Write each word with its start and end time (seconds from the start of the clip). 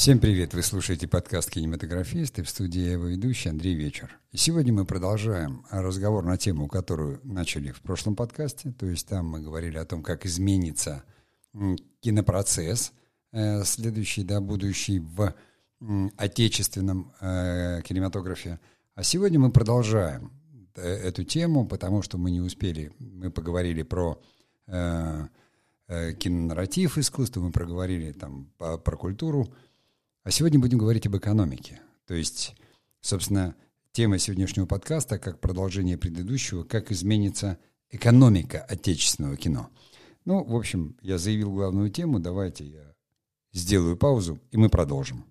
Всем 0.00 0.18
привет! 0.18 0.54
Вы 0.54 0.62
слушаете 0.62 1.06
подкаст 1.06 1.50
«Кинематографист» 1.50 2.38
и 2.38 2.42
в 2.42 2.48
студии 2.48 2.80
я 2.80 2.92
его 2.92 3.04
ведущий 3.04 3.50
Андрей 3.50 3.74
Вечер. 3.74 4.18
И 4.32 4.38
сегодня 4.38 4.72
мы 4.72 4.86
продолжаем 4.86 5.66
разговор 5.70 6.24
на 6.24 6.38
тему, 6.38 6.68
которую 6.68 7.20
начали 7.22 7.70
в 7.70 7.82
прошлом 7.82 8.16
подкасте. 8.16 8.72
То 8.72 8.86
есть 8.86 9.06
там 9.06 9.26
мы 9.26 9.42
говорили 9.42 9.76
о 9.76 9.84
том, 9.84 10.02
как 10.02 10.24
изменится 10.24 11.04
кинопроцесс, 12.00 12.94
э, 13.32 13.62
следующий, 13.64 14.24
да, 14.24 14.40
будущий 14.40 15.00
в 15.00 15.34
отечественном 16.16 17.12
э, 17.20 17.82
кинематографе. 17.82 18.58
А 18.94 19.02
сегодня 19.02 19.38
мы 19.38 19.52
продолжаем 19.52 20.32
э, 20.76 20.80
эту 20.80 21.24
тему, 21.24 21.68
потому 21.68 22.00
что 22.00 22.16
мы 22.16 22.30
не 22.30 22.40
успели, 22.40 22.90
мы 22.98 23.30
поговорили 23.30 23.82
про 23.82 24.18
кинонарратив 25.86 26.96
искусства, 26.96 27.40
мы 27.40 27.50
проговорили 27.50 28.12
там 28.12 28.50
про 28.56 28.96
культуру, 28.96 29.52
а 30.22 30.30
сегодня 30.30 30.58
будем 30.58 30.78
говорить 30.78 31.06
об 31.06 31.16
экономике. 31.16 31.80
То 32.06 32.14
есть, 32.14 32.54
собственно, 33.00 33.54
тема 33.92 34.18
сегодняшнего 34.18 34.66
подкаста, 34.66 35.18
как 35.18 35.40
продолжение 35.40 35.96
предыдущего, 35.96 36.62
как 36.62 36.92
изменится 36.92 37.58
экономика 37.90 38.60
отечественного 38.60 39.36
кино. 39.36 39.70
Ну, 40.26 40.44
в 40.44 40.54
общем, 40.54 40.96
я 41.00 41.16
заявил 41.16 41.50
главную 41.52 41.90
тему, 41.90 42.20
давайте 42.20 42.64
я 42.64 42.94
сделаю 43.52 43.96
паузу, 43.96 44.38
и 44.50 44.58
мы 44.58 44.68
продолжим. 44.68 45.24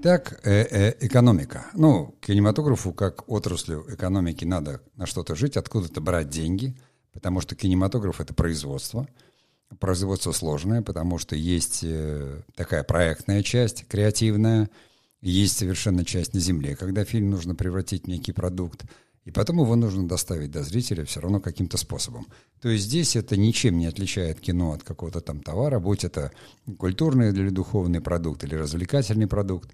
Итак, 0.00 0.40
э 0.44 0.64
-э 0.64 0.96
экономика. 1.00 1.66
Ну, 1.74 2.16
кинематографу 2.20 2.92
как 2.92 3.28
отраслю 3.28 3.84
экономики 3.88 4.44
надо 4.44 4.80
на 4.96 5.06
что-то 5.06 5.34
жить, 5.34 5.56
откуда-то 5.56 6.00
брать 6.00 6.28
деньги– 6.28 6.76
потому 7.18 7.40
что 7.40 7.56
кинематограф— 7.56 8.20
это 8.22 8.32
производство. 8.32 9.08
Производство 9.80 10.30
сложное, 10.30 10.82
потому 10.82 11.18
что 11.18 11.34
есть 11.34 11.80
э, 11.82 12.42
такая 12.54 12.84
проектная 12.84 13.42
часть, 13.42 13.88
креативная, 13.88 14.70
есть 15.20 15.58
совершенно 15.58 16.04
часть 16.04 16.32
на 16.32 16.38
земле, 16.38 16.76
когда 16.76 17.04
фильм 17.04 17.30
нужно 17.30 17.56
превратить 17.56 18.04
в 18.04 18.06
некий 18.06 18.30
продукт, 18.30 18.84
и 19.24 19.32
потом 19.32 19.60
его 19.60 19.74
нужно 19.74 20.06
доставить 20.06 20.52
до 20.52 20.62
зрителя 20.62 21.04
все 21.04 21.18
равно 21.18 21.40
каким-то 21.40 21.76
способом. 21.76 22.28
То 22.60 22.68
есть 22.68 22.84
здесь 22.84 23.16
это 23.16 23.36
ничем 23.36 23.78
не 23.78 23.86
отличает 23.86 24.38
кино 24.38 24.74
от 24.74 24.84
какого-то 24.84 25.20
там 25.20 25.40
товара, 25.40 25.80
будь 25.80 26.04
это 26.04 26.30
культурный 26.78 27.30
или 27.30 27.48
духовный 27.48 28.00
продукт, 28.00 28.44
или 28.44 28.54
развлекательный 28.54 29.26
продукт. 29.26 29.70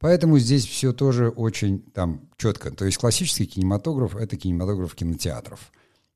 Поэтому 0.00 0.40
здесь 0.40 0.66
все 0.66 0.92
тоже 0.92 1.28
очень 1.28 1.82
там 1.92 2.28
четко. 2.36 2.72
То 2.72 2.84
есть 2.84 2.98
классический 2.98 3.46
кинематограф— 3.46 4.16
это 4.16 4.36
кинематограф 4.36 4.96
кинотеатров 4.96 5.70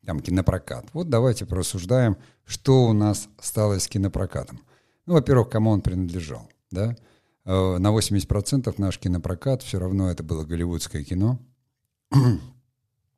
там, 0.04 0.20
кинопрокат. 0.20 0.86
Вот 0.92 1.08
давайте 1.08 1.46
порассуждаем, 1.46 2.16
что 2.44 2.84
у 2.84 2.92
нас 2.92 3.28
стало 3.40 3.78
с 3.78 3.88
кинопрокатом. 3.88 4.60
Ну, 5.06 5.14
во-первых, 5.14 5.50
кому 5.50 5.70
он 5.70 5.82
принадлежал, 5.82 6.48
да? 6.70 6.96
Э, 7.44 7.78
на 7.78 7.88
80% 7.88 8.74
наш 8.78 8.98
кинопрокат 8.98 9.62
все 9.62 9.78
равно 9.78 10.10
это 10.10 10.22
было 10.22 10.44
голливудское 10.44 11.04
кино. 11.04 11.38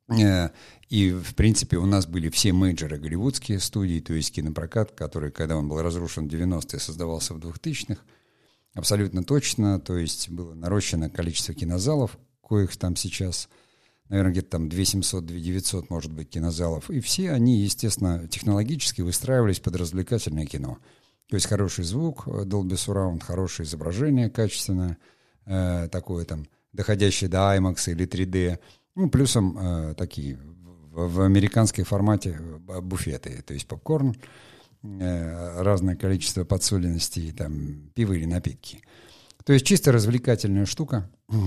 Э, 0.09 0.51
и, 0.87 1.11
в 1.11 1.35
принципе, 1.35 1.75
у 1.75 1.85
нас 1.85 2.07
были 2.07 2.29
все 2.29 2.53
мейджоры 2.53 2.97
голливудские 2.97 3.59
студии, 3.59 3.99
то 3.99 4.13
есть 4.13 4.33
кинопрокат, 4.33 4.93
который, 4.93 5.31
когда 5.31 5.57
он 5.57 5.67
был 5.67 5.81
разрушен 5.81 6.29
в 6.29 6.31
90-е, 6.31 6.79
создавался 6.79 7.33
в 7.33 7.39
2000-х. 7.39 8.01
Абсолютно 8.73 9.25
точно, 9.25 9.81
то 9.81 9.97
есть 9.97 10.29
было 10.29 10.53
нарощено 10.53 11.09
количество 11.09 11.53
кинозалов, 11.53 12.17
коих 12.41 12.77
там 12.77 12.95
сейчас– 12.95 13.49
наверное, 14.09 14.31
где-то 14.31 14.49
там 14.49 14.69
2700, 14.69 15.25
2900, 15.25 15.89
может 15.89 16.11
быть, 16.11 16.29
кинозалов. 16.29 16.89
И 16.89 16.99
все 16.99 17.31
они, 17.31 17.59
естественно, 17.59 18.27
технологически 18.27 19.01
выстраивались 19.01 19.59
под 19.59 19.75
развлекательное 19.75 20.45
кино. 20.45 20.77
То 21.29 21.35
есть 21.35 21.47
хороший 21.47 21.83
звук, 21.83 22.23
э, 22.27 22.43
Dolby 22.45 22.73
Surround, 22.73 23.23
хорошее 23.23 23.67
изображение 23.67 24.29
качественное, 24.29 24.97
э, 25.45 25.89
такое 25.91 26.25
там, 26.25 26.47
доходящее 26.73 27.29
до 27.29 27.55
IMAX 27.55 27.91
или 27.91 28.05
3D. 28.07 28.59
Ну, 28.95 29.09
плюсом 29.09 29.57
э, 29.57 29.93
такие 29.95 30.37
в, 30.37 31.07
в 31.13 31.21
американской 31.21 31.83
формате 31.83 32.39
э, 32.39 32.81
буфеты, 32.81 33.41
то 33.45 33.53
есть 33.53 33.67
попкорн, 33.67 34.15
э, 34.83 35.61
разное 35.61 35.95
количество 35.95 36.45
подсоленностей, 36.45 37.31
там, 37.33 37.91
пиво 37.93 38.13
или 38.13 38.25
напитки. 38.25 38.81
То 39.43 39.53
есть 39.53 39.65
чисто 39.65 39.91
развлекательная 39.91 40.65
штука. 40.65 41.09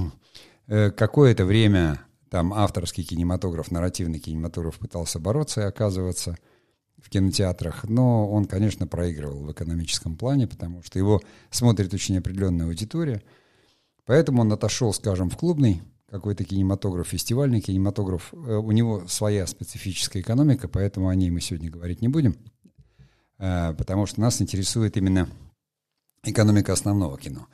Э, 0.72 0.92
какое-то 0.92 1.46
время 1.46 2.00
там 2.30 2.54
авторский 2.54 3.02
кинематограф, 3.04 3.70
нарративный 3.70 4.20
кинематограф 4.20 4.78
пытался 4.78 5.18
бороться 5.18 5.62
и 5.62 5.64
оказываться 5.64 6.36
в 6.96 7.10
кинотеатрах, 7.10 7.84
но 7.84 8.30
он, 8.30 8.44
конечно, 8.44 8.86
проигрывал 8.86 9.44
в 9.44 9.52
экономическом 9.52 10.16
плане, 10.16 10.46
потому 10.46 10.82
что 10.82 10.98
его 10.98 11.20
смотрит 11.50 11.92
очень 11.92 12.18
определенная 12.18 12.66
аудитория. 12.66 13.22
Поэтому 14.04 14.42
он 14.42 14.52
отошел, 14.52 14.92
скажем, 14.92 15.28
в 15.28 15.36
клубный 15.36 15.82
какой-то 16.08 16.44
кинематограф, 16.44 17.08
фестивальный 17.08 17.60
кинематограф. 17.60 18.32
Э, 18.32 18.56
у 18.56 18.70
него 18.72 19.06
своя 19.08 19.46
специфическая 19.46 20.22
экономика, 20.22 20.68
поэтому 20.68 21.08
о 21.08 21.14
ней 21.14 21.30
мы 21.30 21.40
сегодня 21.40 21.70
говорить 21.70 22.00
не 22.00 22.08
будем, 22.08 22.36
э, 23.38 23.74
потому 23.74 24.06
что 24.06 24.20
нас 24.20 24.40
интересует 24.40 24.96
именно 24.96 25.28
экономика 26.22 26.72
основного 26.72 27.18
кино. 27.18 27.46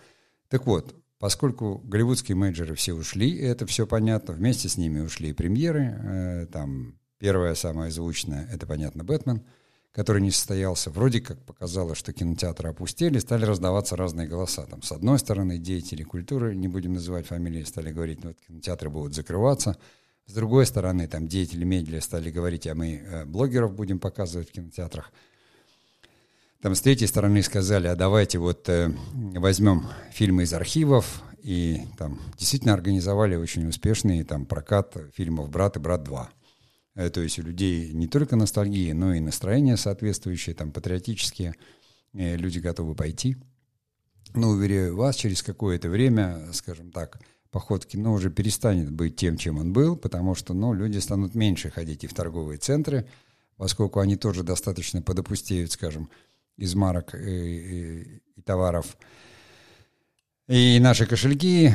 Так 0.48 0.66
вот, 0.66 0.94
Поскольку 1.19 1.78
голливудские 1.84 2.37
менеджеры 2.37 2.75
все 2.75 2.93
ушли, 2.93 3.31
и 3.31 3.43
это 3.43 3.66
все 3.66 3.87
понятно, 3.87 4.34
вместе 4.34 4.69
с 4.69 4.77
ними 4.77 5.00
ушли 5.00 5.31
и 5.31 5.32
премьеры. 5.32 5.99
Э, 6.03 6.47
там 6.53 6.99
первая, 7.19 7.54
самая 7.54 7.91
звучная, 7.91 8.47
это, 8.53 8.66
понятно, 8.66 9.03
«Бэтмен», 9.03 9.43
который 9.93 10.21
не 10.21 10.31
состоялся. 10.31 10.91
Вроде 10.91 11.22
как 11.22 11.43
показалось, 11.43 11.97
что 11.97 12.12
кинотеатры 12.12 12.69
опустили, 12.69 13.19
стали 13.19 13.47
раздаваться 13.47 13.97
разные 13.97 14.28
голоса. 14.28 14.66
Там, 14.66 14.82
с 14.82 14.93
одной 14.93 15.19
стороны, 15.19 15.56
деятели 15.59 16.03
культуры, 16.03 16.54
не 16.54 16.69
будем 16.69 16.93
называть 16.93 17.27
фамилии, 17.27 17.62
стали 17.62 17.93
говорить, 17.93 18.22
ну, 18.22 18.31
вот 18.31 18.38
кинотеатры 18.47 18.91
будут 18.91 19.15
закрываться. 19.15 19.78
С 20.27 20.34
другой 20.34 20.66
стороны, 20.66 21.09
там 21.09 21.28
деятели 21.28 21.65
медиа 21.65 22.03
стали 22.03 22.31
говорить, 22.31 22.66
а 22.66 22.75
мы 22.75 22.97
э, 22.97 23.25
блогеров 23.25 23.75
будем 23.75 23.98
показывать 23.98 24.50
в 24.50 24.53
кинотеатрах. 24.53 25.12
Там 26.66 26.75
с 26.75 26.81
третьей 26.81 27.06
стороны 27.06 27.44
сказали, 27.44 27.87
а 27.87 27.94
давайте 27.94 28.41
вот 28.41 28.69
э, 28.69 28.93
возьмем 29.15 29.87
фильмы 30.10 30.43
из 30.43 30.53
архивов, 30.53 31.22
и 31.41 31.82
там 31.97 32.19
действительно 32.37 32.75
организовали 32.75 33.37
очень 33.37 33.69
успешный 33.69 34.25
там 34.25 34.47
прокат 34.47 34.97
фильмов 35.15 35.49
«Брат» 35.49 35.77
и 35.77 35.78
«Брат 35.78 36.09
2». 36.09 36.27
Э, 36.97 37.09
то 37.09 37.21
есть 37.21 37.38
у 37.38 37.43
людей 37.43 37.93
не 37.93 38.09
только 38.09 38.34
ностальгия, 38.34 38.94
но 38.94 39.15
и 39.15 39.21
настроение 39.21 39.77
соответствующее, 39.77 40.56
там 40.56 40.72
патриотические, 40.72 41.54
э, 42.15 42.37
люди 42.37 42.59
готовы 42.59 42.97
пойти. 42.97 43.37
Но, 44.34 44.48
уверяю 44.48 44.97
вас, 44.97 45.15
через 45.15 45.44
какое-то 45.44 45.88
время, 45.88 46.48
скажем 46.53 46.91
так, 46.91 47.21
поход 47.53 47.84
в 47.84 47.87
кино 47.87 48.12
уже 48.12 48.28
перестанет 48.28 48.91
быть 48.91 49.15
тем, 49.15 49.37
чем 49.37 49.59
он 49.59 49.72
был, 49.72 49.94
потому 49.97 50.34
что 50.34 50.53
ну, 50.53 50.75
люди 50.75 50.98
станут 50.98 51.37
меньше 51.37 51.71
ходить 51.71 52.03
и 52.03 52.09
в 52.09 52.12
торговые 52.15 52.59
центры, 52.59 53.06
поскольку 53.56 54.00
они 54.00 54.16
тоже 54.16 54.43
достаточно 54.43 55.00
подопустеют, 55.00 55.71
скажем, 55.71 56.10
из 56.56 56.75
марок 56.75 57.15
и, 57.15 57.19
и, 57.19 58.21
и 58.37 58.43
товаров. 58.43 58.97
И 60.49 60.78
наши 60.81 61.06
кошельки, 61.06 61.75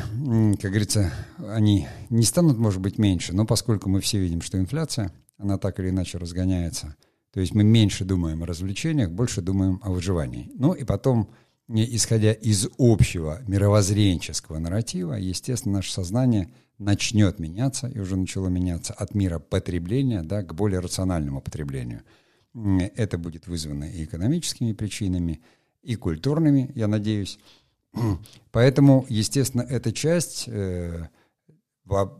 как 0.60 0.70
говорится, 0.70 1.12
они 1.50 1.88
не 2.08 2.24
станут, 2.24 2.56
может 2.56 2.80
быть, 2.80 2.96
меньше, 2.98 3.34
но 3.34 3.44
поскольку 3.44 3.90
мы 3.90 4.00
все 4.00 4.18
видим, 4.18 4.40
что 4.40 4.58
инфляция, 4.58 5.12
она 5.36 5.58
так 5.58 5.78
или 5.78 5.90
иначе 5.90 6.16
разгоняется, 6.16 6.96
то 7.32 7.40
есть 7.40 7.54
мы 7.54 7.64
меньше 7.64 8.04
думаем 8.04 8.42
о 8.42 8.46
развлечениях, 8.46 9.10
больше 9.10 9.42
думаем 9.42 9.78
о 9.82 9.90
выживании. 9.90 10.50
Ну 10.54 10.72
и 10.72 10.84
потом, 10.84 11.30
исходя 11.68 12.32
из 12.32 12.68
общего 12.78 13.40
мировоззренческого 13.46 14.58
нарратива, 14.58 15.14
естественно, 15.14 15.76
наше 15.76 15.92
сознание 15.92 16.50
начнет 16.78 17.38
меняться, 17.38 17.88
и 17.88 17.98
уже 17.98 18.16
начало 18.16 18.48
меняться 18.48 18.94
от 18.94 19.14
мира 19.14 19.38
потребления 19.38 20.22
да, 20.22 20.42
к 20.42 20.54
более 20.54 20.80
рациональному 20.80 21.42
потреблению– 21.42 22.02
это 22.54 23.18
будет 23.18 23.46
вызвано 23.46 23.84
и 23.84 24.04
экономическими 24.04 24.72
причинами, 24.72 25.42
и 25.82 25.96
культурными, 25.96 26.70
я 26.74 26.86
надеюсь. 26.86 27.38
Поэтому, 28.52 29.06
естественно, 29.08 29.62
эта 29.62 29.92
часть... 29.92 30.44
Э, 30.48 31.08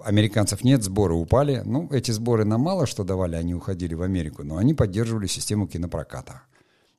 американцев 0.05 0.65
нет, 0.65 0.83
сборы 0.83 1.15
упали. 1.15 1.63
Ну, 1.65 1.89
эти 1.91 2.11
сборы 2.11 2.45
нам 2.45 2.61
мало 2.61 2.87
что 2.87 3.05
давали, 3.05 3.37
они 3.37 3.55
уходили 3.55 3.95
в 3.95 4.03
Америку, 4.03 4.43
но 4.43 4.57
они 4.57 4.75
поддерживали 4.75 5.27
систему 5.27 5.67
кинопроката. 5.67 6.43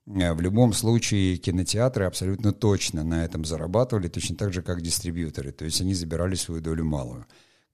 Э, 0.05 0.33
в 0.33 0.41
любом 0.41 0.73
случае 0.73 1.37
кинотеатры 1.37 2.05
абсолютно 2.05 2.53
точно 2.53 3.03
на 3.03 3.25
этом 3.25 3.45
зарабатывали, 3.45 4.07
точно 4.07 4.35
так 4.35 4.53
же, 4.53 4.61
как 4.61 4.81
дистрибьюторы. 4.81 5.51
То 5.51 5.65
есть 5.65 5.81
они 5.81 5.93
забирали 5.93 6.35
свою 6.35 6.61
долю 6.61 6.85
малую. 6.85 7.25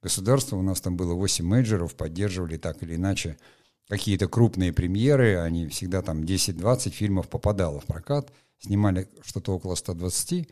Государство, 0.01 0.55
у 0.55 0.61
нас 0.61 0.79
там 0.79 0.95
было 0.95 1.13
8 1.13 1.45
менеджеров, 1.45 1.95
поддерживали 1.95 2.57
так 2.57 2.81
или 2.83 2.95
иначе 2.95 3.37
какие-то 3.89 4.29
крупные 4.29 4.71
премьеры, 4.71 5.37
они 5.39 5.67
всегда 5.67 6.01
там 6.01 6.21
10-20 6.21 6.91
фильмов 6.91 7.27
попадало 7.27 7.81
в 7.81 7.85
прокат, 7.85 8.31
снимали 8.59 9.09
что-то 9.21 9.55
около 9.55 9.75
120 9.75 10.47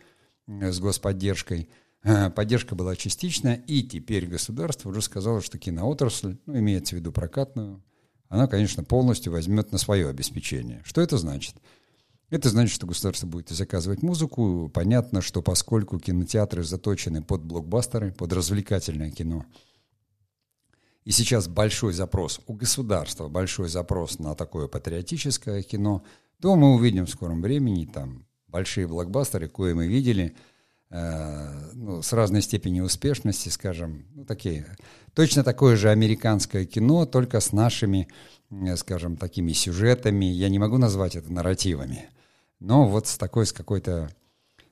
э, 0.47 0.71
с 0.71 0.79
господдержкой. 0.79 1.69
Э, 2.03 2.29
поддержка 2.29 2.75
была 2.75 2.97
частичная, 2.97 3.55
и 3.67 3.83
теперь 3.83 4.27
государство 4.27 4.89
уже 4.89 5.01
сказало, 5.01 5.41
что 5.41 5.57
киноотрасль, 5.57 6.37
ну, 6.45 6.57
имеется 6.59 6.95
в 6.95 6.99
виду 6.99 7.13
прокатную 7.13 7.81
она, 8.29 8.47
конечно, 8.47 8.83
полностью 8.83 9.31
возьмет 9.31 9.71
на 9.71 9.77
свое 9.77 10.09
обеспечение. 10.09 10.81
Что 10.85 11.01
это 11.01 11.17
значит? 11.17 11.55
Это 12.29 12.49
значит, 12.49 12.75
что 12.75 12.87
государство 12.87 13.25
будет 13.25 13.49
заказывать 13.49 14.01
музыку. 14.01 14.69
Понятно, 14.73 15.21
что 15.21 15.41
поскольку 15.41 15.97
кинотеатры 15.97 16.63
заточены 16.63 17.23
под 17.23 17.43
блокбастеры, 17.43 18.11
под 18.11 18.33
развлекательное 18.33 19.11
кино, 19.11 19.45
и 21.07 21.11
сейчас 21.11 21.47
большой 21.47 21.93
запрос 21.93 22.41
у 22.47 22.53
государства, 22.53 23.29
большой 23.29 23.69
запрос 23.69 24.19
на 24.19 24.35
такое 24.35 24.67
патриотическое 24.67 25.63
кино, 25.63 26.03
то 26.41 26.57
мы 26.57 26.73
увидим 26.73 27.05
в 27.05 27.09
скором 27.09 27.41
времени 27.41 27.85
там 27.85 28.25
большие 28.49 28.87
блокбастеры, 28.87 29.47
кое 29.47 29.73
мы 29.73 29.87
видели, 29.87 30.35
э, 30.89 31.71
ну, 31.75 32.01
с 32.01 32.11
разной 32.11 32.41
степенью 32.41 32.83
успешности, 32.83 33.47
скажем, 33.47 34.05
ну, 34.15 34.25
такие, 34.25 34.65
точно 35.13 35.45
такое 35.45 35.77
же 35.77 35.91
американское 35.91 36.65
кино, 36.65 37.05
только 37.05 37.39
с 37.39 37.53
нашими, 37.53 38.09
э, 38.51 38.75
скажем, 38.75 39.15
такими 39.15 39.53
сюжетами, 39.53 40.25
я 40.25 40.49
не 40.49 40.59
могу 40.59 40.77
назвать 40.77 41.15
это 41.15 41.31
нарративами, 41.31 42.09
но 42.59 42.85
вот 42.85 43.07
с 43.07 43.17
такой, 43.17 43.45
с 43.45 43.53
какой-то 43.53 44.09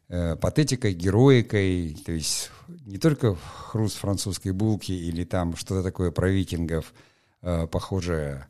э, 0.09 0.35
патетикой, 0.35 0.93
героикой, 0.93 1.97
то 2.05 2.11
есть 2.11 2.51
не 2.85 2.97
только 2.97 3.35
хруст 3.35 3.97
французской 3.97 4.51
булки 4.51 4.91
или 4.91 5.23
там 5.23 5.55
что-то 5.55 5.83
такое 5.83 6.11
про 6.11 6.29
викингов, 6.29 6.93
э, 7.41 7.67
похожее. 7.67 8.47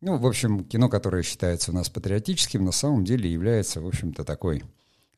Ну, 0.00 0.16
в 0.16 0.26
общем, 0.26 0.64
кино, 0.64 0.88
которое 0.88 1.22
считается 1.22 1.72
у 1.72 1.74
нас 1.74 1.88
патриотическим, 1.88 2.64
на 2.64 2.72
самом 2.72 3.04
деле 3.04 3.30
является, 3.30 3.80
в 3.80 3.86
общем-то, 3.86 4.24
такой 4.24 4.62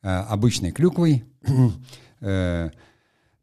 э, 0.01 0.07
обычной 0.07 0.71
клюквой 0.71 1.23
э, 2.21 2.69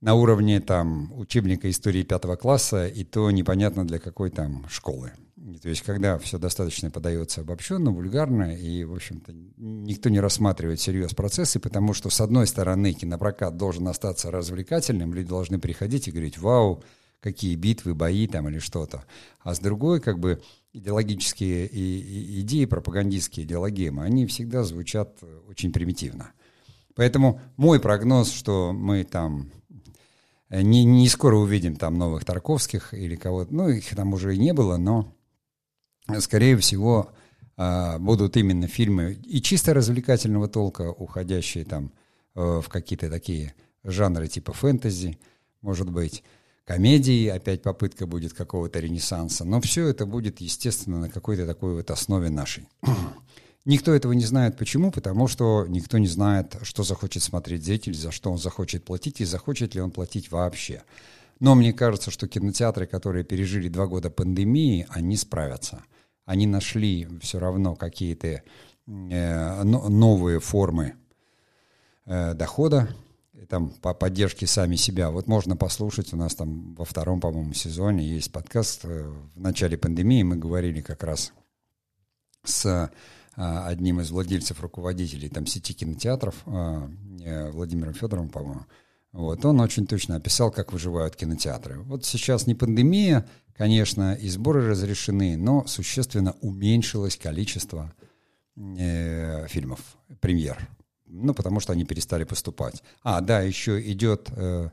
на 0.01 0.15
уровне 0.15 0.61
там 0.61 1.13
учебника 1.19 1.71
истории 1.71 2.03
пятого 2.03 2.37
класса, 2.37 2.89
и 2.89 3.05
то 3.05 3.31
непонятно 3.31 3.87
для 3.87 3.99
какой 3.99 4.31
там 4.31 4.67
школы. 4.69 5.13
То 5.57 5.69
есть, 5.69 5.83
когда 5.83 6.19
все 6.19 6.39
достаточно 6.39 6.91
подается 6.91 7.41
обобщенно, 7.41 7.91
вульгарно, 7.91 8.55
и, 8.55 8.85
в 8.85 8.93
общем-то, 8.95 9.33
никто 9.57 10.11
не 10.11 10.21
рассматривает 10.21 10.81
серьез 10.81 11.15
процессы, 11.15 11.59
потому 11.59 11.95
что, 11.95 12.11
с 12.11 12.21
одной 12.21 12.47
стороны, 12.47 12.93
кинопрокат 12.93 13.57
должен 13.57 13.89
остаться 13.89 14.31
развлекательным, 14.31 15.15
люди 15.15 15.29
должны 15.29 15.59
приходить 15.59 16.09
и 16.09 16.11
говорить, 16.11 16.39
вау, 16.39 16.83
какие 17.21 17.57
битвы, 17.57 17.95
бои 17.95 18.27
там 18.27 18.49
или 18.49 18.59
что-то. 18.59 19.05
А 19.41 19.55
с 19.55 19.61
другой, 19.61 20.01
как 20.01 20.19
бы, 20.19 20.43
идеологические 20.73 21.67
и, 21.67 22.01
и 22.01 22.41
идеи, 22.41 22.67
пропагандистские 22.67 23.47
идеологемы, 23.47 24.05
они 24.05 24.27
всегда 24.27 24.65
звучат 24.65 25.19
очень 25.49 25.73
примитивно. 25.73 26.33
Поэтому 26.95 27.41
мой 27.57 27.81
прогноз, 27.81 28.31
что 28.33 28.73
мы 28.73 29.05
там 29.05 29.51
не, 30.51 30.85
не 30.85 31.09
скоро 31.09 31.37
увидим 31.37 31.77
там 31.77 31.95
новых 31.95 32.25
Тарковских 32.25 32.93
или 32.93 33.17
кого-то, 33.17 33.55
ну, 33.55 33.69
их 33.69 33.95
там 33.95 34.13
уже 34.13 34.35
и 34.35 34.39
не 34.39 34.53
было, 34.53 34.77
но 34.77 35.15
скорее 36.21 36.57
всего, 36.57 37.13
а, 37.61 37.99
будут 37.99 38.37
именно 38.37 38.69
фильмы 38.69 39.19
и 39.25 39.43
чисто 39.43 39.75
развлекательного 39.75 40.49
толка, 40.49 40.91
уходящие 40.93 41.65
там 41.65 41.93
э, 42.37 42.61
в 42.65 42.69
какие-то 42.69 43.11
такие 43.11 43.53
жанры 43.83 44.29
типа 44.29 44.53
фэнтези, 44.53 45.19
может 45.61 45.91
быть, 45.91 46.23
комедии, 46.65 47.27
опять 47.27 47.63
попытка 47.63 48.07
будет 48.07 48.33
какого-то 48.33 48.79
ренессанса, 48.79 49.45
но 49.45 49.61
все 49.61 49.89
это 49.89 50.07
будет, 50.07 50.41
естественно, 50.41 51.01
на 51.01 51.09
какой-то 51.09 51.49
такой 51.49 51.75
вот 51.75 51.91
основе 51.91 52.31
нашей. 52.31 52.69
Никто 53.65 53.93
этого 53.93 54.13
не 54.13 54.25
знает. 54.25 54.57
Почему? 54.57 54.93
Потому 54.93 55.27
что 55.27 55.67
никто 55.69 55.99
не 55.99 56.07
знает, 56.07 56.57
что 56.63 56.85
захочет 56.85 57.23
смотреть 57.23 57.65
зритель, 57.65 57.95
за 57.95 58.13
что 58.13 58.31
он 58.31 58.39
захочет 58.39 58.85
платить 58.85 59.21
и 59.21 59.27
захочет 59.27 59.75
ли 59.75 59.83
он 59.83 59.91
платить 59.91 60.31
вообще. 60.31 60.85
Но 61.39 61.55
мне 61.55 61.75
кажется, 61.75 62.11
что 62.11 62.29
кинотеатры, 62.29 62.87
которые 62.87 63.25
пережили 63.25 63.69
два 63.69 63.87
года 63.87 64.11
пандемии, 64.11 64.87
они 64.89 65.17
справятся– 65.17 65.83
они 66.29 66.47
нашли 66.47 67.09
все 67.23 67.39
равно 67.39 67.75
какие-то 67.75 68.43
э, 68.87 69.63
новые 69.63 70.41
формы 70.41 70.95
э, 72.05 72.35
дохода, 72.35 72.91
там 73.49 73.71
по 73.71 73.95
поддержке 73.95 74.47
сами 74.47 74.77
себя. 74.77 75.11
Вот 75.11 75.27
можно 75.27 75.57
послушать, 75.57 76.13
у 76.13 76.19
нас 76.19 76.35
там 76.35 76.75
во 76.75 76.85
втором, 76.85 77.23
по-моему, 77.23 77.55
сезоне 77.55 78.07
есть 78.07 78.31
подкаст. 78.31 78.85
Э, 78.85 79.11
в 79.37 79.41
начале 79.41 79.79
пандемии 79.79 80.23
мы 80.23 80.37
говорили 80.37 80.83
как 80.83 81.03
раз 81.03 81.33
с 82.45 82.93
одним 83.35 84.01
из 84.01 84.11
владельцев, 84.11 84.61
руководителей 84.61 85.29
там 85.29 85.47
сети 85.47 85.73
кинотеатров, 85.73 86.35
Владимиром 86.45 87.95
Федоровым, 87.95 88.29
по-моему. 88.31 88.67
Вот, 89.13 89.45
он 89.45 89.61
очень 89.61 89.87
точно 89.87 90.17
описал, 90.17 90.51
как 90.51 90.73
выживают 90.73 91.17
кинотеатры. 91.17 91.81
Вот 91.81 92.05
сейчас 92.05 92.47
не 92.47 92.55
пандемия, 92.55 93.27
Конечно, 93.59 94.15
и 94.15 94.29
сборы 94.29 94.69
разрешены, 94.69 95.37
но 95.37 95.67
существенно 95.67 96.37
уменьшилось 96.43 97.17
количество 97.17 97.93
э, 98.57 99.49
фильмов, 99.49 99.81
премьер. 100.21 100.69
Ну, 101.07 101.35
потому 101.35 101.59
что 101.59 101.73
они 101.73 101.85
перестали 101.85 102.23
поступать. 102.23 102.85
А, 103.03 103.21
да, 103.21 103.41
еще 103.41 103.81
идет 103.91 104.29
э, 104.37 104.69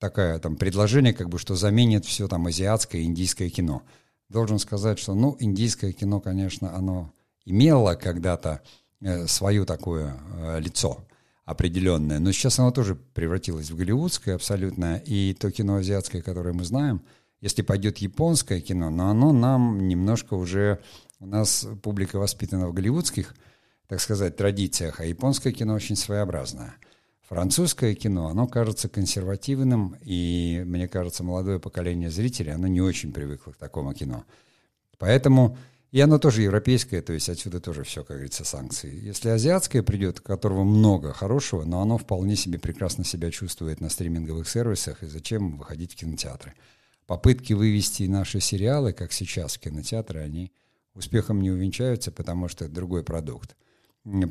такое 0.00 0.40
там 0.40 0.56
предложение, 0.56 1.14
как 1.14 1.28
бы, 1.28 1.38
что 1.38 1.54
заменит 1.54 2.06
все 2.06 2.26
там 2.26 2.48
азиатское, 2.48 3.02
индийское 3.02 3.50
кино. 3.50 3.82
Должен 4.28 4.58
сказать, 4.58 4.98
что, 4.98 5.14
ну, 5.14 5.36
индийское 5.38 5.92
кино, 5.92 6.20
конечно, 6.20 6.74
оно 6.74 7.12
имело 7.44 7.94
когда-то 7.94 8.62
э, 9.00 9.28
свое 9.28 9.64
такое 9.64 10.16
э, 10.38 10.58
лицо 10.58 11.06
определенное, 11.44 12.18
но 12.18 12.32
сейчас 12.32 12.58
оно 12.58 12.70
тоже 12.70 12.94
превратилось 12.94 13.70
в 13.70 13.76
голливудское 13.76 14.34
абсолютно, 14.34 14.96
и 14.96 15.34
то 15.34 15.50
кино 15.50 15.76
азиатское, 15.76 16.22
которое 16.22 16.52
мы 16.52 16.64
знаем– 16.64 17.02
если 17.44 17.60
пойдет 17.60 17.98
японское 17.98 18.62
кино, 18.62 18.88
но 18.88 19.10
оно 19.10 19.32
нам 19.32 19.86
немножко 19.86 20.32
уже... 20.32 20.80
У 21.20 21.26
нас 21.26 21.68
публика 21.82 22.18
воспитана 22.18 22.68
в 22.68 22.72
голливудских, 22.72 23.34
так 23.86 24.00
сказать, 24.00 24.36
традициях, 24.36 24.98
а 25.00 25.04
японское 25.04 25.52
кино 25.52 25.74
очень 25.74 25.94
своеобразное. 25.94 26.74
Французское 27.28 27.94
кино, 27.94 28.28
оно 28.28 28.46
кажется 28.46 28.88
консервативным, 28.88 29.94
и, 30.00 30.62
мне 30.64 30.88
кажется, 30.88 31.22
молодое 31.22 31.60
поколение 31.60 32.10
зрителей, 32.10 32.52
оно 32.52 32.66
не 32.66 32.80
очень 32.80 33.12
привыкло 33.12 33.52
к 33.52 33.56
такому 33.58 33.92
кино. 33.92 34.24
Поэтому, 34.98 35.58
и 35.94 36.00
оно 36.00 36.18
тоже 36.18 36.42
европейское, 36.42 37.02
то 37.02 37.12
есть 37.12 37.28
отсюда 37.28 37.60
тоже 37.60 37.84
все, 37.84 38.02
как 38.02 38.16
говорится, 38.16 38.44
санкции. 38.44 38.92
Если 39.00 39.28
азиатское 39.28 39.84
придет, 39.84 40.18
которого 40.18 40.64
много 40.64 41.12
хорошего, 41.12 41.62
но 41.62 41.80
оно 41.80 41.98
вполне 41.98 42.34
себе 42.34 42.58
прекрасно 42.58 43.04
себя 43.04 43.30
чувствует 43.30 43.80
на 43.80 43.88
стриминговых 43.88 44.48
сервисах, 44.48 45.04
и 45.04 45.06
зачем 45.06 45.56
выходить 45.56 45.92
в 45.92 45.96
кинотеатры? 45.96 46.54
попытки 47.06 47.52
вывести 47.52 48.04
наши 48.04 48.40
сериалы, 48.40 48.92
как 48.92 49.12
сейчас 49.12 49.54
в 49.54 49.60
кинотеатры, 49.60 50.20
они 50.20 50.52
успехом 50.94 51.40
не 51.40 51.50
увенчаются, 51.50 52.10
потому 52.10 52.48
что 52.48 52.64
это 52.64 52.74
другой 52.74 53.04
продукт. 53.04 53.54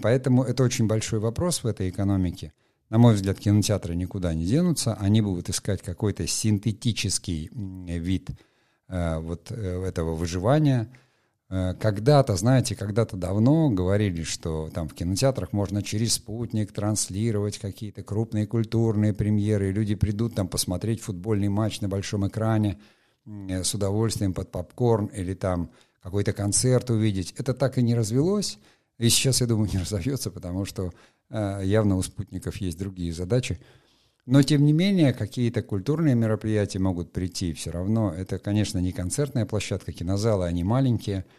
Поэтому 0.01 0.43
это 0.43 0.63
очень 0.63 0.87
большой 0.87 1.19
вопрос 1.19 1.63
в 1.63 1.67
этой 1.67 1.89
экономике. 1.89 2.51
На 2.89 2.97
мой 2.97 3.15
взгляд, 3.15 3.39
кинотеатры 3.39 3.95
никуда 3.95 4.33
не 4.33 4.45
денутся, 4.45 4.95
они 4.95 5.21
будут 5.21 5.49
искать 5.49 5.81
какой-то 5.81 6.27
синтетический 6.27 7.49
вид 7.53 8.31
э, 8.89 9.19
вот 9.19 9.51
э, 9.51 9.83
этого 9.85 10.13
выживания– 10.15 10.91
когда-то, 11.79 12.35
знаете, 12.35 12.75
когда-то 12.75 13.15
давно 13.15 13.69
говорили, 13.69 14.23
что 14.23 14.71
там 14.73 14.87
в 14.87 14.95
кинотеатрах 14.95 15.53
можно 15.53 15.83
через 15.83 16.13
спутник 16.13 16.71
транслировать 16.71 17.59
какие-то 17.59 18.01
крупные 18.01 18.47
культурные 18.47 19.13
премьеры, 19.13 19.69
и 19.69 19.71
люди 19.71 19.93
придут 19.93 20.33
там 20.33 20.47
посмотреть 20.47 21.01
футбольный 21.01 21.49
матч 21.49 21.79
на 21.81 21.87
большом 21.87 22.27
экране 22.27 22.79
э, 23.27 23.63
с 23.63 23.71
удовольствием 23.75 24.33
под 24.33 24.51
попкорн 24.51 25.07
или 25.07 25.35
там 25.35 25.69
какой-то 26.01 26.33
концерт 26.33 26.89
увидеть. 26.89 27.35
Это 27.37 27.53
так 27.53 27.77
и 27.77 27.83
не 27.83 27.93
развелось, 27.93 28.57
и 28.97 29.07
сейчас, 29.09 29.41
я 29.41 29.45
думаю, 29.45 29.69
не 29.73 29.77
разовьется, 29.77 30.31
потому 30.31 30.65
что 30.65 30.91
э, 31.29 31.61
явно 31.63 31.97
у 31.97 32.01
спутников 32.01 32.57
есть 32.57 32.79
другие 32.79 33.13
задачи. 33.13 33.59
Но, 34.25 34.41
тем 34.41 34.65
не 34.65 34.73
менее, 34.73 35.13
какие-то 35.13 35.61
культурные 35.61 36.15
мероприятия 36.15 36.79
могут 36.79 37.11
прийти 37.11 37.53
все 37.53 37.69
равно. 37.69 38.11
Это, 38.11 38.39
конечно, 38.39 38.79
не 38.79 38.91
концертная 38.91 39.45
площадка, 39.45 39.91
кинозалы, 39.91 40.47
они 40.47 40.63
маленькие– 40.63 41.25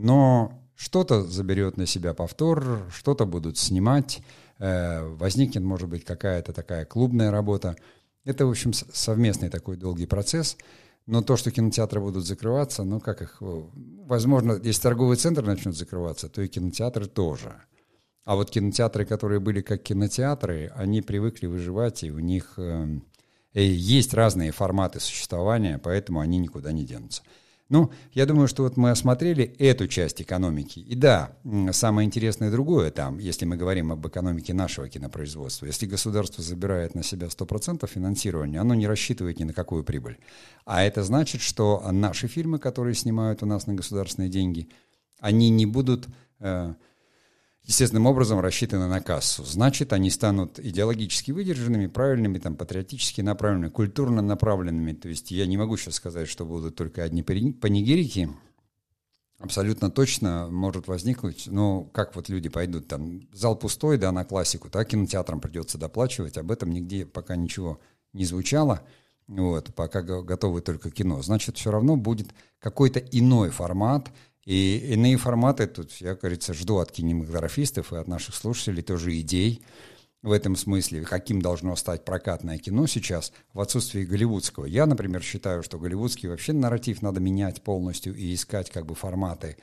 но 0.00 0.52
что-то 0.76 1.22
заберет 1.22 1.76
на 1.76 1.84
себя 1.86 2.14
повтор, 2.14 2.86
что-то 2.94 3.26
будут 3.26 3.58
снимать, 3.58 4.22
э, 4.58 5.02
возникнет, 5.02 5.64
может 5.64 5.88
быть, 5.88 6.04
какая-то 6.04 6.52
такая 6.52 6.84
клубная 6.84 7.32
работа. 7.32 7.76
Это, 8.24 8.46
в 8.46 8.50
общем, 8.50 8.72
совместный 8.72 9.48
такой 9.48 9.76
долгий 9.76 10.06
процесс. 10.06 10.56
Но 11.06 11.22
то, 11.22 11.36
что 11.36 11.50
кинотеатры 11.50 12.00
будут 12.00 12.26
закрываться, 12.26 12.84
ну 12.84 13.00
как 13.00 13.22
их... 13.22 13.38
Возможно, 13.40 14.60
если 14.62 14.82
торговый 14.82 15.16
центр 15.16 15.42
начнет 15.42 15.74
закрываться, 15.74 16.28
то 16.28 16.42
и 16.42 16.48
кинотеатры 16.48 17.06
тоже. 17.06 17.56
А 18.24 18.36
вот 18.36 18.50
кинотеатры, 18.50 19.04
которые 19.04 19.40
были 19.40 19.62
как 19.62 19.82
кинотеатры, 19.82 20.70
они 20.76 21.02
привыкли 21.02 21.46
выживать, 21.46 22.04
и 22.04 22.12
у 22.12 22.18
них 22.18 22.54
э, 22.58 23.00
есть 23.54 24.14
разные 24.14 24.52
форматы 24.52 25.00
существования, 25.00 25.80
поэтому 25.82 26.20
они 26.20 26.38
никуда 26.38 26.70
не 26.70 26.84
денутся. 26.84 27.22
Ну, 27.70 27.92
я 28.14 28.24
думаю, 28.24 28.48
что 28.48 28.62
вот 28.62 28.78
мы 28.78 28.90
осмотрели 28.90 29.44
эту 29.44 29.88
часть 29.88 30.22
экономики. 30.22 30.78
И 30.78 30.94
да, 30.94 31.36
самое 31.72 32.06
интересное 32.06 32.50
другое 32.50 32.90
там, 32.90 33.18
если 33.18 33.44
мы 33.44 33.56
говорим 33.56 33.92
об 33.92 34.06
экономике 34.06 34.54
нашего 34.54 34.88
кинопроизводства. 34.88 35.66
Если 35.66 35.84
государство 35.84 36.42
забирает 36.42 36.94
на 36.94 37.02
себя 37.02 37.26
100% 37.26 37.86
финансирования, 37.86 38.60
оно 38.60 38.74
не 38.74 38.86
рассчитывает 38.86 39.38
ни 39.38 39.44
на 39.44 39.52
какую 39.52 39.84
прибыль. 39.84 40.16
А 40.64 40.82
это 40.82 41.02
значит, 41.02 41.42
что 41.42 41.82
наши 41.92 42.26
фильмы, 42.26 42.58
которые 42.58 42.94
снимают 42.94 43.42
у 43.42 43.46
нас 43.46 43.66
на 43.66 43.74
государственные 43.74 44.30
деньги, 44.30 44.70
они 45.20 45.50
не 45.50 45.66
будут 45.66 46.06
э, 46.40 46.72
естественным 47.68 48.06
образом 48.06 48.40
рассчитаны 48.40 48.88
на 48.88 49.02
кассу. 49.02 49.44
Значит, 49.44 49.92
они 49.92 50.08
станут 50.08 50.58
идеологически 50.58 51.32
выдержанными, 51.32 51.86
правильными, 51.86 52.38
там, 52.38 52.56
патриотически 52.56 53.20
направленными, 53.20 53.70
культурно 53.70 54.22
направленными. 54.22 54.94
То 54.94 55.10
есть 55.10 55.30
я 55.30 55.46
не 55.46 55.58
могу 55.58 55.76
сейчас 55.76 55.96
сказать, 55.96 56.28
что 56.28 56.46
будут 56.46 56.76
только 56.76 57.04
одни 57.04 57.22
панигерики. 57.22 58.30
Абсолютно 59.38 59.90
точно 59.90 60.48
может 60.50 60.88
возникнуть, 60.88 61.44
ну, 61.46 61.84
как 61.92 62.16
вот 62.16 62.28
люди 62.28 62.48
пойдут, 62.48 62.88
там, 62.88 63.20
зал 63.32 63.54
пустой, 63.54 63.96
да, 63.96 64.10
на 64.10 64.24
классику, 64.24 64.68
так 64.68 64.88
кинотеатрам 64.88 65.40
придется 65.40 65.78
доплачивать, 65.78 66.36
об 66.36 66.50
этом 66.50 66.72
нигде 66.72 67.06
пока 67.06 67.36
ничего 67.36 67.78
не 68.12 68.24
звучало, 68.24 68.82
вот, 69.28 69.72
пока 69.76 70.02
готовы 70.02 70.60
только 70.60 70.90
кино. 70.90 71.22
Значит, 71.22 71.56
все 71.56 71.70
равно 71.70 71.94
будет 71.96 72.30
какой-то 72.58 72.98
иной 72.98 73.50
формат, 73.50 74.10
и 74.48 74.94
иные 74.94 75.18
форматы, 75.18 75.66
тут 75.66 75.92
я, 76.00 76.14
говорится, 76.14 76.54
жду 76.54 76.78
от 76.78 76.90
кинематографистов 76.90 77.92
и 77.92 77.96
от 77.96 78.08
наших 78.08 78.34
слушателей 78.34 78.82
тоже 78.82 79.20
идей 79.20 79.62
в 80.22 80.32
этом 80.32 80.56
смысле, 80.56 81.02
каким 81.02 81.42
должно 81.42 81.76
стать 81.76 82.06
прокатное 82.06 82.56
кино 82.56 82.86
сейчас 82.86 83.34
в 83.52 83.60
отсутствии 83.60 84.06
голливудского. 84.06 84.64
Я, 84.64 84.86
например, 84.86 85.22
считаю, 85.22 85.62
что 85.62 85.78
голливудский 85.78 86.30
вообще 86.30 86.54
нарратив 86.54 87.02
надо 87.02 87.20
менять 87.20 87.60
полностью 87.60 88.16
и 88.16 88.32
искать 88.32 88.70
как 88.70 88.86
бы 88.86 88.94
форматы 88.94 89.58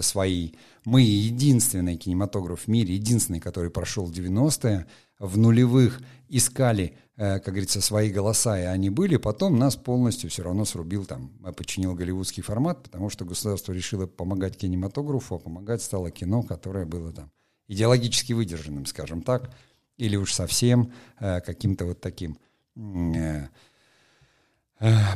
свои. 0.00 0.50
Мы 0.84 1.00
единственный 1.00 1.96
кинематограф 1.96 2.64
в 2.64 2.68
мире, 2.68 2.94
единственный, 2.94 3.40
который 3.40 3.70
прошел 3.70 4.10
90-е, 4.10 4.86
в 5.18 5.38
нулевых 5.38 6.02
искали, 6.28 6.96
э, 7.16 7.38
как 7.40 7.54
говорится, 7.54 7.80
свои 7.80 8.10
голоса, 8.10 8.58
и 8.60 8.64
они 8.64 8.90
были, 8.90 9.16
потом 9.16 9.58
нас 9.58 9.76
полностью 9.76 10.30
все 10.30 10.42
равно 10.42 10.64
срубил 10.64 11.04
там, 11.04 11.30
подчинил 11.56 11.94
голливудский 11.94 12.42
формат, 12.42 12.82
потому 12.82 13.10
что 13.10 13.24
государство 13.24 13.72
решило 13.72 14.06
помогать 14.06 14.56
кинематографу, 14.56 15.36
а 15.36 15.38
помогать 15.38 15.82
стало 15.82 16.10
кино, 16.10 16.42
которое 16.42 16.84
было 16.86 17.12
там 17.12 17.30
идеологически 17.66 18.32
выдержанным, 18.32 18.86
скажем 18.86 19.22
так, 19.22 19.50
или 19.96 20.16
уж 20.16 20.32
совсем 20.32 20.92
э, 21.18 21.40
каким-то 21.40 21.86
вот 21.86 22.00
таким 22.00 22.38
э, 22.76 23.48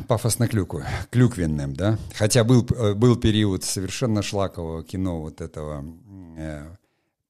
пафосно 0.07 0.47
клюку, 0.47 0.83
клюквенным, 1.09 1.73
да. 1.73 1.97
Хотя 2.15 2.43
был, 2.43 2.63
был 2.63 3.15
период 3.15 3.63
совершенно 3.63 4.21
шлакового 4.21 4.83
кино 4.83 5.21
вот 5.21 5.41
этого 5.41 5.85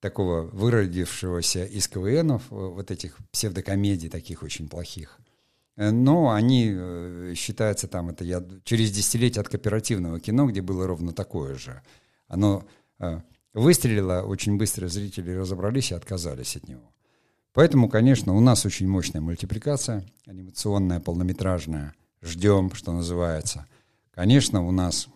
такого 0.04 0.42
выродившегося 0.42 1.64
из 1.64 1.88
КВНов, 1.88 2.42
э, 2.52 2.56
вот 2.56 2.92
этих 2.92 3.18
псевдокомедий 3.32 4.10
таких 4.10 4.44
очень 4.44 4.68
плохих. 4.68 5.18
Э, 5.78 5.92
но 5.92 6.32
они 6.32 6.74
э, 6.76 7.34
считаются 7.38 7.88
там, 7.88 8.10
это 8.10 8.26
я 8.26 8.44
через 8.66 8.92
десятилетие 8.92 9.40
от 9.40 9.48
кооперативного 9.48 10.20
кино, 10.20 10.46
где 10.48 10.62
было 10.62 10.86
ровно 10.88 11.14
такое 11.14 11.56
же. 11.56 11.82
Оно 12.28 12.64
выстрелило, 13.54 14.24
очень 14.24 14.58
быстро 14.58 14.88
зрители 14.88 15.32
разобрались 15.32 15.92
и 15.92 15.96
отказались 15.96 16.56
от 16.56 16.68
него. 16.68 16.94
Поэтому, 17.54 17.88
конечно, 17.88 18.34
у 18.34 18.40
нас 18.40 18.66
очень 18.66 18.88
мощная 18.88 19.22
мультипликация, 19.22 20.04
анимационная, 20.26 21.00
полнометражная. 21.00 21.94
Ждем, 22.22 22.74
что 22.74 22.92
называется. 22.92 23.68
Конечно, 24.12 24.66
у 24.68 24.72
нас 24.72 25.08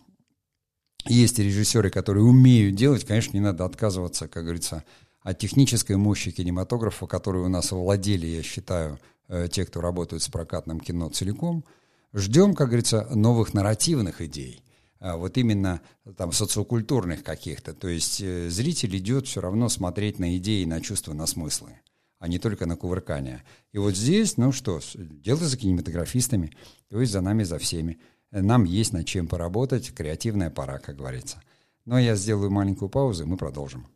есть 1.09 1.39
режиссеры, 1.39 1.89
которые 1.89 2.23
умеют 2.23 2.75
делать, 2.75 3.05
конечно, 3.05 3.35
не 3.35 3.41
надо 3.41 3.65
отказываться, 3.65 4.27
как 4.27 4.43
говорится, 4.43 4.83
от 5.21 5.39
технической 5.39 5.97
мощи 5.97 6.31
кинематографа, 6.31 7.07
которые 7.07 7.45
у 7.45 7.49
нас 7.49 7.71
овладели, 7.71 8.27
я 8.27 8.43
считаю, 8.43 8.99
э, 9.27 9.47
те, 9.51 9.65
кто 9.65 9.81
работает 9.81 10.23
с 10.23 10.29
прокатным 10.29 10.79
кино 10.79 11.09
целиком. 11.09 11.65
Ждем, 12.13 12.55
как 12.55 12.67
говорится, 12.67 13.07
новых 13.13 13.53
нарративных 13.53 14.21
идей 14.21 14.63
а 14.99 15.17
вот 15.17 15.37
именно 15.37 15.81
там 16.17 16.31
социокультурных 16.31 17.23
каких-то. 17.23 17.73
То 17.73 17.87
есть 17.87 18.21
э, 18.21 18.49
зритель 18.49 18.97
идет 18.97 19.27
все 19.27 19.41
равно 19.41 19.69
смотреть 19.69 20.19
на 20.19 20.37
идеи, 20.37 20.65
на 20.65 20.81
чувства, 20.81 21.13
на 21.13 21.27
смыслы, 21.27 21.79
а 22.19 22.27
не 22.27 22.39
только 22.39 22.65
на 22.65 22.75
кувыркание. 22.75 23.43
И 23.71 23.77
вот 23.77 23.95
здесь, 23.95 24.37
ну 24.37 24.51
что, 24.51 24.79
дело 24.95 25.39
за 25.39 25.57
кинематографистами, 25.57 26.51
то 26.89 26.99
есть 26.99 27.11
за 27.11 27.21
нами, 27.21 27.43
за 27.43 27.59
всеми. 27.59 27.99
Нам 28.31 28.65
есть 28.65 28.91
над 28.91 29.05
чем 29.05 29.27
поработать, 29.27 29.93
креативная 29.93 30.49
пора, 30.49 30.79
как 30.79 30.97
говорится. 30.97 31.41
Но 31.85 31.97
я 31.97 32.15
сделаю 32.15 32.51
маленькую 32.51 32.89
паузу, 32.89 33.23
и 33.23 33.25
мы 33.25 33.37
продолжим. 33.37 33.87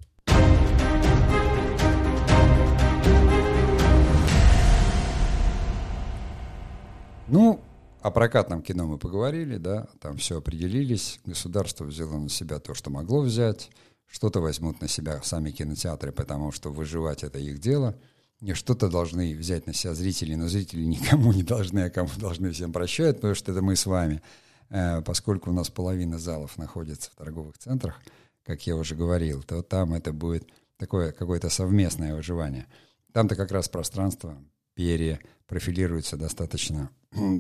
Ну, 7.27 7.59
о 8.01 8.11
прокатном 8.11 8.61
кино 8.61 8.87
мы 8.87 8.97
поговорили, 8.97 9.57
да, 9.57 9.87
там 9.99 10.17
все 10.17 10.37
определились, 10.37 11.19
государство 11.25 11.83
взяло 11.83 12.17
на 12.17 12.29
себя 12.29 12.59
то, 12.59 12.73
что 12.73 12.89
могло 12.89 13.21
взять, 13.21 13.69
что-то 14.07 14.39
возьмут 14.39 14.81
на 14.81 14.87
себя 14.87 15.21
сами 15.23 15.51
кинотеатры, 15.51 16.11
потому 16.11 16.51
что 16.51 16.71
выживать 16.71 17.23
это 17.23 17.37
их 17.39 17.59
дело– 17.59 17.97
что-то 18.53 18.89
должны 18.89 19.35
взять 19.35 19.67
на 19.67 19.73
себя 19.73 19.93
зрители, 19.93 20.35
но 20.35 20.47
зрители 20.47 20.83
никому 20.83 21.31
не 21.31 21.43
должны, 21.43 21.79
а 21.79 21.89
кому 21.89 22.09
должны 22.17 22.51
всем 22.51 22.73
прощают, 22.73 23.17
потому 23.17 23.35
что 23.35 23.51
это 23.51 23.61
мы 23.61 23.75
с 23.75 23.85
вами. 23.85 24.21
Э, 24.69 25.01
поскольку 25.01 25.51
у 25.51 25.53
нас 25.53 25.69
половина 25.69 26.17
залов 26.17 26.57
находится 26.57 27.11
в 27.11 27.15
торговых 27.15 27.57
центрах, 27.57 28.01
как 28.43 28.65
я 28.65 28.75
уже 28.75 28.95
говорил, 28.95 29.43
то 29.43 29.61
там 29.61 29.93
это 29.93 30.11
будет 30.11 30.47
такое 30.77 31.11
какое-то 31.11 31.49
совместное 31.49 32.15
выживание. 32.15 32.65
Там-то 33.13 33.35
как 33.35 33.51
раз 33.51 33.69
пространство 33.69 34.37
перепрофилируется 34.73 36.17
достаточно 36.17 36.89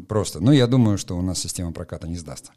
просто. 0.07 0.39
Но 0.39 0.51
я 0.51 0.67
думаю, 0.67 0.97
что 0.97 1.17
у 1.17 1.21
нас 1.21 1.39
система 1.39 1.71
проката 1.71 2.07
не 2.07 2.17
сдастся. 2.17 2.51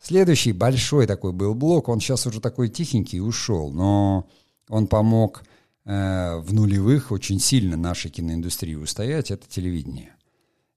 Следующий 0.00 0.52
большой 0.52 1.06
такой 1.06 1.32
был 1.32 1.54
блок, 1.54 1.88
он 1.88 2.00
сейчас 2.00 2.26
уже 2.26 2.40
такой 2.40 2.68
тихенький 2.68 3.20
ушел, 3.20 3.72
но 3.72 4.28
он 4.68 4.88
помог 4.88 5.42
в 5.84 6.46
нулевых 6.52 7.10
очень 7.10 7.40
сильно 7.40 7.76
нашей 7.76 8.10
киноиндустрии 8.10 8.74
устоять, 8.74 9.30
это 9.30 9.48
телевидение. 9.48 10.14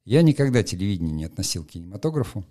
Я 0.04 0.22
никогда 0.22 0.64
телевидение 0.64 1.14
не 1.14 1.26
относил 1.26 1.64
к 1.64 1.70
кинематографу, 1.70 2.46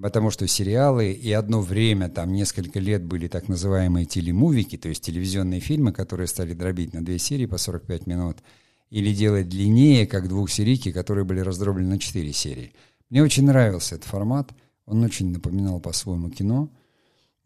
потому 0.00 0.30
что 0.30 0.46
сериалы 0.48 1.12
и 1.12 1.30
одно 1.32 1.60
время, 1.60 2.08
там 2.08 2.32
несколько 2.32 2.80
лет 2.80 3.04
были 3.04 3.28
так 3.28 3.48
называемые 3.48 4.06
телемувики, 4.06 4.76
то 4.76 4.88
есть 4.88 5.04
телевизионные 5.04 5.60
фильмы, 5.60 5.92
которые 5.92 6.26
стали 6.26 6.52
дробить 6.52 6.92
на 6.92 7.04
две 7.04 7.18
серии 7.18 7.46
по 7.46 7.58
45 7.58 8.06
минут, 8.06 8.38
или 8.90 9.12
делать 9.14 9.48
длиннее, 9.48 10.06
как 10.06 10.28
двухсерийки, 10.28 10.92
которые 10.92 11.24
были 11.24 11.40
раздроблены 11.40 11.90
на 11.90 11.98
четыре 11.98 12.32
серии. 12.32 12.72
Мне 13.10 13.22
очень 13.22 13.44
нравился 13.44 13.96
этот 13.96 14.08
формат, 14.08 14.50
он 14.84 15.02
очень 15.02 15.30
напоминал 15.30 15.80
по-своему 15.80 16.30
кино– 16.30 16.70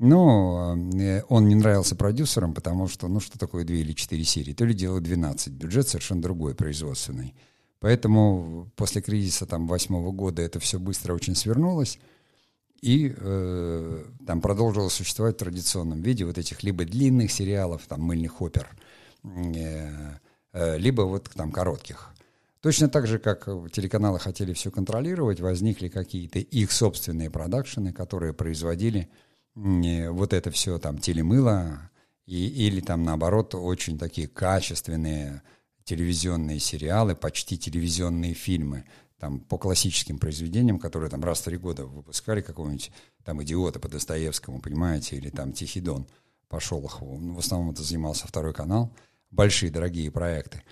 но 0.03 0.75
э, 0.95 1.23
он 1.29 1.47
не 1.47 1.55
нравился 1.55 1.95
продюсерам, 1.95 2.55
потому 2.55 2.89
что, 2.89 3.07
ну, 3.07 3.21
что 3.21 3.39
такое 3.39 3.65
две 3.65 3.83
или 3.83 3.93
четыре 3.93 4.25
серии? 4.25 4.55
То 4.55 4.65
ли 4.65 4.73
дело 4.73 4.99
12. 4.99 5.53
Бюджет 5.53 5.89
совершенно 5.89 6.23
другой, 6.23 6.55
производственный. 6.55 7.35
Поэтому 7.81 8.71
после 8.77 9.03
кризиса 9.03 9.45
там 9.45 9.67
восьмого 9.67 10.11
года 10.11 10.41
это 10.41 10.59
все 10.59 10.79
быстро 10.79 11.13
очень 11.13 11.35
свернулось. 11.35 11.99
И 12.81 13.15
э, 13.15 14.05
там 14.27 14.41
продолжило 14.41 14.89
существовать 14.89 15.37
в 15.37 15.41
традиционном 15.41 16.01
виде 16.01 16.25
вот 16.25 16.39
этих 16.39 16.63
либо 16.63 16.87
длинных 16.87 17.31
сериалов, 17.31 17.83
там, 17.87 18.01
мыльных 18.01 18.41
опер, 18.41 18.71
э, 19.23 19.91
э, 20.55 20.79
либо 20.79 21.03
вот 21.03 21.29
там 21.35 21.53
коротких. 21.53 22.09
Точно 22.63 22.89
так 22.89 23.07
же, 23.07 23.19
как 23.19 23.45
телеканалы 23.71 24.19
хотели 24.19 24.55
все 24.55 24.71
контролировать, 24.71 25.41
возникли 25.41 25.89
какие-то 25.89 26.39
их 26.39 26.73
собственные 26.73 27.29
продакшены, 27.29 27.93
которые 27.93 28.33
производили 28.33 29.11
вот 30.11 30.33
это 30.33 30.51
все 30.51 30.79
там 30.79 30.99
телемыло, 30.99 31.91
и, 32.27 32.47
или 32.47 32.81
там 32.81 33.05
наоборот 33.05 33.55
очень 33.55 33.99
такие 33.99 34.29
качественные 34.29 35.43
телевизионные 35.85 36.61
сериалы, 36.61 37.15
почти 37.15 37.59
телевизионные 37.59 38.35
фильмы, 38.35 38.85
там 39.19 39.41
по 39.41 39.59
классическим 39.59 40.19
произведениям, 40.19 40.79
которые 40.79 41.11
там 41.11 41.23
раз 41.23 41.41
в 41.41 41.45
три 41.45 41.59
года 41.59 41.85
выпускали 41.85 42.41
какого-нибудь 42.41 42.91
там 43.25 43.43
идиота 43.43 43.81
по 43.81 43.89
Достоевскому, 43.89 44.61
понимаете, 44.61 45.17
или 45.17 45.29
там 45.31 45.53
Тихий 45.53 45.81
Дон 45.81 46.07
по 46.49 46.59
Шолохову. 46.61 47.19
Ну, 47.19 47.35
в 47.35 47.39
основном 47.39 47.73
это 47.73 47.83
занимался 47.83 48.27
второй 48.27 48.55
канал. 48.55 48.93
Большие, 49.31 49.71
дорогие 49.71 50.11
проекты. 50.11 50.63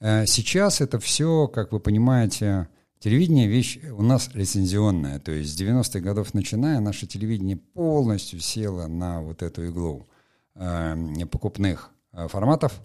Э, 0.00 0.26
сейчас 0.26 0.80
это 0.80 0.98
все, 0.98 1.48
как 1.48 1.72
вы 1.72 1.80
понимаете, 1.80 2.68
Телевидение– 3.00 3.46
вещь 3.48 3.78
у 3.92 4.02
нас 4.02 4.30
лицензионная, 4.34 5.20
то 5.20 5.30
есть 5.30 5.56
с 5.56 5.60
90-х 5.60 6.00
годов 6.00 6.34
начиная 6.34 6.80
наше 6.80 7.06
телевидение 7.06 7.56
полностью 7.56 8.40
село 8.40 8.88
на 8.88 9.22
вот 9.22 9.42
эту 9.42 9.66
иглу 9.66 10.08
э, 10.56 10.96
покупных 11.30 11.90
э, 12.12 12.26
форматов 12.26 12.80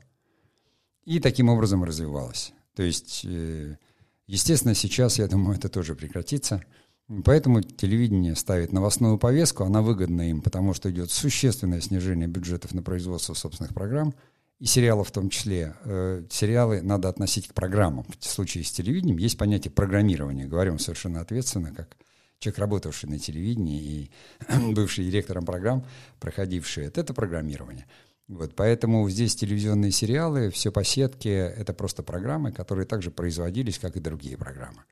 и 1.05 1.20
таким 1.20 1.50
образом 1.50 1.84
развивалось. 1.84 2.53
То 2.75 2.84
есть, 2.84 3.25
э, 3.25 3.77
естественно, 4.27 4.75
сейчас, 4.75 5.17
я 5.17 5.27
думаю, 5.27 5.58
это 5.58 5.67
тоже 5.67 5.96
прекратится. 5.96 6.63
Поэтому 7.25 7.62
телевидение 7.62 8.36
ставит 8.36 8.72
новостную 8.72 9.17
повестку, 9.17 9.63
она 9.63 9.82
выгодна 9.82 10.29
им, 10.29 10.41
потому 10.41 10.75
что 10.75 10.91
идет 10.91 11.12
существенное 11.12 11.82
снижение 11.82 12.27
бюджетов 12.27 12.75
на 12.75 12.84
производство 12.84 13.34
собственных 13.34 13.74
программ, 13.74 14.13
и 14.63 14.65
сериалов 14.65 15.10
в 15.10 15.12
том 15.12 15.29
числе. 15.29 15.75
Э, 15.84 16.24
сериалы 16.29 16.82
надо 16.82 17.10
относить 17.10 17.50
к 17.50 17.53
программам. 17.53 18.05
В 18.17 18.25
случае 18.25 18.63
с 18.63 18.72
телевидением 18.72 19.17
есть 19.17 19.38
понятие 19.38 19.72
программирования. 19.72 20.46
Говорим 20.46 20.79
совершенно 20.79 21.20
ответственно, 21.20 21.74
как 21.74 21.98
человек, 22.39 22.60
работавший 22.60 23.10
на 23.10 23.20
телевидении 23.20 23.82
и 23.82 24.12
бывший 24.74 25.03
директором 25.03 25.43
программ, 25.46 25.86
проходивший 26.22 26.86
это, 26.86 27.01
это 27.01 27.13
программирование. 27.13 27.88
Вот, 28.29 28.55
поэтому 28.55 29.10
здесь 29.10 29.36
телевизионные 29.36 29.91
сериалы, 29.91 30.50
все 30.50 30.72
по 30.72 30.86
сетке, 30.86 31.53
это 31.58 31.74
просто 31.74 32.01
программы, 32.01 32.53
которые 32.53 32.86
также 32.86 33.12
производились, 33.12 33.77
как 33.79 33.98
и 33.98 34.00
другие 34.00 34.38
программы. 34.38 34.84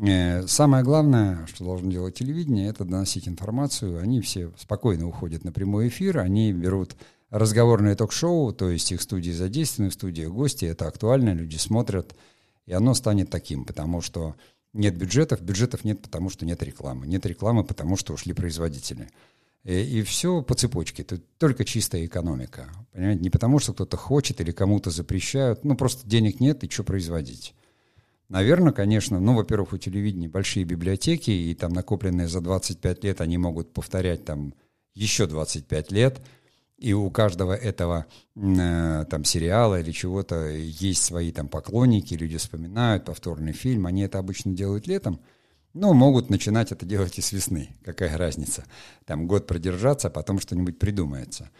Э, 0.00 0.48
самое 0.48 0.82
главное, 0.82 1.46
что 1.46 1.64
должно 1.64 1.92
делать 1.92 2.16
телевидение, 2.16 2.68
это 2.68 2.84
доносить 2.84 3.28
информацию. 3.28 4.00
Они 4.00 4.20
все 4.20 4.50
спокойно 4.58 5.06
уходят 5.06 5.44
на 5.44 5.52
прямой 5.52 5.86
эфир, 5.86 6.18
они 6.18 6.52
берут 6.52 6.96
разговорное 7.38 7.94
ток-шоу, 7.94 8.52
то 8.52 8.70
есть 8.70 8.92
их 8.92 9.02
студии 9.02 9.30
задействованы, 9.30 9.90
в 9.90 9.94
студии 9.94 10.24
гости, 10.24 10.64
это 10.64 10.88
актуально, 10.88 11.34
люди 11.34 11.56
смотрят, 11.56 12.16
и 12.64 12.72
оно 12.72 12.94
станет 12.94 13.30
таким, 13.30 13.64
потому 13.64 14.00
что 14.00 14.34
нет 14.72 14.96
бюджетов, 14.96 15.42
бюджетов 15.42 15.84
нет, 15.84 16.00
потому 16.00 16.30
что 16.30 16.46
нет 16.46 16.62
рекламы, 16.62 17.06
нет 17.06 17.26
рекламы, 17.26 17.62
потому 17.64 17.96
что 17.96 18.14
ушли 18.14 18.32
производители. 18.32 19.10
И, 19.64 19.98
и 19.98 20.02
все 20.02 20.42
по 20.42 20.54
цепочке, 20.54 21.02
это 21.02 21.20
только 21.38 21.64
чистая 21.64 22.06
экономика, 22.06 22.68
понимаете, 22.92 23.22
не 23.22 23.30
потому 23.30 23.58
что 23.58 23.74
кто-то 23.74 23.96
хочет 23.98 24.40
или 24.40 24.52
кому-то 24.52 24.90
запрещают, 24.90 25.64
ну 25.64 25.76
просто 25.76 26.08
денег 26.08 26.40
нет, 26.40 26.64
и 26.64 26.70
что 26.70 26.84
производить. 26.84 27.54
Наверное, 28.28 28.72
конечно, 28.72 29.20
ну, 29.20 29.34
во-первых, 29.34 29.74
у 29.74 29.78
телевидения 29.78 30.28
большие 30.28 30.64
библиотеки, 30.64 31.30
и 31.30 31.54
там 31.54 31.72
накопленные 31.72 32.26
за 32.28 32.40
25 32.40 33.04
лет 33.04 33.20
они 33.20 33.38
могут 33.38 33.72
повторять 33.72 34.24
там 34.24 34.52
еще 34.94 35.26
25 35.26 35.92
лет, 35.92 36.20
и 36.78 36.92
у 36.92 37.10
каждого 37.10 37.54
этого 37.54 38.06
э, 38.34 39.04
там 39.08 39.24
сериала 39.24 39.80
или 39.80 39.92
чего-то 39.92 40.46
есть 40.46 41.02
свои 41.02 41.32
там 41.32 41.48
поклонники, 41.48 42.14
люди 42.14 42.36
вспоминают 42.36 43.04
повторный 43.04 43.52
фильм, 43.52 43.86
они 43.86 44.02
это 44.02 44.18
обычно 44.18 44.52
делают 44.52 44.86
летом, 44.86 45.20
но 45.72 45.92
могут 45.94 46.30
начинать 46.30 46.72
это 46.72 46.86
делать 46.86 47.18
и 47.18 47.22
с 47.22 47.32
весны, 47.32 47.76
какая 47.84 48.16
разница. 48.16 48.64
Там 49.04 49.26
год 49.26 49.46
продержаться, 49.46 50.08
а 50.08 50.10
потом 50.10 50.38
что-нибудь 50.38 50.78
придумается. 50.78 51.50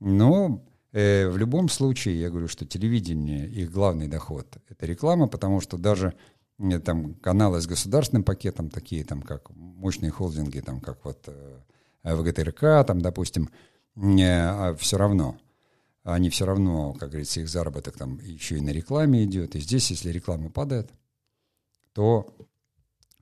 Но 0.00 0.64
Э, 0.94 1.28
в 1.28 1.36
любом 1.36 1.68
случае, 1.68 2.20
я 2.20 2.30
говорю, 2.30 2.46
что 2.46 2.64
телевидение, 2.64 3.48
их 3.48 3.72
главный 3.72 4.06
доход– 4.06 4.46
это 4.68 4.86
реклама, 4.86 5.26
потому 5.26 5.60
что 5.60 5.76
даже 5.76 6.14
э, 6.60 6.78
там 6.78 7.14
каналы 7.14 7.60
с 7.60 7.66
государственным 7.66 8.22
пакетом, 8.22 8.70
такие 8.70 9.04
там, 9.04 9.20
как 9.20 9.50
мощные 9.56 10.12
холдинги, 10.12 10.60
там, 10.60 10.80
как 10.80 11.04
вот 11.04 11.24
э, 11.26 11.58
ВГТРК, 12.04 12.86
там, 12.86 13.00
допустим, 13.00 13.50
а 13.96 14.74
все 14.78 14.98
равно, 14.98 15.36
они 16.02 16.28
все 16.30 16.44
равно, 16.44 16.92
как 16.94 17.10
говорится, 17.10 17.40
их 17.40 17.48
заработок 17.48 17.96
там 17.96 18.18
еще 18.18 18.58
и 18.58 18.60
на 18.60 18.70
рекламе 18.70 19.24
идет. 19.24 19.56
И 19.56 19.60
здесь, 19.60 19.90
если 19.90 20.10
реклама 20.10 20.50
падает, 20.50 20.90
то 21.92 22.34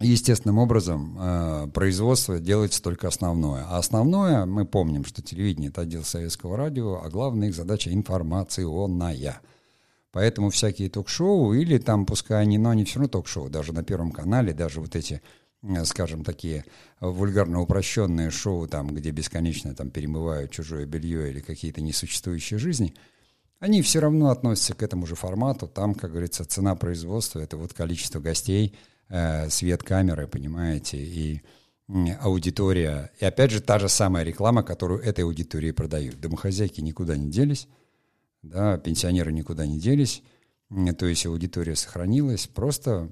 естественным 0.01 0.59
образом 0.59 1.17
э, 1.21 1.69
производство 1.73 2.41
делается 2.41 2.83
только 2.83 3.09
основное. 3.09 3.65
А 3.69 3.79
основное, 3.79 4.47
мы 4.47 4.65
помним, 4.65 5.05
что 5.05 5.23
телевидение– 5.23 5.71
это 5.71 5.83
отдел 5.83 6.03
советского 6.03 6.57
радио, 6.57 7.01
а 7.03 7.09
главная 7.09 7.49
их 7.49 7.55
задача– 7.55 7.93
информационная. 7.93 9.41
Поэтому 10.11 10.51
всякие 10.51 10.91
ток-шоу 10.91 11.55
или 11.55 11.79
там, 11.79 12.05
пускай 12.05 12.43
они, 12.43 12.59
но 12.59 12.71
они 12.71 12.85
все 12.85 12.99
равно 12.99 13.09
ток-шоу, 13.09 13.49
даже 13.49 13.73
на 13.73 13.83
Первом 13.83 14.11
канале, 14.11 14.53
даже 14.53 14.81
вот 14.81 14.95
эти, 14.97 15.23
скажем, 15.85 16.25
такие 16.25 16.65
вульгарно 17.01 17.61
упрощенные 17.61 18.31
шоу, 18.31 18.67
там, 18.67 18.89
где 18.89 19.11
бесконечно 19.11 19.75
там 19.75 19.91
перемывают 19.91 20.51
чужое 20.51 20.87
белье 20.87 21.31
или 21.31 21.41
какие-то 21.41 21.81
несуществующие 21.81 22.59
жизни, 22.59 22.95
они 23.61 23.81
все 23.83 24.01
равно 24.01 24.31
относятся 24.31 24.75
к 24.75 24.83
этому 24.83 25.07
же 25.07 25.15
формату. 25.15 25.69
Там, 25.69 25.95
как 25.95 26.11
говорится, 26.11 26.45
цена 26.45 26.75
производства– 26.75 27.39
это 27.41 27.57
вот 27.57 27.75
количество 27.75 28.21
гостей– 28.21 28.77
э, 29.13 29.49
свет 29.51 29.83
камеры, 29.83 30.27
понимаете, 30.27 30.99
и 30.99 31.43
аудитория. 32.21 33.11
И 33.21 33.25
опять 33.25 33.51
же 33.51 33.61
та 33.61 33.79
же 33.79 33.89
самая 33.89 34.25
реклама, 34.25 34.63
которую 34.63 35.01
этой 35.03 35.25
аудитории 35.25 35.73
продают. 35.73 36.19
Домохозяйки 36.21 36.81
никуда 36.81 37.17
не 37.17 37.31
делись, 37.31 37.69
да, 38.43 38.79
пенсионеры 38.79 39.33
никуда 39.33 39.67
не 39.67 39.79
делись, 39.79 40.23
то 40.99 41.07
есть 41.07 41.27
аудитория 41.27 41.77
сохранилась, 41.77 42.47
просто 42.47 42.91
э, 42.91 43.09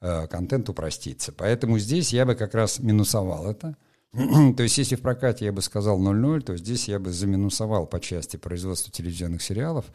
контент 0.00 0.68
упростится. 0.68 1.32
Поэтому 1.32 1.78
здесь 1.78 2.12
я 2.12 2.26
бы 2.26 2.34
как 2.34 2.54
раз 2.54 2.78
минусовал 2.78 3.50
это. 3.50 3.76
то 4.12 4.62
есть 4.62 4.78
если 4.78 4.96
в 4.96 5.02
прокате 5.02 5.44
я 5.44 5.52
бы 5.52 5.62
сказал 5.62 6.00
0-0, 6.00 6.40
то 6.40 6.56
здесь 6.56 6.88
я 6.88 6.98
бы 6.98 7.12
заминусовал 7.12 7.86
по 7.86 8.00
части 8.00 8.36
производства 8.36 8.92
телевизионных 8.92 9.42
сериалов– 9.42 9.86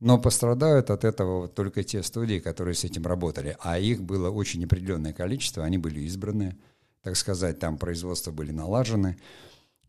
но 0.00 0.18
пострадают 0.18 0.90
от 0.90 1.04
этого 1.04 1.42
вот 1.42 1.54
только 1.54 1.84
те 1.84 2.02
студии, 2.02 2.38
которые 2.38 2.74
с 2.74 2.84
этим 2.84 3.06
работали. 3.06 3.56
А 3.60 3.78
их 3.78 4.02
было 4.02 4.30
очень 4.30 4.64
определенное 4.64 5.12
количество, 5.12 5.62
они 5.62 5.76
были 5.76 6.00
избраны, 6.00 6.56
так 7.02 7.16
сказать, 7.16 7.58
там 7.58 7.76
производства 7.76 8.30
были 8.30 8.50
налажены. 8.50 9.18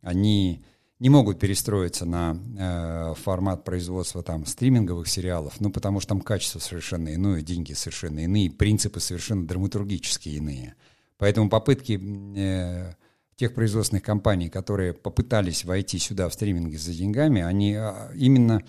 Они 0.01 0.65
не 1.01 1.09
могут 1.09 1.39
перестроиться 1.39 2.05
на 2.05 2.37
э, 2.59 3.15
формат 3.23 3.63
производства 3.63 4.21
там 4.21 4.45
стриминговых 4.45 5.07
сериалов, 5.07 5.59
ну 5.59 5.71
потому 5.71 5.99
что 5.99 6.09
там 6.09 6.21
качество 6.21 6.59
совершенно 6.59 7.15
иное, 7.15 7.41
деньги 7.41 7.73
совершенно 7.73 8.19
иные, 8.19 8.51
принципы 8.51 8.99
совершенно 8.99 9.47
драматургические 9.47 10.35
иные. 10.35 10.75
Поэтому 11.17 11.49
попытки 11.49 11.99
э, 12.37 12.93
тех 13.35 13.55
производственных 13.55 14.03
компаний, 14.03 14.49
которые 14.49 14.93
попытались 14.93 15.65
войти 15.65 15.97
сюда 15.97 16.29
в 16.29 16.35
стриминги 16.35 16.75
за 16.75 16.93
деньгами, 16.93 17.41
они 17.41 17.73
э, 17.73 18.11
именно 18.13 18.61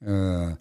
э, 0.00 0.56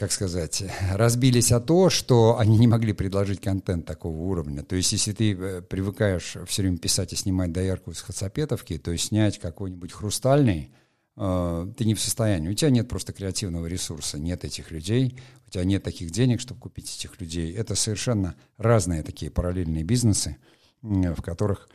как 0.00 0.12
сказать, 0.12 0.64
разбились 0.92 1.52
о 1.52 1.60
то, 1.60 1.90
что 1.90 2.38
они 2.38 2.56
не 2.56 2.66
могли 2.66 2.94
предложить 2.94 3.42
контент 3.42 3.84
такого 3.84 4.16
уровня. 4.16 4.62
То 4.62 4.74
есть, 4.74 4.92
если 4.92 5.12
ты 5.12 5.34
э, 5.34 5.60
привыкаешь 5.60 6.38
все 6.46 6.62
время 6.62 6.78
писать 6.78 7.12
и 7.12 7.16
снимать 7.16 7.52
доярку 7.52 7.90
из 7.90 8.00
Хацапетовки, 8.00 8.78
то 8.78 8.92
есть 8.92 9.08
снять 9.08 9.38
какой-нибудь 9.38 9.92
хрустальный, 9.92 10.72
э, 11.18 11.72
ты 11.76 11.84
не 11.84 11.92
в 11.92 12.00
состоянии. 12.00 12.48
У 12.48 12.54
тебя 12.54 12.70
нет 12.70 12.88
просто 12.88 13.12
креативного 13.12 13.66
ресурса, 13.66 14.18
нет 14.18 14.42
этих 14.42 14.70
людей, 14.70 15.20
у 15.46 15.50
тебя 15.50 15.64
нет 15.64 15.82
таких 15.82 16.10
денег, 16.12 16.40
чтобы 16.40 16.60
купить 16.60 16.96
этих 16.96 17.20
людей. 17.20 17.52
Это 17.52 17.74
совершенно 17.74 18.36
разные 18.56 19.02
такие 19.02 19.30
параллельные 19.30 19.84
бизнесы, 19.84 20.38
в 20.80 21.20
которых 21.20 21.68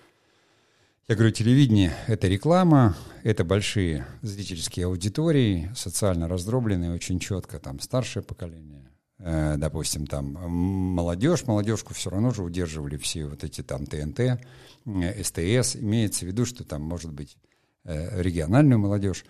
я 1.08 1.16
говорю, 1.16 1.32
телевидение— 1.32 1.94
это 2.08 2.28
реклама, 2.28 2.96
это 3.24 3.44
большие 3.44 4.08
зрительские 4.24 4.88
аудитории, 4.88 5.72
социально 5.76 6.28
раздробленные 6.28 6.94
очень 6.94 7.20
четко, 7.20 7.60
там 7.60 7.80
старшее 7.80 8.24
поколение, 8.24 8.90
э, 9.20 9.56
допустим, 9.58 10.08
там 10.08 10.34
молодежь, 10.34 11.46
молодежку 11.46 11.94
все 11.94 12.10
равно 12.10 12.32
же 12.32 12.42
удерживали 12.42 12.98
все 12.98 13.28
вот 13.28 13.44
эти 13.44 13.62
там 13.62 13.86
ТНТ, 13.86 14.20
э, 14.20 15.24
СТС, 15.24 15.76
имеется 15.76 16.26
в 16.26 16.28
виду, 16.28 16.44
что 16.44 16.64
там 16.64 16.82
может 16.82 17.14
быть 17.14 17.38
э, 17.84 18.22
региональную 18.22 18.80
молодежь, 18.80 19.26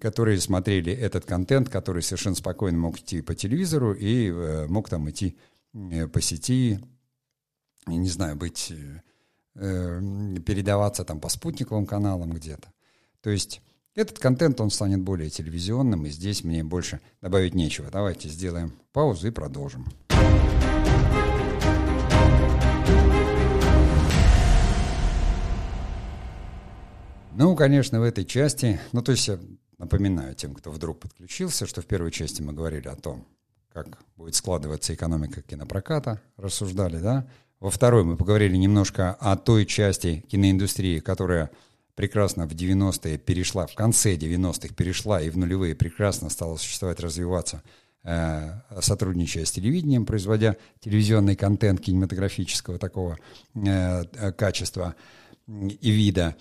которые 0.00 0.38
смотрели 0.38 0.92
этот 0.92 1.24
контент, 1.24 1.70
который 1.70 2.02
совершенно 2.02 2.36
спокойно 2.36 2.76
мог 2.76 2.98
идти 2.98 3.22
по 3.22 3.34
телевизору 3.34 3.94
и 3.94 4.28
э, 4.28 4.66
мог 4.68 4.90
там 4.90 5.08
идти 5.08 5.38
э, 5.72 6.08
по 6.08 6.20
сети, 6.20 6.78
не 7.86 8.08
знаю, 8.08 8.36
быть 8.36 8.70
э, 8.70 9.00
передаваться 9.60 11.04
там 11.04 11.20
по 11.20 11.28
спутниковым 11.28 11.84
каналам 11.84 12.32
где-то. 12.32 12.72
То 13.20 13.30
есть 13.30 13.60
этот 13.94 14.18
контент, 14.18 14.60
он 14.60 14.70
станет 14.70 15.02
более 15.02 15.28
телевизионным, 15.28 16.06
и 16.06 16.10
здесь 16.10 16.44
мне 16.44 16.64
больше 16.64 17.00
добавить 17.20 17.54
нечего. 17.54 17.90
Давайте 17.90 18.28
сделаем 18.28 18.72
паузу 18.92 19.28
и 19.28 19.30
продолжим. 19.30 19.86
Ну, 27.32 27.54
конечно, 27.56 28.00
в 28.00 28.02
этой 28.02 28.24
части, 28.24 28.80
ну, 28.92 29.02
то 29.02 29.12
есть 29.12 29.28
я 29.28 29.38
напоминаю 29.78 30.34
тем, 30.34 30.54
кто 30.54 30.70
вдруг 30.70 31.00
подключился, 31.00 31.66
что 31.66 31.82
в 31.82 31.86
первой 31.86 32.10
части 32.10 32.42
мы 32.42 32.52
говорили 32.52 32.88
о 32.88 32.96
том, 32.96 33.26
как 33.72 33.98
будет 34.16 34.34
складываться 34.34 34.94
экономика 34.94 35.42
кинопроката, 35.42 36.20
рассуждали, 36.36 36.98
да, 36.98 37.26
во 37.60 37.70
второй 37.70 38.04
мы 38.04 38.16
поговорили 38.16 38.56
немножко 38.56 39.12
о 39.20 39.36
той 39.36 39.66
части 39.66 40.24
киноиндустрии, 40.30 40.98
которая 40.98 41.50
прекрасно 41.94 42.46
в 42.46 42.52
90-е 42.52 43.18
перешла, 43.18 43.66
в 43.66 43.74
конце 43.74 44.16
90-х 44.16 44.74
перешла 44.74 45.20
и 45.20 45.28
в 45.28 45.36
нулевые 45.36 45.74
прекрасно 45.74 46.30
стала 46.30 46.56
существовать, 46.56 47.00
развиваться, 47.00 47.62
э, 48.02 48.60
сотрудничая 48.80 49.44
с 49.44 49.52
телевидением, 49.52 50.06
производя 50.06 50.56
телевизионный 50.80 51.36
контент 51.36 51.80
кинематографического 51.82 52.78
такого 52.78 53.18
э, 53.54 54.32
качества 54.32 54.94
и 55.46 55.90
вида. 55.90 56.36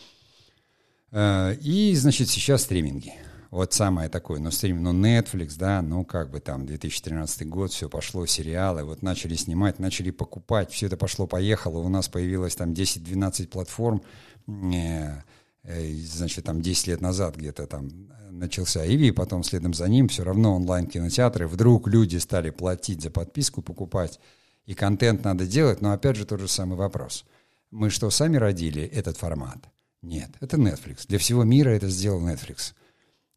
Э, 1.12 1.54
и, 1.56 1.94
значит, 1.96 2.30
сейчас 2.30 2.62
стриминги. 2.62 3.14
Вот 3.52 3.74
самое 3.74 4.10
такое, 4.10 4.40
ну, 4.40 4.52
стрим, 4.52 4.84
ну, 4.84 4.94
Netflix, 4.94 5.58
да, 5.58 5.82
ну, 5.82 6.06
как 6.06 6.30
бы 6.30 6.40
там, 6.40 6.66
2013 6.66 7.48
год, 7.48 7.72
все 7.72 7.90
пошло, 7.90 8.26
сериалы, 8.28 8.84
вот 8.84 9.02
начали 9.02 9.34
снимать, 9.36 9.80
начали 9.80 10.12
покупать, 10.12 10.72
все 10.72 10.86
это 10.86 10.98
пошло-поехало, 10.98 11.80
у 11.80 11.90
нас 11.90 12.08
появилось 12.10 12.56
там 12.56 12.74
10-12 12.74 13.48
платформ, 13.48 14.04
э, 14.48 15.22
э, 15.64 15.94
значит, 15.94 16.46
там 16.46 16.62
10 16.62 16.88
лет 16.88 17.02
назад 17.02 17.38
где-то 17.38 17.66
там 17.66 17.90
начался 18.30 18.86
Иви, 18.86 19.12
потом 19.12 19.44
следом 19.44 19.74
за 19.74 19.88
ним 19.88 20.10
все 20.10 20.24
равно 20.24 20.56
онлайн-кинотеатры, 20.56 21.48
вдруг 21.48 21.88
люди 21.88 22.18
стали 22.18 22.52
платить 22.52 23.02
за 23.02 23.10
подписку, 23.10 23.64
покупать, 23.64 24.20
и 24.68 24.76
контент 24.76 25.24
надо 25.24 25.48
делать, 25.48 25.82
но 25.82 25.92
опять 25.92 26.16
же 26.16 26.26
тот 26.26 26.40
же 26.40 26.48
самый 26.48 26.78
вопрос. 26.78 27.26
Мы 27.72 27.90
что, 27.90 28.12
сами 28.12 28.38
родили 28.38 28.84
этот 28.84 29.18
формат? 29.18 29.58
Нет, 30.04 30.30
это 30.40 30.58
Netflix. 30.58 31.06
Для 31.08 31.18
всего 31.18 31.44
мира 31.44 31.70
это 31.70 31.90
сделал 31.90 32.22
Netflix. 32.22 32.74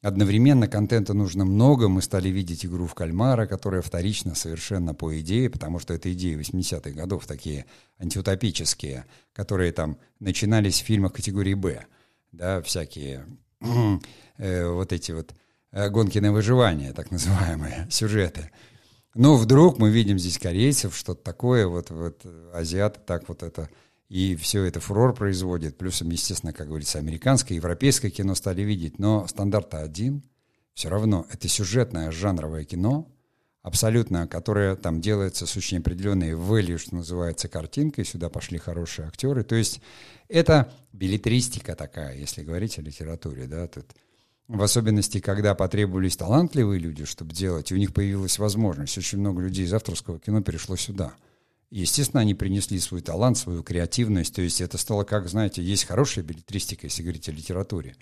Одновременно 0.02 0.66
контента 0.66 1.14
нужно 1.14 1.44
много. 1.44 1.88
Мы 1.88 2.02
стали 2.02 2.28
видеть 2.28 2.66
игру 2.66 2.86
в 2.88 2.94
кальмара, 2.94 3.46
которая 3.46 3.82
вторична 3.82 4.34
совершенно 4.34 4.94
по 4.94 5.16
идее, 5.20 5.48
потому 5.48 5.78
что 5.78 5.94
это 5.94 6.12
идеи 6.12 6.36
80-х 6.36 6.90
годов, 6.90 7.26
такие 7.26 7.66
антиутопические, 8.00 9.04
которые 9.32 9.70
там 9.72 9.96
начинались 10.18 10.82
в 10.82 10.86
фильмах 10.86 11.12
категории 11.12 11.54
«Б». 11.54 11.86
Да, 12.32 12.60
всякие 12.62 13.26
э, 14.38 14.66
вот 14.66 14.92
эти 14.92 15.12
вот 15.12 15.34
э, 15.70 15.88
гонки 15.88 16.18
на 16.18 16.32
выживание, 16.32 16.92
так 16.92 17.12
называемые, 17.12 17.86
сюжеты. 17.90 18.50
Но 19.14 19.36
вдруг 19.36 19.78
мы 19.78 19.90
видим 19.90 20.18
здесь 20.18 20.38
корейцев, 20.38 20.96
что-то 20.96 21.22
такое, 21.22 21.68
вот, 21.68 21.90
вот 21.90 22.26
азиаты 22.52 22.98
так 23.06 23.28
вот 23.28 23.44
это 23.44 23.68
и 24.12 24.36
все 24.36 24.64
это 24.64 24.78
фурор 24.78 25.14
производит. 25.14 25.78
Плюсом, 25.78 26.10
естественно, 26.10 26.52
как 26.52 26.68
говорится, 26.68 26.98
американское, 26.98 27.56
европейское 27.56 28.10
кино 28.10 28.34
стали 28.34 28.60
видеть. 28.60 28.98
Но 28.98 29.26
стандарт 29.26 29.72
один. 29.72 30.22
Все 30.74 30.90
равно 30.90 31.26
это 31.32 31.48
сюжетное 31.48 32.10
жанровое 32.10 32.64
кино, 32.64 33.10
абсолютно, 33.62 34.28
которое 34.28 34.76
там 34.76 35.00
делается 35.00 35.46
с 35.46 35.56
очень 35.56 35.78
определенной 35.78 36.32
value, 36.32 36.76
что 36.76 36.96
называется, 36.96 37.48
картинкой. 37.48 38.04
Сюда 38.04 38.28
пошли 38.28 38.58
хорошие 38.58 39.08
актеры. 39.08 39.44
То 39.44 39.54
есть 39.54 39.80
это 40.28 40.70
билетристика 40.92 41.74
такая, 41.74 42.14
если 42.14 42.42
говорить 42.42 42.78
о 42.78 42.82
литературе. 42.82 43.46
Да, 43.46 43.66
тут, 43.66 43.86
в 44.46 44.62
особенности, 44.62 45.20
когда 45.20 45.54
потребовались 45.54 46.18
талантливые 46.18 46.80
люди, 46.80 47.06
чтобы 47.06 47.32
делать, 47.32 47.70
и 47.70 47.74
у 47.74 47.78
них 47.78 47.94
появилась 47.94 48.38
возможность. 48.38 48.98
Очень 48.98 49.20
много 49.20 49.40
людей 49.40 49.64
из 49.64 49.72
авторского 49.72 50.18
кино 50.20 50.42
перешло 50.42 50.76
сюда– 50.76 51.14
естественно, 51.80 52.20
они 52.20 52.34
принесли 52.34 52.78
свой 52.78 53.00
талант, 53.00 53.38
свою 53.38 53.62
креативность. 53.62 54.34
То 54.34 54.42
есть 54.42 54.60
это 54.60 54.76
стало, 54.78 55.04
как, 55.04 55.28
знаете, 55.28 55.62
есть 55.62 55.84
хорошая 55.84 56.24
билетристика, 56.24 56.86
если 56.86 57.02
говорить 57.02 57.28
о 57.28 57.32
литературе. 57.32 57.96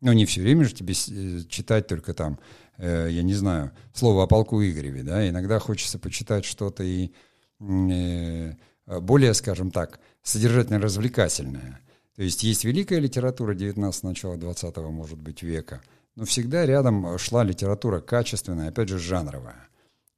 Но 0.00 0.12
не 0.12 0.24
все 0.26 0.40
время 0.40 0.64
же 0.64 0.74
тебе 0.74 0.94
э, 0.94 1.40
читать 1.48 1.88
только 1.88 2.14
там, 2.14 2.38
э, 2.76 3.08
я 3.10 3.22
не 3.22 3.34
знаю, 3.34 3.72
слово 3.92 4.22
о 4.22 4.26
полку 4.28 4.62
Игореве, 4.62 5.02
да, 5.02 5.28
иногда 5.28 5.58
хочется 5.58 5.98
почитать 5.98 6.44
что-то 6.44 6.84
и 6.84 7.10
э, 7.58 8.52
более, 8.86 9.34
скажем 9.34 9.72
так, 9.72 9.98
содержательно-развлекательное. 10.22 11.80
То 12.14 12.22
есть 12.22 12.44
есть 12.44 12.64
великая 12.64 13.00
литература 13.00 13.54
19 13.54 14.02
начала 14.04 14.36
20 14.36 14.76
может 14.76 15.18
быть, 15.18 15.42
века, 15.42 15.82
но 16.14 16.24
всегда 16.24 16.64
рядом 16.64 17.18
шла 17.18 17.42
литература 17.42 18.00
качественная, 18.00 18.68
опять 18.68 18.88
же, 18.88 18.98
жанровая. 18.98 19.67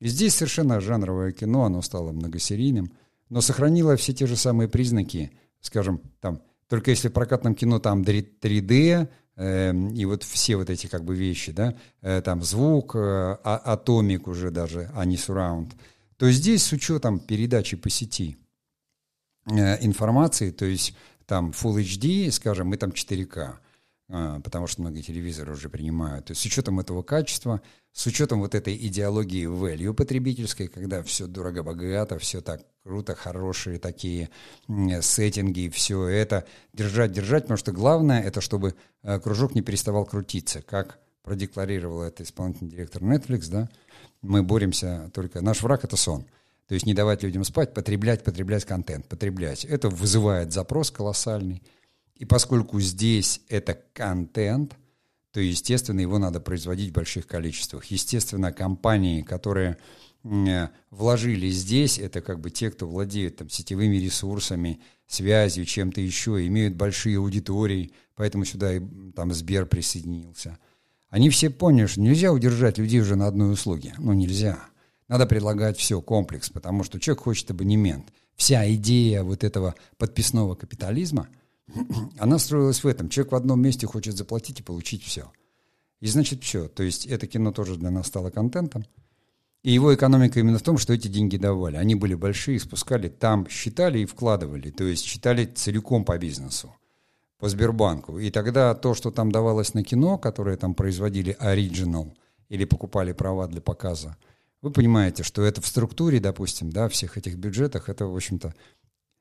И 0.01 0.09
здесь 0.09 0.35
совершенно 0.35 0.81
жанровое 0.81 1.33
кино, 1.33 1.65
оно 1.65 1.83
стало 1.83 2.13
многосерийным, 2.13 2.93
но 3.29 3.41
сохранило 3.41 3.97
все 3.97 4.13
те 4.13 4.27
же 4.27 4.37
самые 4.37 4.69
признаки, 4.69 5.31
скажем, 5.61 6.01
там, 6.21 6.43
только 6.69 6.91
если 6.91 7.09
в 7.09 7.13
прокатном 7.13 7.55
кино 7.55 7.79
там 7.79 8.03
3D, 8.03 9.09
э, 9.37 9.75
и 9.95 10.05
вот 10.07 10.23
все 10.23 10.57
вот 10.57 10.71
эти 10.71 10.87
как 10.87 11.05
бы 11.05 11.15
вещи, 11.15 11.53
да, 11.53 11.75
э, 12.01 12.23
там 12.23 12.43
звук, 12.43 12.97
э, 12.97 12.99
а, 12.99 13.63
атомик 13.65 14.27
уже 14.27 14.51
даже, 14.51 14.91
а 14.95 15.05
не 15.05 15.17
сураунд, 15.17 15.75
то 16.17 16.31
здесь 16.31 16.63
с 16.63 16.73
учетом 16.73 17.19
передачи 17.19 17.77
по 17.77 17.91
сети 17.91 18.37
э, 19.47 19.85
информации, 19.85 20.51
то 20.51 20.65
есть 20.65 20.95
там 21.27 21.51
Full 21.51 21.83
HD, 21.83 22.31
скажем, 22.31 22.69
мы 22.69 22.77
там 22.77 22.91
4К, 22.91 23.39
э, 23.39 23.53
потому 24.11 24.67
что 24.67 24.83
многие 24.83 25.03
телевизоры 25.03 25.53
уже 25.53 25.69
принимают, 25.69 26.27
то 26.27 26.31
есть 26.33 26.43
с 26.43 26.45
учетом 26.45 26.81
этого 26.81 27.03
качества– 27.03 27.61
с 27.93 28.07
учетом 28.07 28.41
вот 28.41 28.55
этой 28.55 28.77
идеологии 28.77 29.47
value 29.47 29.93
потребительской, 29.93 30.69
когда 30.69 31.03
все 31.03 31.27
дорого-богато, 31.27 32.19
все 32.19 32.41
так 32.41 32.63
круто, 32.85 33.15
хорошие 33.15 33.79
такие 33.79 34.31
сеттинги, 35.01 35.69
все 35.69 36.07
это 36.07 36.47
держать, 36.73 37.13
держать, 37.13 37.45
потому 37.45 37.59
что 37.59 37.73
главное 37.73 38.23
это, 38.23 38.41
чтобы 38.41 38.75
э, 39.03 39.19
кружок 39.19 39.55
не 39.55 39.63
переставал 39.63 40.05
крутиться, 40.05 40.63
как 40.63 41.01
продекларировал 41.23 42.03
это 42.03 42.23
исполнительный 42.23 42.71
директор 42.71 43.03
Netflix, 43.03 43.51
да, 43.51 43.69
мы 44.23 44.43
боремся 44.43 45.11
только, 45.13 45.41
наш 45.41 45.63
враг 45.63 45.85
это 45.85 45.97
сон, 45.97 46.25
то 46.69 46.75
есть 46.75 46.87
не 46.87 46.95
давать 46.95 47.23
людям 47.25 47.43
спать, 47.45 47.75
потреблять, 47.75 48.23
потреблять 48.23 48.65
контент, 48.65 49.07
потреблять. 49.09 49.65
Это 49.65 49.89
вызывает 49.89 50.53
запрос 50.53 50.93
колоссальный, 50.93 51.63
и 52.21 52.27
поскольку 52.27 52.79
здесь 52.81 53.41
это 53.49 53.83
контент, 53.95 54.77
то, 55.33 55.41
естественно, 55.41 56.01
его 56.01 56.19
надо 56.19 56.39
производить 56.39 56.91
в 56.91 56.93
больших 56.93 57.27
количествах. 57.27 57.87
Естественно, 57.87 58.53
компании, 58.53 59.23
которые 59.23 59.79
вложили 60.23 61.49
здесь, 61.49 61.99
это 61.99 62.21
как 62.21 62.41
бы 62.41 62.51
те, 62.51 62.71
кто 62.71 62.87
владеет 62.87 63.37
там, 63.37 63.49
сетевыми 63.49 63.97
ресурсами, 63.97 64.81
связью, 65.07 65.65
чем-то 65.65 66.03
еще, 66.03 66.47
имеют 66.47 66.75
большие 66.75 67.17
аудитории, 67.17 67.93
поэтому 68.17 68.45
сюда 68.45 68.75
и 68.75 68.83
там 69.17 69.33
Сбер 69.33 69.65
присоединился. 69.65 70.59
Они 71.09 71.31
все 71.31 71.49
поняли, 71.49 71.87
что 71.87 72.03
нельзя 72.03 72.33
удержать 72.33 72.77
людей 72.77 73.01
уже 73.01 73.17
на 73.17 73.29
одной 73.29 73.55
услуге. 73.55 73.95
Ну, 73.97 74.13
нельзя. 74.13 74.59
Надо 75.09 75.25
предлагать 75.25 75.79
все, 75.79 76.03
комплекс, 76.03 76.51
потому 76.51 76.85
что 76.85 77.01
человек 77.01 77.23
хочет 77.23 77.51
абонемент. 77.51 78.13
Вся 78.37 78.71
идея 78.75 79.23
вот 79.23 79.43
этого 79.43 79.75
подписного 79.97 80.55
капитализма– 80.55 81.27
она 82.19 82.39
строилась 82.39 82.83
в 82.83 82.87
этом. 82.87 83.09
Человек 83.09 83.33
в 83.33 83.37
одном 83.37 83.61
месте 83.61 83.87
хочет 83.87 84.17
заплатить 84.17 84.61
и 84.61 84.63
получить 84.63 85.03
все. 85.03 85.31
И 86.01 86.07
значит 86.07 86.43
все. 86.43 86.69
То 86.69 86.83
есть 86.83 87.07
это 87.07 87.27
кино 87.27 87.53
тоже 87.53 87.77
для 87.77 87.91
нас 87.91 88.07
стало 88.07 88.31
контентом. 88.31 88.85
И 89.63 89.73
его 89.73 89.95
экономика 89.95 90.41
именно 90.41 90.59
в 90.59 90.63
том, 90.63 90.79
что 90.79 90.95
эти 90.95 91.09
деньги 91.09 91.37
давали. 91.37 91.77
Они 91.77 91.95
были 91.95 92.15
большие, 92.15 92.59
спускали 92.59 93.09
там, 93.09 93.47
считали 93.49 93.99
и 93.99 94.07
вкладывали. 94.07 94.71
То 94.71 94.85
есть 94.85 95.05
считали 95.05 95.45
целиком 95.45 96.05
по 96.05 96.17
бизнесу, 96.17 96.75
по 97.39 97.49
Сбербанку. 97.49 98.19
И 98.19 98.31
тогда 98.31 98.75
то, 98.75 98.95
что 98.95 99.11
там 99.11 99.31
давалось 99.31 99.75
на 99.75 99.85
кино, 99.85 100.17
которое 100.17 100.57
там 100.57 100.75
производили 100.75 101.37
оригинал 101.39 102.15
или 102.49 102.65
покупали 102.65 103.13
права 103.13 103.47
для 103.49 103.61
показа, 103.61 104.17
вы 104.63 104.71
понимаете, 104.71 105.23
что 105.23 105.43
это 105.43 105.61
в 105.61 105.67
структуре, 105.67 106.21
допустим, 106.21 106.71
да, 106.71 106.89
всех 106.89 107.17
этих 107.17 107.37
бюджетах, 107.37 107.89
это, 107.89 108.07
в 108.07 108.15
общем-то, 108.15 108.55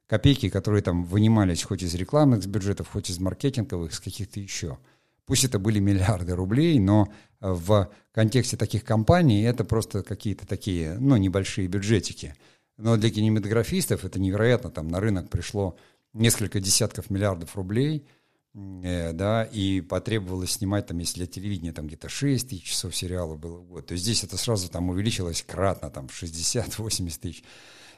копейки, 0.09 0.49
которые 0.49 0.81
там 0.81 1.03
вынимались 1.03 1.63
хоть 1.63 1.83
из 1.83 1.93
рекламных 1.93 2.45
бюджетов, 2.47 2.89
хоть 2.91 3.11
из 3.11 3.19
маркетинговых, 3.19 3.91
из 3.91 3.99
каких-то 3.99 4.39
еще. 4.39 4.79
Пусть 5.25 5.43
это 5.43 5.59
были 5.59 5.77
миллиарды 5.79 6.33
рублей, 6.33 6.79
но 6.79 7.09
в 7.39 7.91
контексте 8.11 8.57
таких 8.57 8.83
компаний 8.83 9.43
это 9.43 9.63
просто 9.63 10.01
какие-то 10.01 10.47
такие, 10.47 10.97
ну, 10.99 11.15
небольшие 11.17 11.67
бюджетики. 11.67 12.33
Но 12.77 12.97
для 12.97 13.11
кинематографистов 13.11 14.03
это 14.03 14.19
невероятно. 14.19 14.71
Там 14.71 14.87
на 14.87 14.99
рынок 14.99 15.29
пришло 15.29 15.77
несколько 16.13 16.59
десятков 16.59 17.11
миллиардов 17.11 17.55
рублей, 17.55 18.07
э, 18.55 19.13
да, 19.13 19.43
и 19.43 19.81
потребовалось 19.81 20.53
снимать 20.53 20.87
там, 20.87 20.97
если 20.97 21.17
для 21.17 21.27
телевидения 21.27 21.71
там 21.71 21.85
где-то 21.85 22.09
6 22.09 22.49
тысяч 22.49 22.63
часов 22.63 22.95
сериала 22.95 23.35
было 23.35 23.59
в 23.59 23.65
год, 23.65 23.85
то 23.85 23.95
здесь 23.95 24.23
это 24.23 24.37
сразу 24.37 24.69
там 24.69 24.89
увеличилось 24.89 25.43
кратно, 25.43 25.91
там 25.91 26.07
60-80 26.07 27.19
тысяч. 27.19 27.43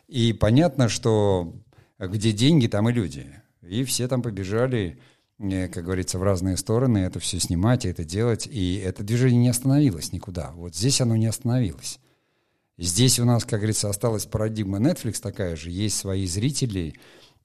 И 0.10 0.34
понятно, 0.34 0.89
что 0.89 1.56
где 2.08 2.32
деньги, 2.32 2.68
там 2.68 2.90
и 2.90 2.94
люди. 2.94 3.28
И 3.62 3.84
все 3.84 4.08
там 4.08 4.22
побежали, 4.22 5.00
э, 5.40 5.68
как 5.68 5.86
говорится, 5.86 6.20
в 6.20 6.24
разные 6.24 6.58
стороны 6.58 7.00
это 7.00 7.20
все 7.20 7.40
снимать, 7.40 7.86
это 7.86 8.04
делать. 8.04 8.48
И 8.48 8.76
это 8.78 9.04
движение 9.04 9.42
не 9.42 9.50
остановилось 9.50 10.12
никуда. 10.12 10.52
Вот 10.56 10.76
здесь 10.76 11.02
оно 11.02 11.16
не 11.16 11.28
остановилось. 11.28 12.00
Здесь 12.78 13.20
у 13.20 13.26
нас, 13.26 13.44
как 13.44 13.60
говорится, 13.60 13.90
осталась 13.90 14.26
парадигма 14.26 14.80
Netflix 14.80 15.22
такая 15.22 15.56
же. 15.56 15.70
Есть 15.70 15.98
свои 15.98 16.26
зрители, 16.26 16.96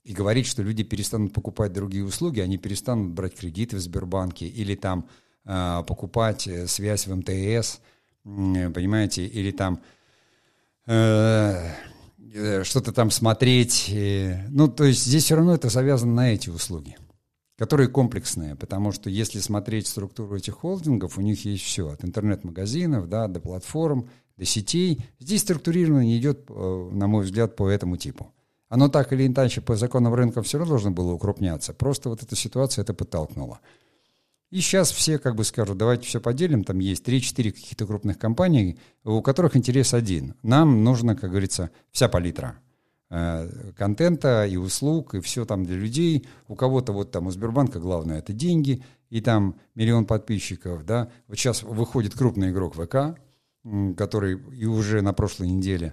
и 0.04 0.12
говорить, 0.12 0.46
что 0.46 0.62
люди 0.62 0.84
перестанут 0.84 1.32
покупать 1.32 1.72
другие 1.72 2.04
услуги, 2.04 2.38
они 2.38 2.58
перестанут 2.58 3.10
брать 3.10 3.34
кредиты 3.34 3.76
в 3.76 3.80
Сбербанке 3.80 4.46
или 4.46 4.76
там 4.76 5.08
э, 5.44 5.82
покупать 5.84 6.48
связь 6.68 7.08
в 7.08 7.14
МТС, 7.16 7.80
понимаете, 8.22 9.26
или 9.26 9.50
там 9.50 9.82
Э, 10.86 11.72
что-то 12.64 12.92
там 12.92 13.10
смотреть. 13.10 13.92
Ну, 14.50 14.68
то 14.68 14.84
есть 14.84 15.04
здесь 15.04 15.24
все 15.24 15.36
равно 15.36 15.54
это 15.54 15.68
завязано 15.68 16.14
на 16.14 16.32
эти 16.32 16.50
услуги, 16.50 16.96
которые 17.56 17.88
комплексные, 17.88 18.54
потому 18.54 18.92
что 18.92 19.10
если 19.10 19.40
смотреть 19.40 19.86
структуру 19.86 20.36
этих 20.36 20.54
холдингов, 20.54 21.18
у 21.18 21.22
них 21.22 21.44
есть 21.44 21.64
все, 21.64 21.88
от 21.88 22.04
интернет-магазинов 22.04 23.08
да, 23.08 23.28
до 23.28 23.40
платформ, 23.40 24.08
до 24.36 24.44
сетей. 24.44 25.04
Здесь 25.18 25.42
структурирование 25.42 26.18
идет, 26.18 26.46
э, 26.48 26.90
на 26.92 27.06
мой 27.06 27.24
взгляд, 27.24 27.56
по 27.56 27.68
этому 27.68 27.96
типу. 27.96 28.32
Оно 28.68 28.88
так 28.88 29.12
или 29.12 29.26
иначе 29.26 29.60
по 29.60 29.76
законам 29.76 30.14
рынка 30.14 30.42
все 30.42 30.58
равно 30.58 30.74
должно 30.74 30.90
было 30.90 31.12
укрупняться. 31.12 31.72
Просто 31.72 32.08
вот 32.08 32.22
эта 32.22 32.34
ситуация 32.36 32.82
это 32.82 32.94
подтолкнула. 32.94 33.60
И 34.56 34.60
сейчас 34.60 34.90
все 34.90 35.18
как 35.18 35.34
бы 35.34 35.44
скажут, 35.44 35.76
давайте 35.76 36.06
все 36.06 36.18
поделим, 36.18 36.64
там 36.64 36.78
есть 36.78 37.06
3-4 37.06 37.52
каких-то 37.52 37.86
крупных 37.86 38.18
компаний, 38.18 38.78
у 39.04 39.20
которых 39.20 39.54
интерес 39.54 39.92
один. 39.92 40.34
Нам 40.42 40.82
нужно, 40.82 41.14
как 41.14 41.28
говорится, 41.28 41.70
вся 41.92 42.08
палитра 42.08 42.58
э, 43.10 43.72
контента 43.76 44.46
и 44.46 44.56
услуг, 44.56 45.14
и 45.14 45.20
все 45.20 45.44
там 45.44 45.66
для 45.66 45.76
людей. 45.76 46.26
У 46.48 46.54
кого-то 46.54 46.94
вот 46.94 47.10
там 47.10 47.26
у 47.26 47.30
Сбербанка 47.30 47.80
главное 47.80 48.20
это 48.20 48.32
деньги, 48.32 48.82
и 49.10 49.20
там 49.20 49.60
миллион 49.74 50.06
подписчиков, 50.06 50.86
да. 50.86 51.10
Вот 51.28 51.36
сейчас 51.36 51.62
выходит 51.62 52.14
крупный 52.14 52.48
игрок 52.48 52.76
ВК, 52.76 53.20
который 53.94 54.40
и 54.56 54.64
уже 54.64 55.02
на 55.02 55.12
прошлой 55.12 55.48
неделе 55.48 55.92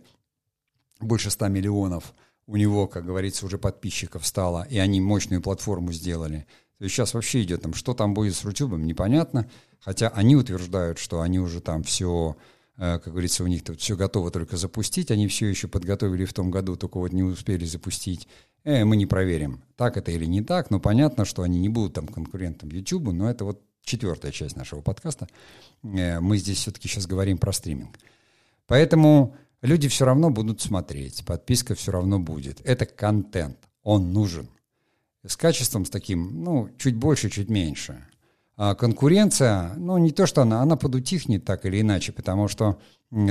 больше 1.02 1.32
100 1.32 1.50
миллионов 1.50 2.14
у 2.46 2.58
него, 2.58 2.88
как 2.88 3.06
говорится, 3.06 3.46
уже 3.46 3.58
подписчиков 3.58 4.26
стало, 4.26 4.68
и 4.70 4.78
они 4.78 5.00
мощную 5.00 5.42
платформу 5.42 5.92
сделали. 5.94 6.46
То 6.78 6.86
есть 6.86 6.96
сейчас 6.96 7.14
вообще 7.14 7.44
идет 7.44 7.62
там, 7.62 7.74
что 7.74 7.94
там 7.94 8.14
будет 8.14 8.36
с 8.36 8.44
Рутюбом, 8.44 8.86
непонятно. 8.86 9.50
Хотя 9.80 10.10
они 10.10 10.36
утверждают, 10.36 10.98
что 10.98 11.22
они 11.22 11.40
уже 11.40 11.62
там 11.62 11.84
все, 11.84 12.36
э, 12.78 13.00
как 13.00 13.14
говорится, 13.14 13.44
у 13.44 13.48
них 13.48 13.64
тут 13.64 13.80
все 13.80 13.96
готово 13.96 14.32
только 14.32 14.58
запустить. 14.58 15.12
Они 15.12 15.28
все 15.28 15.48
еще 15.48 15.68
подготовили 15.68 16.26
в 16.26 16.34
том 16.34 16.52
году, 16.52 16.76
только 16.76 16.98
вот 16.98 17.12
не 17.12 17.24
успели 17.24 17.66
запустить. 17.66 18.28
Э, 18.64 18.86
мы 18.86 18.96
не 18.96 19.06
проверим, 19.06 19.62
так 19.76 19.98
это 19.98 20.12
или 20.12 20.26
не 20.26 20.42
так. 20.42 20.72
Но 20.72 20.80
понятно, 20.80 21.26
что 21.26 21.44
они 21.44 21.60
не 21.60 21.70
будут 21.70 21.94
там 21.94 22.08
конкурентом 22.08 22.70
YouTube, 22.70 23.12
но 23.14 23.30
это 23.30 23.46
вот 23.46 23.62
четвертая 23.84 24.32
часть 24.32 24.56
нашего 24.56 24.82
подкаста. 24.82 25.28
Э, 25.84 26.20
мы 26.20 26.38
здесь 26.38 26.60
все-таки 26.60 26.88
сейчас 26.88 27.06
говорим 27.06 27.38
про 27.38 27.52
стриминг. 27.52 27.98
Поэтому 28.68 29.36
люди 29.62 29.88
все 29.90 30.06
равно 30.06 30.30
будут 30.30 30.62
смотреть, 30.62 31.26
подписка 31.26 31.76
все 31.76 31.92
равно 31.92 32.20
будет. 32.20 32.62
Это 32.64 32.86
контент, 32.86 33.58
он 33.84 34.14
нужен. 34.14 34.50
С 35.26 35.38
качеством 35.38 35.86
с 35.86 35.90
таким, 35.90 36.44
ну, 36.44 36.70
чуть 36.78 36.96
больше, 36.96 37.30
чуть 37.30 37.50
меньше. 37.50 38.06
А 38.56 38.76
конкуренция, 38.76 39.74
ну, 39.78 39.98
не 39.98 40.12
то, 40.12 40.26
что 40.26 40.42
она, 40.42 40.62
она 40.62 40.76
подутихнет 40.76 41.46
так 41.46 41.66
или 41.66 41.82
иначе, 41.82 42.12
потому 42.12 42.48
что 42.48 42.80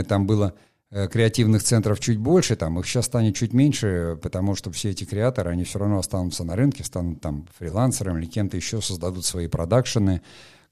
там 0.09 0.27
было 0.27 0.55
э, 0.91 1.07
креативных 1.07 1.63
центров 1.63 2.01
чуть 2.01 2.19
больше, 2.19 2.57
там 2.57 2.79
их 2.79 2.87
сейчас 2.87 3.07
станет 3.07 3.37
чуть 3.37 3.53
меньше, 3.53 4.19
потому 4.23 4.57
что 4.57 4.73
все 4.73 4.91
эти 4.91 5.05
креаторы, 5.05 5.51
они 5.51 5.65
все 5.65 5.79
равно 5.79 5.99
останутся 5.99 6.45
на 6.45 6.57
рынке, 6.57 6.83
станут 6.83 7.21
там 7.21 7.47
фрилансерами 7.59 8.21
или 8.21 8.27
кем-то 8.27 8.57
еще, 8.57 8.81
создадут 8.81 9.25
свои 9.25 9.47
продакшены. 9.47 10.23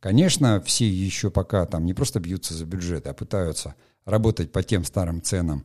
Конечно, 0.01 0.61
все 0.63 0.89
еще 0.89 1.31
пока 1.31 1.67
там 1.67 1.85
не 1.85 1.93
просто 1.93 2.19
бьются 2.19 2.55
за 2.55 2.65
бюджет, 2.65 3.07
а 3.07 3.13
пытаются 3.13 3.75
работать 4.07 4.51
по 4.51 4.63
тем 4.63 4.85
старым 4.85 5.23
ценам, 5.23 5.65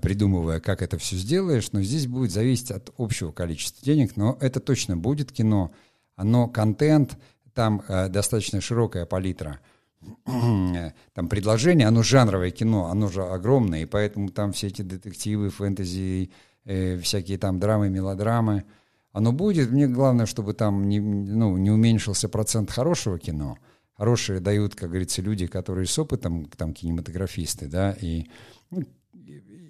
придумывая, 0.00 0.60
как 0.60 0.80
это 0.80 0.96
все 0.98 1.16
сделаешь, 1.16 1.72
но 1.72 1.82
здесь 1.82 2.06
будет 2.06 2.30
зависеть 2.30 2.70
от 2.70 2.92
общего 2.98 3.32
количества 3.32 3.84
денег, 3.84 4.16
но 4.16 4.38
это 4.40 4.60
точно 4.60 4.96
будет 4.96 5.32
кино, 5.32 5.72
оно 6.14 6.46
контент, 6.48 7.18
там 7.54 7.82
э, 7.88 8.08
достаточно 8.08 8.60
широкая 8.60 9.06
палитра, 9.06 9.60
там 10.24 11.28
предложение, 11.28 11.86
оно 11.86 12.02
жанровое 12.02 12.50
кино, 12.50 12.86
оно 12.86 13.08
же 13.08 13.22
огромное, 13.22 13.82
и 13.82 13.86
поэтому 13.86 14.28
там 14.30 14.52
все 14.52 14.68
эти 14.68 14.82
детективы, 14.82 15.50
фэнтези, 15.50 16.30
э, 16.64 16.98
всякие 16.98 17.38
там 17.38 17.58
драмы, 17.58 17.88
мелодрамы, 17.88 18.64
оно 19.12 19.32
будет. 19.32 19.70
Мне 19.70 19.88
главное, 19.88 20.26
чтобы 20.26 20.54
там 20.54 20.88
не, 20.88 21.00
ну, 21.00 21.56
не 21.56 21.70
уменьшился 21.70 22.28
процент 22.28 22.70
хорошего 22.70 23.18
кино, 23.18 23.58
хорошие 23.94 24.40
дают, 24.40 24.74
как 24.74 24.88
говорится, 24.90 25.22
люди, 25.22 25.46
которые 25.46 25.86
с 25.86 25.98
опытом, 25.98 26.46
там, 26.46 26.72
кинематографисты, 26.72 27.66
да, 27.66 27.92
и, 28.00 28.26
ну, 28.70 28.84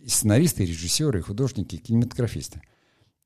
сценаристы, 0.07 0.65
режиссеры, 0.65 1.23
художники, 1.23 1.77
кинематографисты. 1.77 2.63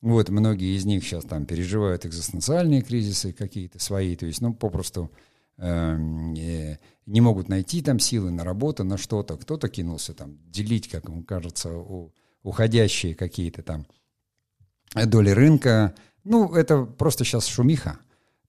Вот, 0.01 0.29
многие 0.29 0.77
из 0.77 0.85
них 0.85 1.05
сейчас 1.05 1.25
там 1.25 1.47
переживают 1.47 2.07
экзистенциальные 2.07 2.83
кризисы 2.83 3.33
какие-то 3.33 3.79
свои, 3.79 4.15
то 4.15 4.27
есть, 4.27 4.41
ну, 4.41 4.55
попросту 4.55 5.11
э, 5.59 5.97
не 7.07 7.21
могут 7.21 7.49
найти 7.49 7.83
там 7.83 7.99
силы 7.99 8.31
на 8.31 8.45
работу, 8.45 8.85
на 8.85 8.99
что-то. 8.99 9.37
Кто-то 9.37 9.69
кинулся 9.69 10.13
там 10.15 10.39
делить, 10.51 10.89
как 10.89 11.09
ему 11.09 11.23
кажется, 11.23 11.73
у, 11.73 12.13
уходящие 12.43 13.15
какие-то 13.15 13.63
там 13.63 13.87
доли 14.95 15.31
рынка. 15.31 15.95
Ну, 16.25 16.55
это 16.55 16.85
просто 16.85 17.25
сейчас 17.25 17.47
шумиха. 17.47 17.99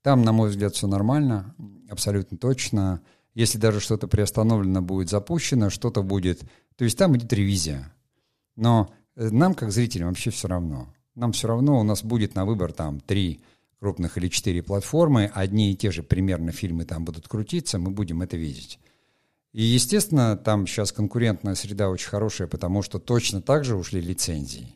Там, 0.01 0.23
на 0.23 0.31
мой 0.31 0.49
взгляд, 0.49 0.75
все 0.75 0.87
нормально, 0.87 1.55
абсолютно 1.89 2.37
точно. 2.37 3.01
Если 3.33 3.57
даже 3.57 3.79
что-то 3.79 4.07
приостановлено 4.07 4.81
будет 4.81 5.09
запущено, 5.09 5.69
что-то 5.69 6.01
будет... 6.01 6.41
То 6.75 6.85
есть 6.85 6.97
там 6.97 7.15
идет 7.17 7.31
ревизия. 7.33 7.93
Но 8.57 8.91
э, 9.15 9.29
нам, 9.29 9.53
как 9.53 9.71
зрителям, 9.71 10.09
вообще 10.09 10.31
все 10.31 10.49
равно. 10.49 10.89
Нам 11.15 11.31
все 11.31 11.47
равно, 11.47 11.79
у 11.79 11.83
нас 11.83 12.03
будет 12.03 12.35
на 12.35 12.45
выбор 12.45 12.73
там 12.73 12.99
три 12.99 13.39
крупных 13.79 14.17
или 14.17 14.27
четыре 14.27 14.61
платформы, 14.61 15.31
одни 15.33 15.71
и 15.71 15.75
те 15.75 15.91
же 15.91 16.03
примерно 16.03 16.51
фильмы 16.51 16.83
там 16.83 17.05
будут 17.05 17.27
крутиться, 17.27 17.79
мы 17.79 17.91
будем 17.91 18.21
это 18.21 18.35
видеть. 18.35 18.79
И, 19.53 19.63
естественно, 19.63 20.35
там 20.35 20.67
сейчас 20.67 20.91
конкурентная 20.91 21.55
среда 21.55 21.89
очень 21.89 22.09
хорошая, 22.09 22.47
потому 22.47 22.81
что 22.81 22.99
точно 22.99 23.41
так 23.41 23.63
же 23.63 23.75
ушли 23.75 24.01
лицензии. 24.01 24.75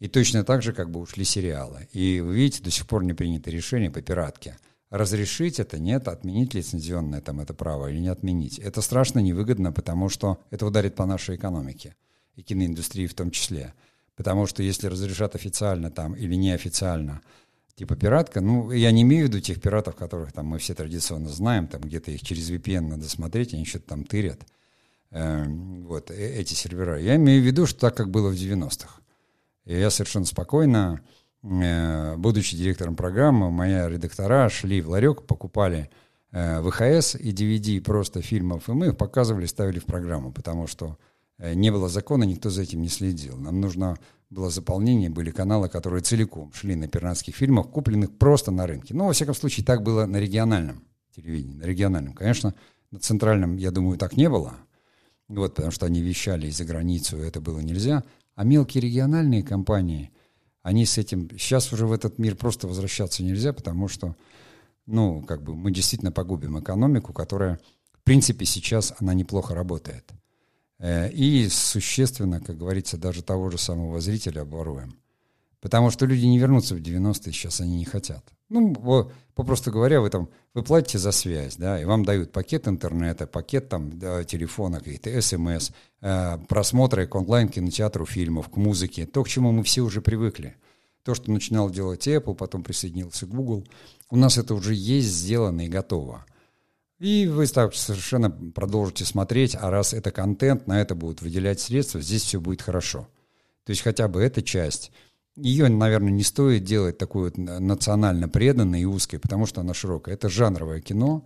И 0.00 0.08
точно 0.08 0.44
так 0.44 0.62
же 0.62 0.72
как 0.72 0.90
бы 0.90 1.00
ушли 1.00 1.24
сериалы. 1.24 1.88
И 1.92 2.20
вы 2.20 2.36
видите, 2.36 2.62
до 2.62 2.70
сих 2.70 2.86
пор 2.86 3.04
не 3.04 3.12
принято 3.12 3.50
решение 3.50 3.90
по 3.90 4.00
пиратке. 4.00 4.56
Разрешить 4.90 5.60
это 5.60 5.78
нет, 5.78 6.08
отменить 6.08 6.54
лицензионное 6.54 7.20
там 7.20 7.40
это 7.40 7.52
право 7.52 7.88
или 7.90 7.98
не 7.98 8.08
отменить. 8.08 8.58
Это 8.58 8.80
страшно 8.80 9.18
невыгодно, 9.18 9.72
потому 9.72 10.08
что 10.08 10.38
это 10.50 10.66
ударит 10.66 10.94
по 10.94 11.04
нашей 11.04 11.36
экономике 11.36 11.94
и 12.38 12.42
киноиндустрии 12.42 13.08
в 13.08 13.14
том 13.14 13.32
числе. 13.32 13.74
Потому 14.14 14.46
что 14.46 14.62
если 14.62 14.86
разрешат 14.86 15.34
официально 15.34 15.90
там 15.90 16.14
или 16.14 16.34
неофициально, 16.34 17.20
типа 17.74 17.96
пиратка, 17.96 18.40
ну, 18.40 18.70
я 18.70 18.92
не 18.92 19.02
имею 19.02 19.26
в 19.26 19.28
виду 19.28 19.40
тех 19.40 19.60
пиратов, 19.60 19.96
которых 19.96 20.32
там 20.32 20.46
мы 20.46 20.58
все 20.58 20.74
традиционно 20.74 21.28
знаем, 21.30 21.66
там 21.66 21.80
где-то 21.80 22.12
их 22.12 22.22
через 22.22 22.48
VPN 22.48 22.90
надо 22.90 23.08
смотреть, 23.08 23.54
они 23.54 23.64
что-то 23.64 23.88
там 23.88 24.04
тырят, 24.04 24.40
э, 25.10 25.44
вот, 25.48 26.12
эти 26.12 26.54
сервера. 26.54 27.00
Я 27.00 27.16
имею 27.16 27.42
в 27.42 27.44
виду, 27.44 27.66
что 27.66 27.80
так, 27.80 27.96
как 27.96 28.10
было 28.10 28.30
в 28.30 28.34
90-х. 28.34 29.00
И 29.64 29.76
я 29.76 29.90
совершенно 29.90 30.24
спокойно, 30.24 31.00
э, 31.42 32.16
будучи 32.16 32.56
директором 32.56 32.94
программы, 32.94 33.50
мои 33.50 33.88
редактора 33.88 34.48
шли 34.48 34.80
в 34.80 34.90
ларек, 34.90 35.26
покупали 35.26 35.90
э, 36.30 36.60
ВХС 36.60 37.16
и 37.16 37.32
DVD 37.32 37.80
просто 37.80 38.22
фильмов, 38.22 38.68
и 38.68 38.72
мы 38.72 38.88
их 38.88 38.96
показывали, 38.96 39.46
ставили 39.46 39.80
в 39.80 39.86
программу, 39.86 40.30
потому 40.30 40.68
что 40.68 40.98
не 41.38 41.70
было 41.70 41.88
закона, 41.88 42.24
никто 42.24 42.50
за 42.50 42.62
этим 42.62 42.82
не 42.82 42.88
следил. 42.88 43.36
Нам 43.36 43.60
нужно 43.60 43.96
было 44.30 44.50
заполнение, 44.50 45.08
были 45.08 45.30
каналы, 45.30 45.68
которые 45.68 46.02
целиком 46.02 46.52
шли 46.52 46.74
на 46.74 46.88
пиратских 46.88 47.34
фильмах, 47.36 47.70
купленных 47.70 48.16
просто 48.16 48.50
на 48.50 48.66
рынке. 48.66 48.94
Ну, 48.94 49.06
во 49.06 49.12
всяком 49.12 49.34
случае, 49.34 49.64
так 49.64 49.82
было 49.82 50.06
на 50.06 50.18
региональном 50.18 50.84
телевидении, 51.14 51.56
на 51.56 51.64
региональном. 51.64 52.14
Конечно, 52.14 52.54
на 52.90 52.98
центральном, 52.98 53.56
я 53.56 53.70
думаю, 53.70 53.98
так 53.98 54.16
не 54.16 54.28
было, 54.28 54.56
вот, 55.28 55.54
потому 55.54 55.70
что 55.70 55.86
они 55.86 56.00
вещали 56.00 56.48
из-за 56.48 56.64
границу, 56.64 57.18
это 57.18 57.40
было 57.40 57.60
нельзя. 57.60 58.04
А 58.34 58.44
мелкие 58.44 58.82
региональные 58.82 59.42
компании, 59.42 60.10
они 60.62 60.86
с 60.86 60.98
этим... 60.98 61.28
Сейчас 61.30 61.72
уже 61.72 61.86
в 61.86 61.92
этот 61.92 62.18
мир 62.18 62.36
просто 62.36 62.66
возвращаться 62.66 63.22
нельзя, 63.22 63.52
потому 63.52 63.88
что, 63.88 64.16
ну, 64.86 65.22
как 65.22 65.42
бы 65.42 65.54
мы 65.54 65.70
действительно 65.70 66.12
погубим 66.12 66.58
экономику, 66.58 67.12
которая, 67.12 67.58
в 67.92 68.02
принципе, 68.04 68.44
сейчас 68.44 68.94
она 68.98 69.12
неплохо 69.14 69.54
работает. 69.54 70.10
Э, 70.78 71.10
и 71.10 71.48
существенно, 71.48 72.40
как 72.40 72.56
говорится, 72.56 72.96
даже 72.96 73.22
того 73.22 73.50
же 73.50 73.58
самого 73.58 74.00
зрителя 74.00 74.42
оборуем. 74.42 74.98
Потому 75.60 75.90
что 75.90 76.06
люди 76.06 76.24
не 76.24 76.38
вернутся 76.38 76.76
в 76.76 76.78
90-е, 76.78 77.32
сейчас 77.32 77.60
они 77.60 77.78
не 77.78 77.84
хотят. 77.84 78.24
Ну, 78.48 79.10
попросту 79.34 79.72
говоря, 79.72 80.00
вы 80.00 80.08
там, 80.08 80.28
вы 80.54 80.62
платите 80.62 80.98
за 80.98 81.10
связь, 81.10 81.56
да, 81.56 81.80
и 81.80 81.84
вам 81.84 82.04
дают 82.04 82.32
пакет 82.32 82.68
интернета, 82.68 83.26
пакет 83.26 83.68
там 83.68 83.98
да, 83.98 84.24
телефона, 84.24 84.78
какие-то 84.78 85.20
смс, 85.20 85.70
э, 86.00 86.38
просмотры 86.48 87.06
к 87.06 87.14
онлайн-кинотеатру 87.14 88.06
фильмов, 88.06 88.48
к 88.48 88.56
музыке, 88.56 89.04
то, 89.04 89.24
к 89.24 89.28
чему 89.28 89.50
мы 89.50 89.64
все 89.64 89.82
уже 89.82 90.00
привыкли. 90.00 90.56
То, 91.02 91.14
что 91.14 91.30
начинал 91.32 91.70
делать 91.70 92.06
Apple, 92.06 92.34
потом 92.34 92.62
присоединился 92.62 93.26
Google, 93.26 93.66
у 94.10 94.16
нас 94.16 94.38
это 94.38 94.54
уже 94.54 94.74
есть 94.74 95.08
сделано 95.08 95.66
и 95.66 95.68
готово. 95.68 96.24
И 96.98 97.26
вы 97.26 97.46
так 97.46 97.74
совершенно 97.74 98.30
продолжите 98.30 99.04
смотреть, 99.04 99.56
а 99.58 99.70
раз 99.70 99.92
это 99.92 100.10
контент, 100.10 100.66
на 100.66 100.80
это 100.80 100.94
будут 100.94 101.22
выделять 101.22 101.60
средства, 101.60 102.00
здесь 102.00 102.22
все 102.22 102.40
будет 102.40 102.62
хорошо. 102.62 103.08
То 103.64 103.70
есть 103.70 103.82
хотя 103.82 104.08
бы 104.08 104.22
эта 104.22 104.42
часть– 104.42 104.90
ее, 105.38 105.68
наверное, 105.68 106.10
не 106.10 106.24
стоит 106.24 106.64
делать 106.64 106.98
такой 106.98 107.24
вот 107.24 107.38
национально 107.38 108.28
преданной 108.28 108.82
и 108.82 108.86
узкой, 108.86 109.18
потому 109.18 109.46
что 109.46 109.60
она 109.60 109.72
широкая. 109.72 110.14
Это 110.14 110.28
жанровое 110.28 110.80
кино, 110.80 111.24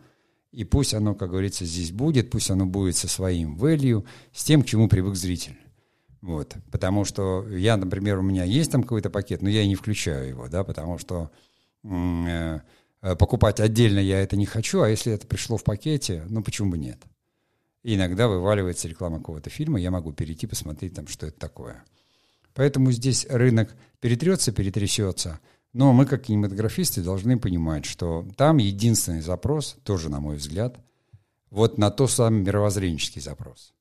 и 0.51 0.65
пусть 0.65 0.93
оно, 0.93 1.15
как 1.15 1.31
говорится, 1.31 1.65
здесь 1.65 1.93
будет, 1.93 2.31
пусть 2.31 2.51
оно 2.51 2.67
будет 2.67 2.97
со 2.97 3.09
своим 3.09 3.57
value, 3.57 4.05
с 4.33 4.45
тем, 4.45 4.63
к 4.63 4.67
чему 4.67 4.89
привык 4.89 5.15
зритель. 5.15 5.57
Вот. 6.21 6.57
Потому 6.71 7.05
что 7.05 7.49
я, 7.49 7.77
например, 7.77 8.19
у 8.19 8.23
меня 8.23 8.45
есть 8.45 8.71
там 8.71 8.83
какой-то 8.83 9.09
пакет, 9.09 9.41
но 9.43 9.49
я 9.49 9.63
и 9.63 9.69
не 9.69 9.75
включаю 9.75 10.29
его, 10.29 10.49
да, 10.49 10.63
потому 10.63 10.99
что 10.99 11.31
э, 11.83 12.61
покупать 13.03 13.61
отдельно 13.61 13.99
я 13.99 14.21
это 14.21 14.37
не 14.37 14.47
хочу, 14.47 14.83
а 14.83 14.89
если 14.89 15.13
это 15.13 15.27
пришло 15.27 15.57
в 15.57 15.65
пакете, 15.65 16.25
ну 16.29 16.43
почему 16.43 16.71
бы 16.71 16.79
нет? 16.79 16.99
И 17.83 17.97
иногда 17.97 18.29
вываливается 18.29 18.89
реклама 18.89 19.19
какого-то 19.19 19.51
фильма, 19.51 19.81
я 19.81 19.91
могу 19.91 20.13
перейти 20.13 20.47
посмотреть 20.47 20.95
там, 20.95 21.09
что 21.09 21.27
это 21.27 21.39
такое. 21.39 21.85
Поэтому 22.55 22.93
здесь 22.93 23.27
рынок 23.29 23.75
перетрется, 24.01 24.53
перетрясется. 24.53 25.41
Но 25.73 25.93
мы, 25.93 26.05
как 26.05 26.25
кинематографисты, 26.25 27.03
должны 27.03 27.39
понимать, 27.39 27.87
что 27.87 28.29
там 28.37 28.59
единственный 28.59 29.23
запрос, 29.23 29.79
тоже 29.85 30.11
на 30.11 30.21
мой 30.21 30.37
взгляд, 30.37 30.77
вот 31.51 31.79
на 31.79 31.91
то 31.91 32.07
самый 32.07 32.43
мировоззренческий 32.43 33.23
запрос. 33.23 33.73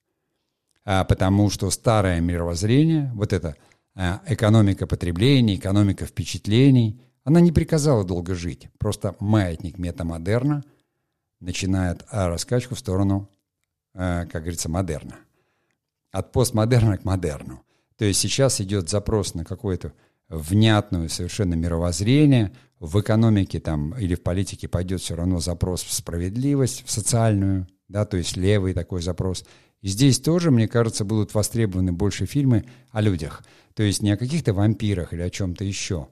А 0.84 1.03
потому 1.03 1.49
что 1.49 1.69
старое 1.69 2.21
мировоззрение, 2.21 3.12
вот 3.13 3.34
это 3.34 3.55
а, 3.93 4.21
экономика 4.25 4.88
потребления, 4.88 5.55
экономика 5.55 6.05
впечатлений, 6.05 7.01
она 7.23 7.39
не 7.39 7.51
приказала 7.51 8.03
долго 8.03 8.36
жить. 8.36 8.69
Просто 8.77 9.15
маятник 9.19 9.77
метамодерна 9.77 10.63
начинает 11.39 12.05
а, 12.10 12.27
раскачку 12.27 12.75
в 12.75 12.79
сторону, 12.79 13.29
а, 13.93 14.25
как 14.25 14.43
говорится, 14.43 14.69
модерна. 14.69 15.15
От 16.12 16.31
постмодерна 16.31 16.97
к 16.97 17.05
модерну. 17.05 17.63
То 17.97 18.05
есть 18.05 18.19
сейчас 18.19 18.60
идет 18.62 18.89
запрос 18.89 19.34
на 19.34 19.45
какое-то 19.45 19.93
внятное 20.27 21.07
совершенно 21.07 21.53
мировоззрение. 21.53 22.51
В 22.79 22.99
экономике 22.99 23.60
там 23.60 23.95
или 23.97 24.15
в 24.15 24.23
политике 24.23 24.67
пойдет 24.67 25.01
все 25.01 25.15
равно 25.15 25.39
запрос 25.39 25.84
в 25.84 25.93
справедливость, 25.93 26.84
в 26.86 26.91
социальную, 26.91 27.67
да, 27.88 28.05
то 28.05 28.17
есть 28.17 28.38
левый 28.38 28.73
такой 28.73 29.01
запрос. 29.01 29.45
И 29.81 29.88
здесь 29.88 30.19
тоже, 30.19 30.51
мне 30.51 30.67
кажется, 30.67 31.05
будут 31.05 31.34
востребованы 31.34 31.91
больше 31.91 32.25
фильмы 32.25 32.65
о 32.91 33.01
людях. 33.01 33.43
То 33.73 33.84
есть 33.84 34.01
не 34.01 34.12
о 34.12 34.17
каких-то 34.17 34.53
вампирах 34.53 35.13
или 35.13 35.21
о 35.21 35.29
чем-то 35.29 35.63
еще. 35.63 36.07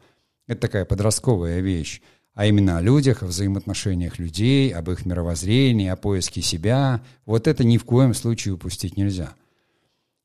Это 0.50 0.62
такая 0.62 0.84
подростковая 0.84 1.60
вещь. 1.60 2.02
А 2.34 2.48
именно 2.48 2.80
о 2.80 2.82
людях, 2.82 3.22
о 3.22 3.28
взаимоотношениях 3.28 4.18
людей, 4.18 4.74
об 4.74 4.90
их 4.90 5.06
мировоззрении, 5.06 5.88
о 5.88 5.96
поиске 5.96 6.42
себя. 6.42 7.04
Вот 7.28 7.48
это 7.48 7.64
ни 7.64 7.78
в 7.78 7.86
коем 7.86 8.16
случае 8.16 8.56
упустить 8.56 8.98
нельзя. 8.98 9.36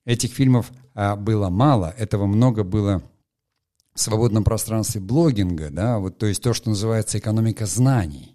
Этих 0.07 0.33
фильмов 0.33 0.73
а, 0.95 1.15
было 1.17 1.51
мало, 1.51 1.95
этого 1.99 2.25
много 2.25 2.65
было 2.65 3.03
в 3.95 4.01
свободном 4.01 4.45
пространстве 4.45 5.03
блогинга, 5.03 5.69
да, 5.71 5.99
вот, 5.99 6.17
то 6.17 6.27
есть 6.27 6.43
то, 6.43 6.55
что 6.55 6.71
называется 6.71 7.19
экономика 7.19 7.67
знаний, 7.67 8.35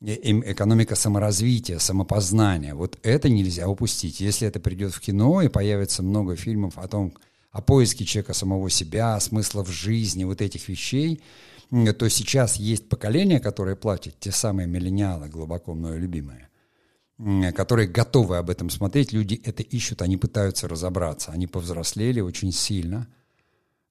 экономика 0.00 0.94
саморазвития, 0.94 1.78
самопознания. 1.78 2.74
Вот 2.74 2.98
это 3.02 3.28
нельзя 3.28 3.68
упустить. 3.68 4.20
Если 4.20 4.48
это 4.48 4.60
придет 4.60 4.94
в 4.94 5.00
кино 5.00 5.42
и 5.42 5.48
появится 5.48 6.02
много 6.02 6.36
фильмов 6.36 6.78
о 6.78 6.88
том, 6.88 7.12
о 7.56 7.62
поиске 7.62 8.04
человека 8.04 8.34
самого 8.34 8.68
себя, 8.68 9.18
смысла 9.18 9.64
в 9.64 9.70
жизни, 9.70 10.24
вот 10.24 10.42
этих 10.42 10.68
вещей, 10.68 11.22
то 11.70 12.08
сейчас 12.10 12.56
есть 12.56 12.90
поколение, 12.90 13.40
которое 13.40 13.76
платит, 13.76 14.20
те 14.20 14.30
самые 14.30 14.68
миллениалы, 14.68 15.30
глубоко 15.30 15.72
мною 15.72 15.98
любимые, 15.98 16.50
которые 17.54 17.88
готовы 17.88 18.36
об 18.36 18.50
этом 18.50 18.68
смотреть, 18.68 19.14
люди 19.14 19.40
это 19.42 19.62
ищут, 19.62 20.02
они 20.02 20.18
пытаются 20.18 20.68
разобраться, 20.68 21.32
они 21.32 21.46
повзрослели 21.46 22.20
очень 22.20 22.52
сильно, 22.52 23.08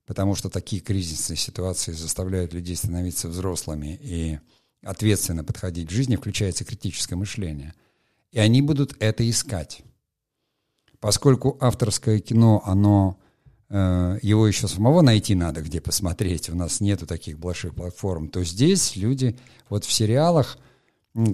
потому 0.05 0.35
что 0.35 0.51
такие 0.51 0.79
кризисные 0.79 1.37
ситуации 1.37 1.93
заставляют 1.93 2.53
людей 2.53 2.75
становиться 2.75 3.29
взрослыми 3.29 3.99
и 3.99 4.39
ответственно 4.83 5.43
подходить 5.43 5.87
к 5.87 5.91
жизни, 5.91 6.17
включается 6.17 6.65
критическое 6.65 7.15
мышление. 7.15 7.73
И 8.31 8.37
они 8.37 8.61
будут 8.61 8.95
это 8.99 9.27
искать. 9.27 9.81
Поскольку 10.99 11.57
авторское 11.59 12.19
кино, 12.19 12.61
оно 12.63 13.19
его 13.69 14.47
еще 14.47 14.67
самого 14.67 15.01
найти 15.01 15.33
надо, 15.33 15.61
где 15.61 15.81
посмотреть, 15.81 16.49
у 16.49 16.55
нас 16.55 16.81
нету 16.81 17.07
таких 17.07 17.39
больших 17.39 17.73
платформ, 17.73 18.29
то 18.29 18.43
здесь 18.43 18.95
люди 18.95 19.37
вот 19.69 19.85
в 19.85 19.91
сериалах– 19.91 20.57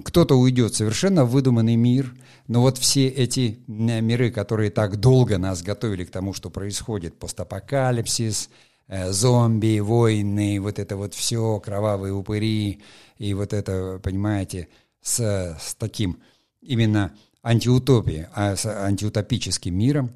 кто-то 0.04 0.36
уйдет 0.36 0.74
совершенно 0.74 1.24
в 1.24 1.30
выдуманный 1.30 1.74
мир, 1.74 2.14
но 2.46 2.60
вот 2.60 2.78
все 2.78 3.08
эти 3.08 3.58
э, 3.66 4.00
миры, 4.00 4.30
которые 4.30 4.70
так 4.70 5.00
долго 5.00 5.38
нас 5.38 5.62
готовили 5.62 6.04
к 6.04 6.10
тому, 6.10 6.32
что 6.32 6.50
происходит, 6.50 7.18
постапокалипсис, 7.18 8.48
э, 8.86 9.10
зомби, 9.10 9.80
войны, 9.80 10.60
вот 10.60 10.78
это 10.78 10.96
вот 10.96 11.14
все, 11.14 11.58
кровавые 11.58 12.12
упыри, 12.12 12.80
и 13.18 13.34
вот 13.34 13.52
это, 13.52 14.00
понимаете, 14.00 14.68
с, 15.00 15.18
с 15.60 15.74
таким 15.74 16.20
именно 16.60 17.12
антиутопией, 17.42 18.26
а 18.34 18.54
с 18.54 18.66
антиутопическим 18.66 19.76
миром, 19.76 20.12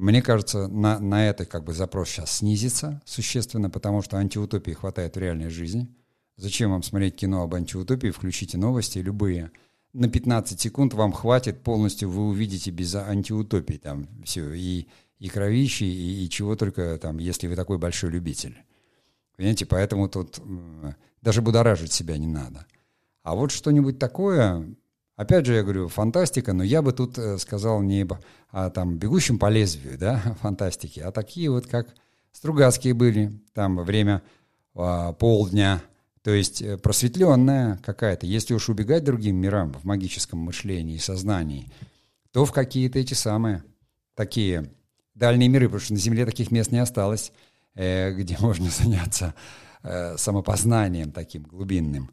мне 0.00 0.22
кажется, 0.22 0.68
на, 0.68 0.98
на 0.98 1.28
это 1.28 1.44
как 1.44 1.64
бы 1.64 1.72
запрос 1.72 2.08
сейчас 2.08 2.38
снизится 2.38 3.00
существенно, 3.04 3.70
потому 3.70 4.02
что 4.02 4.16
антиутопии 4.16 4.72
хватает 4.72 5.16
в 5.16 5.18
реальной 5.18 5.50
жизни– 5.50 5.88
Зачем 6.40 6.70
вам 6.70 6.82
смотреть 6.82 7.16
кино 7.16 7.42
об 7.42 7.54
антиутопии? 7.54 8.08
Включите 8.08 8.56
новости, 8.56 8.96
любые. 8.96 9.50
На 9.92 10.08
15 10.08 10.58
секунд 10.58 10.94
вам 10.94 11.12
хватит, 11.12 11.62
полностью 11.62 12.08
вы 12.08 12.28
увидите 12.28 12.70
без 12.70 12.94
антиутопии 12.94 13.74
там 13.74 14.08
все, 14.24 14.50
и, 14.54 14.86
и 15.18 15.28
кровищи, 15.28 15.84
и, 15.84 16.24
и 16.24 16.30
чего 16.30 16.56
только 16.56 16.96
там, 16.96 17.18
если 17.18 17.46
вы 17.46 17.56
такой 17.56 17.76
большой 17.76 18.08
любитель. 18.08 18.56
Понимаете, 19.36 19.66
поэтому 19.66 20.08
тут 20.08 20.40
даже 21.20 21.42
будоражить 21.42 21.92
себя 21.92 22.16
не 22.16 22.26
надо. 22.26 22.64
А 23.22 23.34
вот 23.34 23.50
что-нибудь 23.50 23.98
такое, 23.98 24.66
опять 25.20 25.46
же, 25.46 25.54
я 25.54 25.62
говорю, 25.62 25.88
фантастика, 25.88 26.52
но 26.52 26.62
я 26.62 26.82
бы 26.82 26.92
тут 26.92 27.18
э, 27.18 27.38
сказал 27.38 27.82
не 27.82 28.06
о 28.50 28.70
там, 28.70 28.98
бегущем 28.98 29.38
по 29.38 29.48
лезвию, 29.48 29.98
да, 29.98 30.36
фантастики, 30.40 31.00
а 31.00 31.12
такие 31.12 31.50
вот, 31.50 31.66
как 31.66 31.88
Стругацкие 32.32 32.94
были, 32.94 33.32
там 33.54 33.78
время 33.80 34.22
а, 34.74 35.12
полдня, 35.12 35.82
то 36.22 36.30
есть 36.30 36.62
э, 36.62 36.78
просветленная 36.78 37.78
какая-то. 37.84 38.26
Если 38.26 38.54
уж 38.54 38.68
убегать 38.68 39.04
другим 39.04 39.36
мирам 39.36 39.72
в 39.72 39.84
магическом 39.84 40.38
мышлении 40.38 40.96
и 40.96 40.98
сознании, 40.98 41.70
то 42.32 42.44
в 42.44 42.52
какие-то 42.52 42.98
эти 42.98 43.14
самые 43.14 43.64
такие 44.14 44.70
дальние 45.14 45.48
миры, 45.48 45.66
потому 45.66 45.80
что 45.80 45.94
на 45.94 45.98
Земле 45.98 46.24
таких 46.24 46.50
мест 46.50 46.70
не 46.70 46.78
осталось, 46.78 47.32
э, 47.74 48.12
где 48.16 48.36
можно 48.38 48.70
заняться 48.70 49.34
э, 49.82 50.16
самопознанием 50.16 51.10
таким 51.10 51.42
глубинным. 51.42 52.10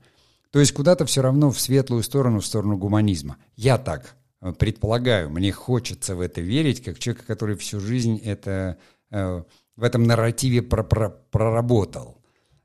То 0.57 0.61
есть 0.61 0.73
куда-то 0.73 1.05
все 1.05 1.21
равно 1.21 1.51
в 1.51 1.59
светлую 1.59 2.01
сторону, 2.01 2.39
в 2.39 2.45
сторону 2.47 2.77
гуманизма. 2.77 3.37
Я 3.55 3.77
так 3.77 4.15
э, 4.41 4.51
предполагаю, 4.53 5.29
мне 5.29 5.51
хочется 5.51 6.15
в 6.15 6.19
это 6.19 6.41
верить, 6.41 6.83
как 6.83 6.97
человек, 6.97 7.27
который 7.27 7.55
всю 7.55 7.79
жизнь 7.79 8.17
это, 8.25 8.79
э, 9.11 9.43
в 9.75 9.83
этом 9.83 10.05
нарративе 10.05 10.63
про 10.63 10.83
про 10.83 11.09
проработал. 11.11 12.23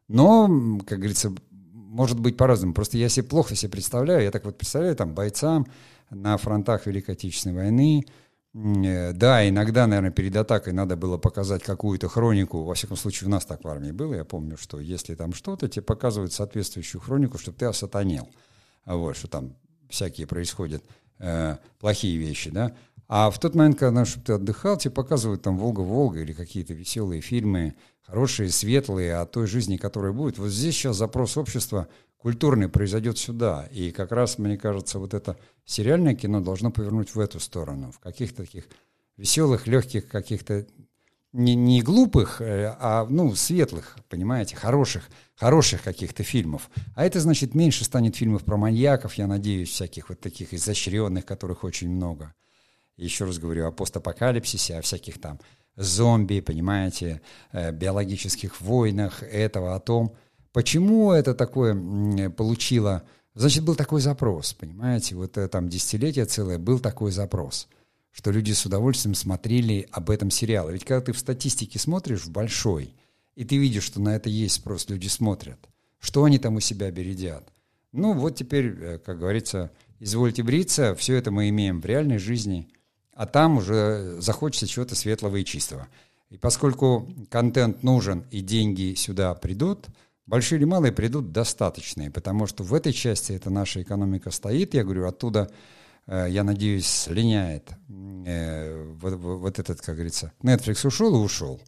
Но, 0.09 0.79
как 0.87 1.01
говорится, 1.01 1.35
может 1.71 2.19
быть 2.19 2.39
по-разному. 2.39 2.73
Просто 2.73 2.97
я 2.97 3.11
себе 3.11 3.27
плохо 3.27 3.55
себе 3.55 3.73
представляю. 3.73 4.23
Я 4.23 4.31
так 4.31 4.47
вот 4.47 4.57
представляю 4.57 4.97
там 4.97 5.13
бойцам 5.13 5.67
на 6.09 6.39
фронтах 6.39 6.87
Великой 6.87 7.11
Отечественной 7.11 7.57
войны. 7.57 8.07
Э, 8.55 9.13
да, 9.13 9.49
иногда, 9.49 9.87
наверное, 9.87 10.11
перед 10.11 10.37
атакой 10.37 10.73
надо 10.73 10.97
было 10.97 11.17
показать 11.19 11.63
какую-то 11.63 12.09
хронику. 12.09 12.65
Во 12.65 12.75
всяком 12.75 12.97
случае, 12.97 13.29
у 13.29 13.31
нас 13.31 13.45
так 13.45 13.65
в 13.65 13.69
армии 13.69 13.93
было. 13.93 14.15
Я 14.15 14.25
помню, 14.25 14.57
что 14.57 14.81
если 14.81 15.15
там 15.15 15.33
что-то, 15.33 15.69
тебе 15.69 15.83
показывают 15.83 16.33
соответствующую 16.33 17.01
хронику, 17.01 17.39
чтобы 17.39 17.57
ты 17.57 17.67
осатанел. 17.67 18.29
Вот, 18.85 19.17
что 19.17 19.29
там 19.29 19.57
всякие 19.89 20.27
происходят 20.27 20.85
э, 21.19 21.57
плохие 21.79 22.19
вещи, 22.19 22.51
да. 22.51 22.75
А 23.09 23.31
в 23.31 23.39
тот 23.39 23.55
момент, 23.55 23.79
когда 23.79 24.05
чтобы 24.05 24.25
ты 24.25 24.33
отдыхал, 24.35 24.77
тебе 24.79 24.93
показывают 24.93 25.43
там 25.43 25.59
«Волга-Волга» 25.59 26.21
или 26.21 26.33
какие-то 26.33 26.73
веселые 26.73 27.21
фильмы, 27.21 27.75
хорошие, 28.01 28.49
светлые, 28.51 29.17
о 29.17 29.27
той 29.27 29.47
жизни, 29.47 29.77
которая 29.77 30.13
будет. 30.13 30.39
Вот 30.39 30.49
здесь 30.49 30.75
сейчас 30.75 30.97
запрос 30.97 31.37
общества 31.37 31.89
культурный 32.23 32.69
произойдет 32.69 33.19
сюда. 33.19 33.69
И 33.73 33.91
как 33.91 34.13
раз, 34.13 34.39
мне 34.39 34.57
кажется, 34.57 34.99
вот 34.99 35.13
это 35.13 35.37
сериальное 35.65 36.15
кино 36.15 36.41
должно 36.41 36.71
повернуть 36.71 37.15
в 37.15 37.21
эту 37.21 37.41
сторону, 37.41 37.93
в 37.93 37.99
каких-то 37.99 38.43
таких 38.43 38.69
веселых, 39.17 39.67
легких, 39.67 40.09
каких-то 40.09 40.67
не, 41.33 41.55
не 41.55 41.83
глупых, 41.83 42.41
э, 42.41 42.77
а 42.79 43.07
ну, 43.09 43.35
светлых, 43.35 43.97
понимаете, 44.09 44.55
хороших, 44.55 45.09
хороших 45.35 45.83
каких-то 45.83 46.23
фильмов. 46.23 46.71
А 46.95 47.05
это 47.05 47.21
значит, 47.21 47.55
меньше 47.55 47.85
станет 47.85 48.17
фильмов 48.17 48.45
про 48.45 48.57
маньяков, 48.57 49.15
я 49.15 49.27
надеюсь, 49.27 49.71
всяких 49.71 50.09
вот 50.09 50.21
таких 50.21 50.55
изощренных, 50.55 51.27
которых 51.27 51.65
очень 51.65 51.91
много 51.91 52.35
еще 52.97 53.25
раз 53.25 53.39
говорю, 53.39 53.67
о 53.67 53.73
постапокалипсисе, 53.73 54.79
о 54.79 54.83
всяких 54.83 55.21
там 55.21 55.41
зомби, 55.77 56.41
понимаете, 56.41 57.21
э, 57.53 57.73
биологических 57.73 58.61
войнах, 58.61 59.23
этого, 59.23 59.75
о 59.75 59.81
том, 59.81 60.15
почему 60.53 61.13
это 61.13 61.35
такое 61.35 61.75
получило. 62.31 63.03
Значит, 63.35 63.65
был 63.65 63.75
такой 63.75 64.01
запрос, 64.01 64.53
понимаете, 64.53 65.15
вот 65.15 65.39
э, 65.39 65.49
там 65.49 65.69
десятилетие 65.69 66.27
целое 66.27 66.59
был 66.59 66.79
такой 66.79 67.13
запрос, 67.13 67.67
что 68.11 68.31
люди 68.31 68.53
с 68.53 68.67
удовольствием 68.67 69.15
смотрели 69.15 69.89
об 69.91 70.11
этом 70.11 70.31
сериал. 70.31 70.69
Ведь 70.71 70.85
когда 70.85 71.01
ты 71.01 71.13
в 71.13 71.19
статистике 71.19 71.79
смотришь 71.79 72.25
в 72.25 72.31
большой, 72.31 72.95
и 73.35 73.45
ты 73.45 73.57
видишь, 73.57 73.85
что 73.85 74.01
на 74.01 74.15
это 74.15 74.29
есть 74.29 74.57
спрос, 74.57 74.89
люди 74.91 75.09
смотрят, 75.09 75.59
что 75.99 76.25
они 76.25 76.39
там 76.39 76.57
у 76.57 76.61
себя 76.61 76.91
бередят. 76.91 77.49
Ну 77.93 78.13
вот 78.13 78.37
теперь, 78.37 78.67
э, 78.67 78.99
как 78.99 79.19
говорится, 79.19 79.71
извольте 79.99 80.43
бриться, 80.43 80.95
все 80.95 81.15
это 81.15 81.31
мы 81.31 81.49
имеем 81.49 81.81
в 81.81 81.87
реальной 81.87 82.19
жизни– 82.19 82.69
а 83.15 83.27
там 83.27 83.59
уже 83.59 84.17
захочется 84.21 84.67
чего-то 84.67 84.95
светлого 84.95 85.37
и 85.37 85.45
чистого. 85.45 85.89
И 86.31 86.39
поскольку 86.39 87.09
контент 87.31 87.83
нужен 87.83 88.25
и 88.31 88.41
деньги 88.41 88.95
сюда 88.95 89.35
придут, 89.35 89.87
большие 90.27 90.59
или 90.59 90.65
малые 90.65 90.93
придут 90.93 91.33
достаточные, 91.33 92.11
потому 92.11 92.47
что 92.47 92.65
в 92.65 92.75
этой 92.75 92.93
части 92.93 93.33
эта 93.33 93.51
наша 93.51 93.83
экономика 93.83 94.31
стоит, 94.31 94.75
я 94.75 94.85
говорю, 94.85 95.07
оттуда, 95.07 95.51
э, 96.07 96.27
я 96.31 96.45
надеюсь, 96.45 96.87
слиняет 96.87 97.71
э, 98.27 98.93
вот, 99.01 99.15
вот 99.15 99.59
этот, 99.59 99.81
как 99.81 99.97
говорится, 99.97 100.33
Netflix 100.43 100.87
ушел 100.87 101.15
и 101.15 101.25
ушел. 101.25 101.61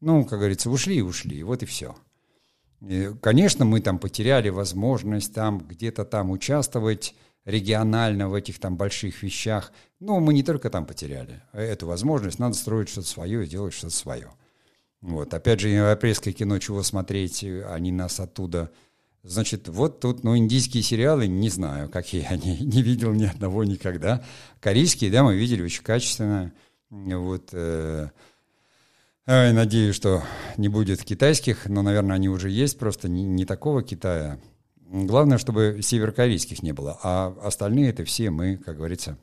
Ну, 0.00 0.24
как 0.24 0.38
говорится, 0.38 0.70
ушли 0.70 0.96
и 0.96 1.02
ушли, 1.02 1.42
вот 1.42 1.62
и 1.62 1.66
все. 1.66 1.94
И, 2.80 3.10
конечно, 3.20 3.64
мы 3.64 3.80
там 3.80 3.98
потеряли 3.98 4.48
возможность 4.48 5.34
там 5.34 5.58
где-то 5.58 6.04
там 6.04 6.30
участвовать 6.30 7.14
регионально 7.44 8.28
в 8.28 8.34
этих 8.34 8.58
там 8.58 8.76
больших 8.76 9.22
вещах. 9.22 9.72
Но 9.98 10.20
мы 10.20 10.32
не 10.32 10.42
только 10.42 10.70
там 10.70 10.86
потеряли 10.86 11.42
эту 11.52 11.86
возможность, 11.86 12.38
надо 12.38 12.54
строить 12.54 12.88
что-то 12.88 13.08
свое 13.08 13.44
и 13.44 13.48
делать 13.48 13.74
что-то 13.74 13.94
свое. 13.94 14.30
Вот. 15.00 15.32
Опять 15.32 15.60
же, 15.60 15.68
европейское 15.68 16.34
кино, 16.34 16.58
чего 16.58 16.82
смотреть, 16.82 17.44
они 17.44 17.92
нас 17.92 18.20
оттуда... 18.20 18.70
Значит, 19.22 19.68
вот 19.68 20.00
тут, 20.00 20.24
ну, 20.24 20.34
индийские 20.34 20.82
сериалы, 20.82 21.26
не 21.26 21.50
знаю, 21.50 21.90
какие 21.90 22.24
они, 22.30 22.58
не 22.60 22.82
видел 22.82 23.12
ни 23.12 23.26
одного 23.26 23.64
никогда. 23.64 24.24
Корейские, 24.60 25.10
да, 25.10 25.22
мы 25.22 25.36
видели 25.36 25.62
очень 25.62 25.82
качественно. 25.82 26.52
Вот, 26.88 27.50
э, 27.52 28.08
э, 29.26 29.52
надеюсь, 29.52 29.94
что 29.94 30.22
не 30.56 30.68
будет 30.68 31.04
китайских, 31.04 31.66
но, 31.66 31.82
наверное, 31.82 32.16
они 32.16 32.28
уже 32.28 32.50
есть, 32.50 32.78
просто 32.78 33.08
не, 33.08 33.24
не 33.24 33.44
такого 33.44 33.82
Китая. 33.82 34.40
Главное, 34.90 35.38
чтобы 35.38 35.80
северокорейских 35.82 36.62
не 36.64 36.72
было, 36.72 36.98
а 37.02 37.36
остальные 37.42 37.90
это 37.90 38.04
все 38.04 38.30
мы, 38.30 38.56
как 38.56 38.78
говорится, 38.78 39.18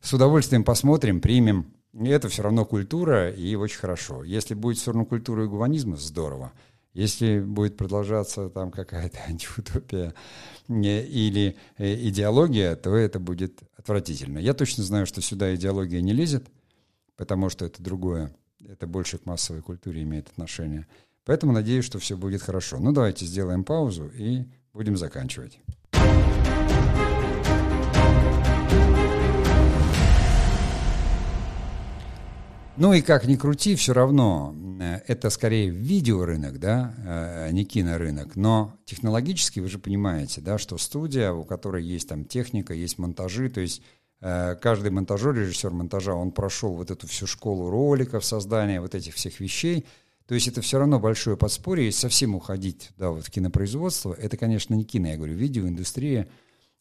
с 0.00 0.12
удовольствием 0.12 0.62
посмотрим, 0.62 1.20
примем. 1.20 1.72
Это 2.04 2.28
все 2.28 2.42
равно 2.42 2.64
культура, 2.64 3.30
и 3.30 3.54
очень 3.54 3.78
хорошо. 3.78 4.22
Если 4.22 4.54
будет 4.54 4.78
все 4.78 4.92
равно 4.92 5.04
культура 5.04 5.44
и 5.44 5.48
гуманизма, 5.48 5.96
здорово. 5.96 6.52
Если 6.94 7.40
будет 7.40 7.76
продолжаться 7.76 8.48
там 8.48 8.70
какая-то 8.70 9.18
антиутопия 9.28 10.14
или 10.68 11.56
э, 11.76 11.94
идеология, 12.08 12.76
то 12.76 12.94
это 12.94 13.18
будет 13.18 13.62
отвратительно. 13.76 14.38
Я 14.38 14.54
точно 14.54 14.84
знаю, 14.84 15.06
что 15.06 15.20
сюда 15.20 15.54
идеология 15.54 16.00
не 16.00 16.12
лезет, 16.12 16.46
потому 17.16 17.50
что 17.50 17.64
это 17.64 17.82
другое. 17.82 18.34
Это 18.66 18.86
больше 18.86 19.18
к 19.18 19.26
массовой 19.26 19.62
культуре 19.62 20.02
имеет 20.02 20.28
отношение. 20.28 20.86
Поэтому 21.24 21.52
надеюсь, 21.52 21.84
что 21.84 21.98
все 21.98 22.16
будет 22.16 22.42
хорошо. 22.42 22.78
Ну, 22.78 22.92
давайте 22.92 23.26
сделаем 23.26 23.64
паузу 23.64 24.10
и 24.14 24.44
будем 24.72 24.96
заканчивать. 24.96 25.60
Ну 32.80 32.92
и 32.92 33.00
как 33.02 33.26
ни 33.26 33.34
крути, 33.34 33.74
все 33.74 33.92
равно 33.92 34.54
э, 34.80 35.00
это 35.08 35.30
скорее 35.30 35.68
видеорынок, 35.68 36.60
да, 36.60 36.94
а 37.04 37.50
не 37.50 37.64
кинорынок. 37.64 38.36
Но 38.36 38.78
технологически 38.84 39.58
вы 39.58 39.66
же 39.68 39.80
понимаете, 39.80 40.40
да, 40.40 40.58
что 40.58 40.78
студия, 40.78 41.32
у 41.32 41.42
которой 41.42 41.82
есть 41.82 42.08
там 42.08 42.24
техника, 42.24 42.72
есть 42.72 42.96
монтажи, 42.96 43.50
то 43.50 43.60
есть 43.60 43.82
э, 44.20 44.54
каждый 44.62 44.92
монтажер, 44.92 45.34
режиссер 45.34 45.72
монтажа, 45.72 46.14
он 46.14 46.30
прошел 46.30 46.72
вот 46.74 46.92
эту 46.92 47.08
всю 47.08 47.26
школу 47.26 47.68
роликов, 47.68 48.24
создания 48.24 48.80
вот 48.80 48.94
этих 48.94 49.16
всех 49.16 49.40
вещей. 49.40 49.84
То 50.28 50.36
есть 50.36 50.46
это 50.46 50.60
все 50.60 50.78
равно 50.78 51.00
большое 51.00 51.36
подспорье, 51.36 51.86
если 51.86 52.02
совсем 52.02 52.36
уходить 52.36 52.90
да, 52.96 53.10
вот 53.10 53.26
в 53.26 53.30
кинопроизводство, 53.30 54.14
это, 54.14 54.36
конечно, 54.36 54.74
не 54.74 54.84
кино, 54.84 55.08
я 55.08 55.16
говорю, 55.16 55.34
видеоиндустрия, 55.34 56.28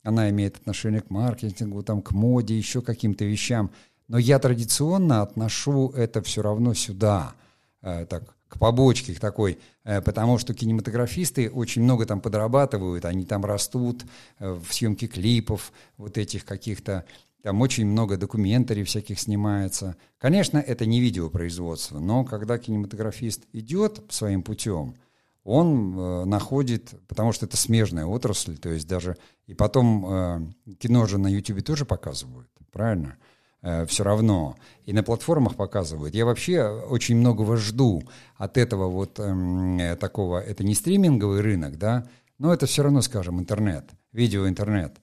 она 0.04 0.30
имеет 0.30 0.58
отношение 0.58 1.02
к 1.02 1.10
маркетингу, 1.10 1.82
там, 1.82 2.04
к 2.04 2.12
моде, 2.12 2.56
еще 2.56 2.84
каким-то 2.84 3.26
вещам– 3.26 3.72
но 4.08 4.18
я 4.18 4.39
традиционно 4.39 5.22
отношу 5.22 5.89
это 5.89 6.22
все 6.22 6.41
равно 6.41 6.74
сюда, 6.74 7.34
э, 7.82 8.05
так, 8.05 8.36
к 8.47 8.58
побочке 8.60 9.14
к 9.14 9.20
такой, 9.20 9.60
э, 9.84 10.01
потому 10.01 10.38
что 10.38 10.53
кинематографисты 10.53 11.49
очень 11.49 11.84
много 11.84 12.05
там 12.05 12.22
подрабатывают, 12.22 13.05
они 13.05 13.26
там 13.26 13.45
растут 13.45 14.05
э, 14.39 14.51
в 14.51 14.74
съемке 14.74 15.08
клипов, 15.08 15.72
вот 15.97 16.18
этих 16.18 16.45
каких-то, 16.45 17.05
там 17.43 17.62
очень 17.62 17.86
много 17.86 18.18
документарий 18.18 18.84
всяких 18.84 19.20
снимается. 19.20 19.95
Конечно, 20.18 20.58
это 20.58 20.86
не 20.86 21.01
видеопроизводство, 21.01 21.99
но 21.99 22.24
когда 22.24 22.58
кинематографист 22.58 23.43
идет 23.53 24.03
своим 24.10 24.43
путем, 24.43 24.95
он 25.43 25.97
э, 25.97 26.26
находит, 26.26 26.93
потому 27.08 27.32
что 27.32 27.45
это 27.45 27.58
смежная 27.58 28.05
отрасль, 28.05 28.58
то 28.58 28.70
есть 28.70 28.88
даже 28.88 29.18
и 29.45 29.53
потом 29.53 30.05
э, 30.05 30.76
кино 30.80 31.05
же 31.05 31.18
на 31.18 31.28
YouTube 31.28 31.64
тоже 31.64 31.86
показывают, 31.86 32.49
правильно? 32.72 33.18
Э, 33.62 33.86
все 33.86 34.03
равно. 34.03 34.55
И 34.86 34.93
на 34.93 35.03
платформах 35.03 35.55
показывают. 35.55 36.14
Я 36.16 36.26
вообще 36.26 36.64
очень 36.64 37.18
многого 37.18 37.58
жду 37.58 38.03
от 38.36 38.58
этого 38.58 38.88
вот 38.88 39.20
э, 39.20 39.95
такого, 39.99 40.39
это 40.39 40.64
не 40.64 40.76
стриминговый 40.76 41.41
рынок, 41.41 41.78
да, 41.78 42.08
но 42.38 42.53
это 42.53 42.66
все 42.66 42.84
равно, 42.84 43.01
скажем, 43.01 43.39
интернет, 43.39 43.89
видеоинтернет. 44.12 44.97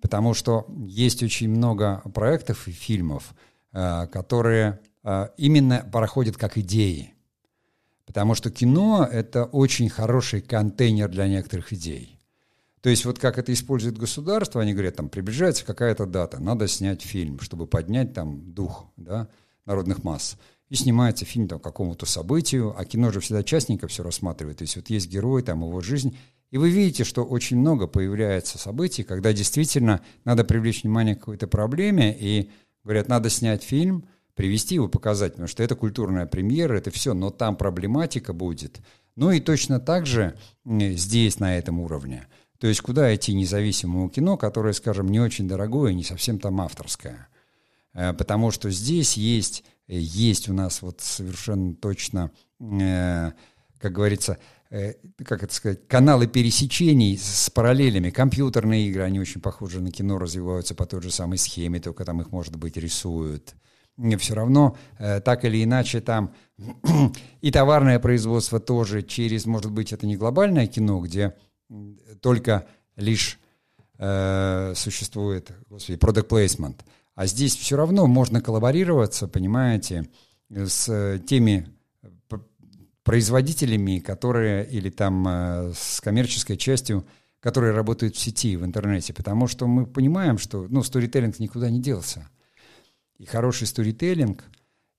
Потому 0.00 0.34
что 0.34 0.66
есть 0.86 1.22
очень 1.22 1.50
много 1.50 2.02
проектов 2.14 2.66
и 2.68 2.72
фильмов, 2.72 3.34
э, 3.72 4.06
которые 4.08 4.80
э, 5.04 5.28
именно 5.36 5.88
проходят 5.92 6.36
как 6.36 6.58
идеи. 6.58 7.14
Потому 8.06 8.34
что 8.34 8.50
кино— 8.50 9.08
это 9.10 9.44
очень 9.44 9.88
хороший 9.88 10.40
контейнер 10.40 11.08
для 11.08 11.28
некоторых 11.28 11.72
идей. 11.72 12.19
То 12.82 12.88
есть 12.88 13.04
вот 13.04 13.18
как 13.18 13.38
это 13.38 13.52
использует 13.52 13.98
государство, 13.98 14.62
они 14.62 14.72
говорят, 14.72 14.96
там 14.96 15.08
приближается 15.08 15.64
какая-то 15.64 16.06
дата, 16.06 16.40
надо 16.40 16.66
снять 16.66 17.02
фильм, 17.02 17.38
чтобы 17.40 17.66
поднять 17.66 18.14
там 18.14 18.52
дух 18.54 18.86
да, 18.96 19.28
народных 19.66 20.02
масс. 20.02 20.38
И 20.70 20.76
снимается 20.76 21.24
фильм 21.24 21.48
там 21.48 21.58
какому-то 21.58 22.06
событию, 22.06 22.74
а 22.78 22.84
кино 22.84 23.10
же 23.10 23.20
всегда 23.20 23.42
частненько 23.42 23.88
все 23.88 24.02
рассматривает. 24.02 24.58
То 24.58 24.62
есть 24.62 24.76
вот 24.76 24.88
есть 24.88 25.10
герой, 25.10 25.42
там 25.42 25.62
его 25.62 25.80
жизнь. 25.80 26.16
И 26.50 26.58
вы 26.58 26.70
видите, 26.70 27.04
что 27.04 27.24
очень 27.24 27.58
много 27.58 27.86
появляется 27.86 28.56
событий, 28.56 29.02
когда 29.02 29.32
действительно 29.32 30.00
надо 30.24 30.44
привлечь 30.44 30.82
внимание 30.84 31.16
к 31.16 31.20
какой-то 31.20 31.48
проблеме, 31.48 32.16
и 32.18 32.50
говорят, 32.84 33.08
надо 33.08 33.30
снять 33.30 33.62
фильм, 33.62 34.06
привести 34.34 34.76
его, 34.76 34.88
показать, 34.88 35.32
потому 35.32 35.48
что 35.48 35.62
это 35.62 35.74
культурная 35.74 36.26
премьера, 36.26 36.78
это 36.78 36.90
все, 36.90 37.14
но 37.14 37.30
там 37.30 37.56
проблематика 37.56 38.32
будет. 38.32 38.80
Ну 39.16 39.32
и 39.32 39.40
точно 39.40 39.80
так 39.80 40.06
же 40.06 40.38
здесь, 40.64 41.40
на 41.40 41.58
этом 41.58 41.80
уровне– 41.80 42.26
то 42.60 42.66
есть 42.66 42.82
куда 42.82 43.14
идти 43.14 43.32
независимому 43.32 44.10
кино, 44.10 44.36
которое, 44.36 44.74
скажем, 44.74 45.08
не 45.08 45.18
очень 45.18 45.48
дорогое, 45.48 45.94
не 45.94 46.04
совсем 46.04 46.38
там 46.38 46.60
авторское. 46.60 47.28
Э, 47.94 48.12
потому 48.12 48.50
что 48.50 48.70
здесь 48.70 49.16
есть, 49.16 49.64
есть 49.88 50.48
у 50.50 50.52
нас 50.52 50.82
вот 50.82 51.00
совершенно 51.00 51.74
точно, 51.74 52.30
э, 52.60 53.32
как 53.78 53.92
говорится, 53.92 54.36
э, 54.68 54.92
как 55.24 55.42
это 55.42 55.54
сказать, 55.54 55.88
каналы 55.88 56.26
пересечений 56.26 57.16
с 57.16 57.48
параллелями. 57.48 58.10
Компьютерные 58.10 58.88
игры, 58.88 59.04
они 59.04 59.20
очень 59.20 59.40
похожи 59.40 59.80
на 59.80 59.90
кино, 59.90 60.18
развиваются 60.18 60.74
по 60.74 60.84
той 60.84 61.00
же 61.00 61.10
самой 61.10 61.38
схеме, 61.38 61.80
только 61.80 62.04
там 62.04 62.20
их, 62.20 62.30
может 62.30 62.56
быть, 62.56 62.76
рисуют. 62.76 63.54
Все 64.18 64.34
равно, 64.34 64.78
так 64.98 65.44
или 65.44 65.62
иначе, 65.62 66.00
там 66.00 66.34
и 67.42 67.50
товарное 67.50 67.98
производство 67.98 68.58
тоже 68.58 69.02
через, 69.02 69.44
может 69.44 69.72
быть, 69.72 69.92
это 69.92 70.06
не 70.06 70.16
глобальное 70.16 70.66
кино, 70.66 71.00
где 71.00 71.34
только 72.20 72.66
лишь 72.96 73.38
э, 73.98 74.72
существует, 74.74 75.52
господи, 75.68 75.98
product 75.98 76.28
placement. 76.28 76.76
А 77.14 77.26
здесь 77.26 77.56
все 77.56 77.76
равно 77.76 78.06
можно 78.06 78.40
коллаборироваться, 78.40 79.28
понимаете, 79.28 80.08
с 80.48 81.20
теми 81.26 81.68
производителями, 83.02 83.98
которые, 83.98 84.68
или 84.68 84.90
там 84.90 85.26
э, 85.26 85.72
с 85.74 86.00
коммерческой 86.00 86.56
частью, 86.56 87.06
которые 87.40 87.72
работают 87.72 88.14
в 88.14 88.20
сети, 88.20 88.56
в 88.56 88.64
интернете, 88.64 89.14
потому 89.14 89.46
что 89.46 89.66
мы 89.66 89.86
понимаем, 89.86 90.38
что, 90.38 90.66
ну, 90.68 90.82
сторителлинг 90.82 91.38
никуда 91.38 91.70
не 91.70 91.80
делся. 91.80 92.28
И 93.18 93.24
хороший 93.24 93.66
сторителлинг, 93.66 94.44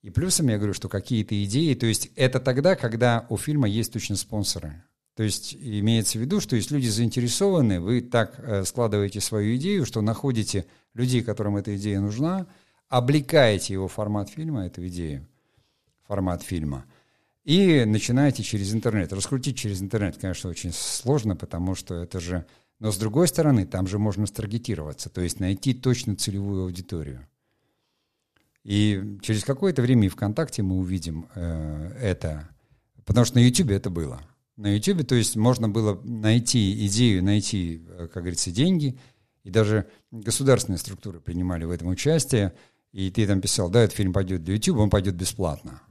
и 0.01 0.09
плюсом 0.09 0.47
я 0.49 0.57
говорю, 0.57 0.73
что 0.73 0.89
какие-то 0.89 1.41
идеи, 1.43 1.73
то 1.75 1.85
есть 1.85 2.09
это 2.15 2.39
тогда, 2.39 2.75
когда 2.75 3.27
у 3.29 3.37
фильма 3.37 3.67
есть 3.67 3.93
точно 3.93 4.15
спонсоры. 4.15 4.83
То 5.15 5.23
есть 5.23 5.55
имеется 5.55 6.17
в 6.17 6.21
виду, 6.21 6.39
что 6.39 6.55
если 6.55 6.75
люди 6.75 6.87
заинтересованы, 6.87 7.81
вы 7.81 8.01
так 8.01 8.39
э, 8.39 8.63
складываете 8.63 9.19
свою 9.19 9.57
идею, 9.57 9.85
что 9.85 10.01
находите 10.01 10.65
людей, 10.93 11.21
которым 11.21 11.57
эта 11.57 11.75
идея 11.75 11.99
нужна, 11.99 12.47
облекаете 12.87 13.73
его 13.73 13.87
формат 13.87 14.29
фильма, 14.29 14.65
эту 14.65 14.87
идею, 14.87 15.27
формат 16.07 16.43
фильма, 16.43 16.85
и 17.43 17.83
начинаете 17.85 18.41
через 18.43 18.73
интернет. 18.73 19.11
Раскрутить 19.11 19.57
через 19.57 19.81
интернет, 19.81 20.17
конечно, 20.17 20.49
очень 20.49 20.71
сложно, 20.71 21.35
потому 21.35 21.75
что 21.75 21.95
это 21.95 22.19
же... 22.19 22.45
Но 22.79 22.91
с 22.91 22.97
другой 22.97 23.27
стороны, 23.27 23.65
там 23.67 23.87
же 23.87 23.99
можно 23.99 24.25
старгетироваться, 24.25 25.09
то 25.09 25.21
есть 25.21 25.39
найти 25.39 25.73
точно 25.73 26.15
целевую 26.15 26.63
аудиторию. 26.63 27.27
И 28.63 29.19
через 29.21 29.43
какое-то 29.43 29.81
время 29.81 30.05
и 30.05 30.09
ВКонтакте 30.09 30.63
мы 30.63 30.77
увидим 30.77 31.27
э, 31.35 31.97
это, 31.99 32.49
потому 33.05 33.25
что 33.25 33.37
на 33.37 33.43
YouTube 33.43 33.71
это 33.71 33.89
было– 33.89 34.21
на 34.57 34.75
YouTube, 34.75 35.07
то 35.07 35.15
есть 35.15 35.35
можно 35.35 35.69
было 35.69 35.99
найти 36.03 36.85
идею, 36.87 37.23
найти, 37.23 37.83
э, 37.87 38.07
как 38.07 38.23
говорится, 38.23 38.51
деньги, 38.51 38.97
и 39.43 39.49
даже 39.49 39.87
государственные 40.11 40.77
структуры 40.77 41.19
принимали 41.19 41.65
в 41.65 41.71
этом 41.71 41.87
участие, 41.87 42.53
и 42.91 43.09
ты 43.09 43.25
там 43.25 43.41
писал, 43.41 43.69
да, 43.69 43.81
этот 43.81 43.95
фильм 43.95 44.13
пойдет 44.13 44.43
для 44.43 44.55
YouTube, 44.55 44.77
он 44.77 44.89
пойдет 44.89 45.15
бесплатно. 45.15 45.81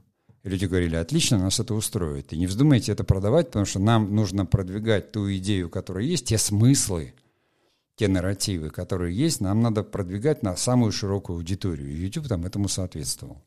И 0.43 0.49
люди 0.49 0.65
говорили, 0.65 0.95
отлично, 0.95 1.37
нас 1.37 1.59
это 1.59 1.73
устроит. 1.73 2.33
И 2.33 2.37
не 2.37 2.47
вздумайте 2.47 2.91
это 2.91 3.03
продавать, 3.03 3.47
потому 3.47 3.65
что 3.65 3.79
нам 3.79 4.15
нужно 4.15 4.45
продвигать 4.45 5.11
ту 5.11 5.31
идею, 5.33 5.69
которая 5.69 6.05
есть, 6.05 6.27
те 6.27 6.37
смыслы, 6.37 7.13
те 7.95 8.07
нарративы, 8.07 8.69
которые 8.69 9.15
есть, 9.15 9.41
нам 9.41 9.61
надо 9.61 9.83
продвигать 9.83 10.41
на 10.41 10.55
самую 10.55 10.91
широкую 10.91 11.37
аудиторию. 11.37 11.95
YouTube 11.95 12.27
там 12.27 12.45
этому 12.45 12.69
соответствовал. 12.69 13.43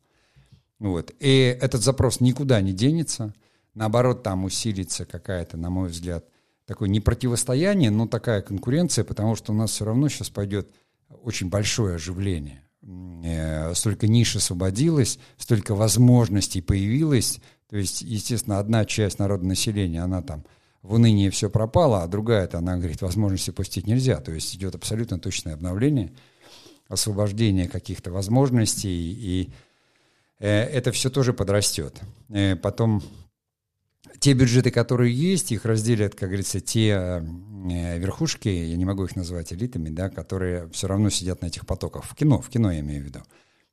Вот. 0.79 1.13
И 1.19 1.57
этот 1.59 1.81
запрос 1.81 2.19
никуда 2.19 2.61
не 2.61 2.73
денется– 2.73 3.33
Наоборот, 3.75 4.23
там 4.23 4.45
усилится 4.45 5.05
какая-то, 5.05 5.57
на 5.57 5.69
мой 5.69 5.89
взгляд, 5.89 6.25
такое 6.65 6.89
не 6.89 7.01
противостояние, 7.01 7.91
но 7.91 8.07
такая 8.07 8.41
конкуренция, 8.41 9.03
потому 9.03 9.35
что 9.35 9.51
у 9.51 9.55
нас 9.55 9.71
все 9.71 9.85
равно 9.85 10.07
сейчас 10.09 10.29
пойдет 10.29 10.69
очень 11.09 11.49
большое 11.49 11.95
оживление. 11.95 12.63
Э, 13.23 13.73
столько 13.73 14.07
ниш 14.07 14.35
освободилось, 14.35 15.19
столько 15.37 15.75
возможностей 15.75 16.61
появилось. 16.61 17.39
То 17.69 17.77
есть, 17.77 18.01
естественно, 18.01 18.59
одна 18.59 18.85
часть 18.85 19.19
народного 19.19 19.49
населения, 19.49 20.01
она 20.01 20.21
там 20.21 20.45
в 20.81 20.93
унынии 20.93 21.29
все 21.29 21.49
пропало, 21.49 22.03
а 22.03 22.07
другая-то, 22.07 22.59
она 22.59 22.77
говорит, 22.77 23.01
возможности 23.01 23.51
пустить 23.51 23.87
нельзя. 23.87 24.17
То 24.21 24.31
есть 24.31 24.55
идет 24.55 24.75
абсолютно 24.75 25.19
точное 25.19 25.55
обновление, 25.55 26.13
освобождение 26.87 27.67
каких-то 27.67 28.11
возможностей, 28.11 28.89
и 28.89 29.51
э, 30.39 30.47
это 30.47 30.91
все 30.91 31.09
тоже 31.09 31.33
подрастет. 31.33 31.99
Э, 32.29 32.55
потом 32.55 33.01
те 34.19 34.33
бюджеты, 34.33 34.71
которые 34.71 35.13
есть, 35.13 35.51
их 35.51 35.65
разделят, 35.65 36.15
как 36.15 36.29
говорится, 36.29 36.59
те 36.59 36.89
э, 36.89 37.99
верхушки, 37.99 38.47
я 38.47 38.75
не 38.75 38.85
могу 38.85 39.05
их 39.05 39.15
назвать 39.15 39.53
элитами, 39.53 39.89
да, 39.89 40.09
которые 40.09 40.69
все 40.69 40.87
равно 40.87 41.09
сидят 41.09 41.41
на 41.41 41.47
этих 41.47 41.65
потоках. 41.65 42.03
В 42.05 42.15
кино, 42.15 42.41
в 42.41 42.49
кино 42.49 42.71
я 42.71 42.79
имею 42.79 43.03
в 43.03 43.05
виду. 43.05 43.19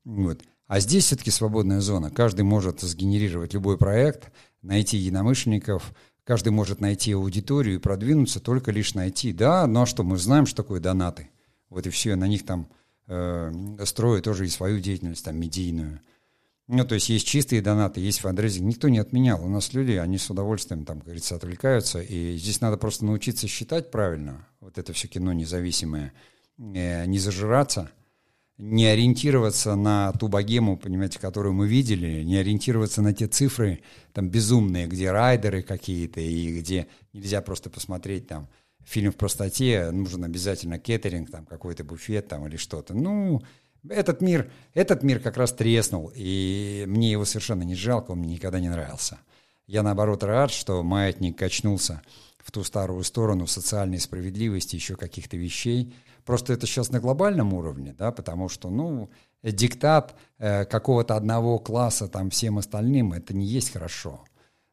Вот. 0.04 0.42
А 0.66 0.80
здесь 0.80 1.04
все-таки 1.04 1.30
свободная 1.30 1.80
зона. 1.80 2.10
Каждый 2.10 2.42
может 2.42 2.80
сгенерировать 2.80 3.54
любой 3.54 3.76
проект, 3.76 4.32
найти 4.62 4.96
единомышленников, 4.96 5.92
каждый 6.24 6.50
может 6.50 6.80
найти 6.80 7.12
аудиторию 7.12 7.76
и 7.76 7.78
продвинуться, 7.78 8.40
только 8.40 8.70
лишь 8.70 8.94
найти. 8.94 9.32
Да, 9.32 9.66
но 9.66 9.86
что, 9.86 10.02
мы 10.02 10.16
знаем, 10.16 10.46
что 10.46 10.62
такое 10.62 10.80
донаты. 10.80 11.28
Вот 11.68 11.86
и 11.86 11.90
все, 11.90 12.16
на 12.16 12.26
них 12.26 12.44
там 12.44 12.68
э, 13.06 13.76
строят 13.84 14.24
тоже 14.24 14.46
и 14.46 14.48
свою 14.48 14.80
деятельность, 14.80 15.24
там, 15.24 15.38
медийную. 15.38 16.00
Ну, 16.74 16.86
то 16.86 16.94
есть 16.94 17.10
есть 17.10 17.26
чистые 17.26 17.60
донаты, 17.60 18.00
есть 18.00 18.20
фандрейзинг. 18.20 18.66
Никто 18.66 18.88
не 18.88 18.98
отменял. 18.98 19.44
У 19.44 19.48
нас 19.48 19.74
люди, 19.74 19.92
они 19.92 20.16
с 20.16 20.30
удовольствием, 20.30 20.86
там, 20.86 20.96
как 20.96 21.04
говорится, 21.04 21.36
отвлекаются. 21.36 22.00
И 22.00 22.34
здесь 22.38 22.62
надо 22.62 22.78
просто 22.78 23.04
научиться 23.04 23.46
считать 23.46 23.90
правильно. 23.90 24.48
Вот 24.60 24.78
это 24.78 24.94
все 24.94 25.06
кино 25.06 25.34
независимое. 25.34 26.14
Э, 26.56 27.04
не 27.04 27.18
зажираться, 27.18 27.90
не 28.56 28.86
ориентироваться 28.86 29.76
на 29.76 30.12
ту 30.12 30.28
богему, 30.28 30.78
понимаете, 30.78 31.18
которую 31.18 31.52
мы 31.52 31.68
видели, 31.68 32.22
не 32.22 32.36
ориентироваться 32.36 33.02
на 33.02 33.12
те 33.12 33.26
цифры 33.26 33.82
там 34.14 34.30
безумные, 34.30 34.86
где 34.86 35.10
райдеры 35.10 35.60
какие-то, 35.60 36.20
и 36.22 36.58
где 36.58 36.86
нельзя 37.12 37.42
просто 37.42 37.68
посмотреть 37.68 38.28
там 38.28 38.48
фильм 38.82 39.12
в 39.12 39.16
простоте, 39.16 39.90
нужен 39.90 40.24
обязательно 40.24 40.78
кейтеринг, 40.78 41.30
там 41.30 41.44
какой-то 41.44 41.84
буфет 41.84 42.28
там 42.28 42.46
или 42.46 42.56
что-то. 42.56 42.94
Ну, 42.94 43.42
этот 43.88 44.20
мир, 44.20 44.50
этот 44.74 45.02
мир 45.02 45.20
как 45.20 45.36
раз 45.36 45.52
треснул, 45.52 46.12
и 46.14 46.84
мне 46.86 47.10
его 47.10 47.24
совершенно 47.24 47.62
не 47.62 47.74
жалко, 47.74 48.12
он 48.12 48.18
мне 48.18 48.34
никогда 48.34 48.60
не 48.60 48.68
нравился. 48.68 49.18
Я, 49.66 49.82
наоборот, 49.82 50.22
рад, 50.22 50.50
что 50.50 50.82
маятник 50.82 51.38
качнулся 51.38 52.02
в 52.38 52.50
ту 52.50 52.64
старую 52.64 53.04
сторону 53.04 53.46
социальной 53.46 53.98
справедливости, 53.98 54.76
еще 54.76 54.96
каких-то 54.96 55.36
вещей. 55.36 55.94
Просто 56.24 56.52
это 56.52 56.66
сейчас 56.66 56.90
на 56.90 57.00
глобальном 57.00 57.54
уровне, 57.54 57.94
да, 57.96 58.12
потому 58.12 58.48
что, 58.48 58.70
ну, 58.70 59.10
диктат 59.42 60.14
э, 60.38 60.64
какого-то 60.64 61.16
одного 61.16 61.58
класса 61.58 62.08
там 62.08 62.30
всем 62.30 62.58
остальным, 62.58 63.12
это 63.12 63.34
не 63.34 63.46
есть 63.46 63.72
хорошо. 63.72 64.24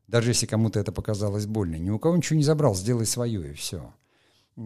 Даже 0.08 0.32
если 0.32 0.48
кому-то 0.48 0.80
это 0.80 0.92
показалось 0.92 1.46
больно. 1.46 1.76
Ни 1.76 1.92
у 1.92 2.00
кого 2.00 2.18
ничего 2.18 2.38
не 2.38 2.44
забрал, 2.44 2.76
сделай 2.76 3.06
свое, 3.06 3.52
и 3.52 3.54
все. 3.54 3.94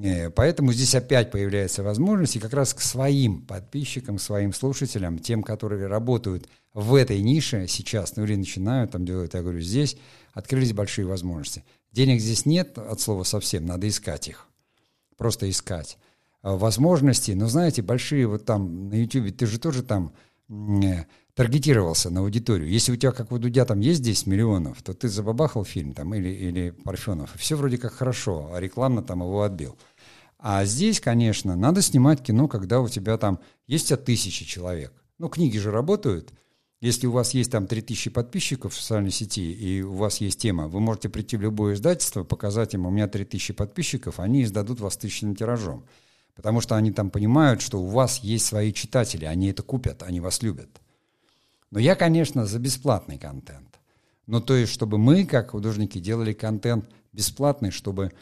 Э, 0.01 0.29
поэтому 0.29 0.73
здесь 0.73 0.95
опять 0.95 1.29
появляется 1.29 1.83
возможность 1.83 2.35
и 2.35 2.39
как 2.39 2.53
раз 2.53 2.73
к 2.73 2.81
своим 2.81 3.41
подписчикам, 3.41 4.17
своим 4.17 4.53
слушателям, 4.53 5.19
тем, 5.19 5.43
которые 5.43 5.87
работают 5.87 6.47
в 6.73 6.95
этой 6.95 7.21
нише 7.21 7.67
сейчас, 7.67 8.15
ну 8.15 8.23
или 8.23 8.35
начинают 8.35 8.91
там 8.91 9.05
делать, 9.05 9.33
я 9.33 9.41
говорю, 9.41 9.59
здесь 9.59 9.97
открылись 10.33 10.73
большие 10.73 11.05
возможности. 11.05 11.63
Денег 11.91 12.21
здесь 12.21 12.45
нет 12.45 12.77
от 12.77 12.99
слова 13.01 13.23
совсем, 13.23 13.65
надо 13.65 13.87
искать 13.87 14.27
их. 14.27 14.47
Просто 15.15 15.47
искать. 15.49 15.97
А 16.41 16.55
возможности, 16.55 17.31
ну 17.31 17.47
знаете, 17.47 17.83
большие 17.83 18.25
вот 18.25 18.45
там 18.45 18.89
на 18.89 18.95
YouTube, 18.95 19.35
ты 19.37 19.45
же 19.45 19.59
тоже 19.59 19.83
там 19.83 20.07
э, 20.07 20.32
таргетировался 21.35 22.09
на 22.09 22.21
аудиторию. 22.21 22.69
Если 22.69 22.91
у 22.91 22.95
тебя, 22.95 23.11
как 23.11 23.31
у 23.31 23.39
Дудя, 23.39 23.65
там 23.65 23.79
есть 23.79 24.01
10 24.01 24.27
миллионов, 24.27 24.81
то 24.81 24.93
ты 24.93 25.09
забабахал 25.09 25.65
фильм 25.65 25.93
там 25.93 26.13
или, 26.13 26.29
или 26.29 26.69
Парфенов, 26.71 27.33
все 27.35 27.55
вроде 27.55 27.77
как 27.77 27.93
хорошо, 27.93 28.51
а 28.53 28.59
рекламно 28.59 29.01
там 29.01 29.21
его 29.21 29.43
отбил. 29.43 29.77
А 30.37 30.65
здесь, 30.65 30.99
конечно, 30.99 31.55
надо 31.55 31.81
снимать 31.81 32.21
кино, 32.21 32.47
когда 32.47 32.81
у 32.81 32.89
тебя 32.89 33.17
там 33.17 33.39
есть 33.65 33.91
от 33.91 34.05
тысячи 34.05 34.45
человек. 34.45 34.93
Ну, 35.17 35.29
книги 35.29 35.57
же 35.57 35.71
работают. 35.71 36.33
Если 36.81 37.07
у 37.07 37.11
вас 37.11 37.33
есть 37.33 37.49
там 37.49 37.65
3000 37.65 38.09
подписчиков 38.09 38.73
в 38.73 38.81
социальной 38.81 39.11
сети, 39.11 39.53
и 39.53 39.81
у 39.81 39.93
вас 39.93 40.17
есть 40.17 40.41
тема, 40.41 40.67
вы 40.67 40.81
можете 40.81 41.07
прийти 41.07 41.37
в 41.37 41.41
любое 41.41 41.75
издательство, 41.75 42.25
показать 42.25 42.73
им, 42.73 42.85
у 42.85 42.89
меня 42.89 43.07
3000 43.07 43.53
подписчиков, 43.53 44.19
они 44.19 44.43
издадут 44.43 44.81
вас 44.81 44.97
тысячным 44.97 45.33
тиражом. 45.33 45.85
Потому 46.35 46.61
что 46.61 46.75
они 46.75 46.91
там 46.91 47.09
понимают, 47.09 47.61
что 47.61 47.81
у 47.81 47.87
вас 47.87 48.19
есть 48.19 48.45
свои 48.45 48.73
читатели, 48.73 49.25
они 49.25 49.47
это 49.47 49.61
купят, 49.63 50.03
они 50.03 50.19
вас 50.19 50.41
любят. 50.41 50.69
Но 51.71 51.79
я, 51.79 51.95
конечно, 51.95 52.45
за 52.45 52.59
бесплатный 52.59 53.17
контент. 53.17 53.79
Но 54.25 54.39
то 54.39 54.55
есть, 54.55 54.71
чтобы 54.71 54.97
мы, 54.97 55.25
как 55.25 55.51
художники, 55.51 55.99
делали 55.99 56.33
контент 56.33 56.89
бесплатный, 57.11 57.71
чтобы 57.71 58.13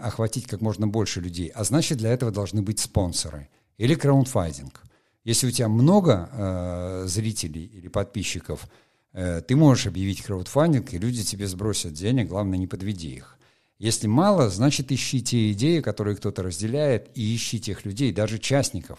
охватить 0.00 0.46
как 0.46 0.60
можно 0.60 0.86
больше 0.86 1.20
людей. 1.20 1.48
А 1.48 1.64
значит, 1.64 1.98
для 1.98 2.12
этого 2.12 2.30
должны 2.30 2.62
быть 2.62 2.80
спонсоры 2.80 3.48
или 3.78 3.94
краундфайдинг. 3.94 4.82
Если 5.24 5.46
у 5.46 5.50
тебя 5.50 5.68
много 5.68 6.28
э, 6.32 7.04
зрителей 7.06 7.66
или 7.66 7.88
подписчиков, 7.88 8.68
э, 9.12 9.42
ты 9.42 9.54
можешь 9.54 9.86
объявить 9.86 10.22
краудфандинг, 10.22 10.92
и 10.92 10.98
люди 10.98 11.22
тебе 11.24 11.46
сбросят 11.46 11.92
денег, 11.92 12.28
главное, 12.28 12.58
не 12.58 12.66
подведи 12.66 13.14
их. 13.14 13.38
Если 13.80 14.08
мало, 14.08 14.50
значит, 14.50 14.92
ищи 14.92 15.22
те 15.22 15.52
идеи, 15.52 15.80
которые 15.80 16.14
кто-то 16.14 16.42
разделяет, 16.42 17.10
и 17.14 17.34
ищи 17.34 17.58
тех 17.58 17.86
людей, 17.86 18.12
даже 18.12 18.38
частников. 18.38 18.98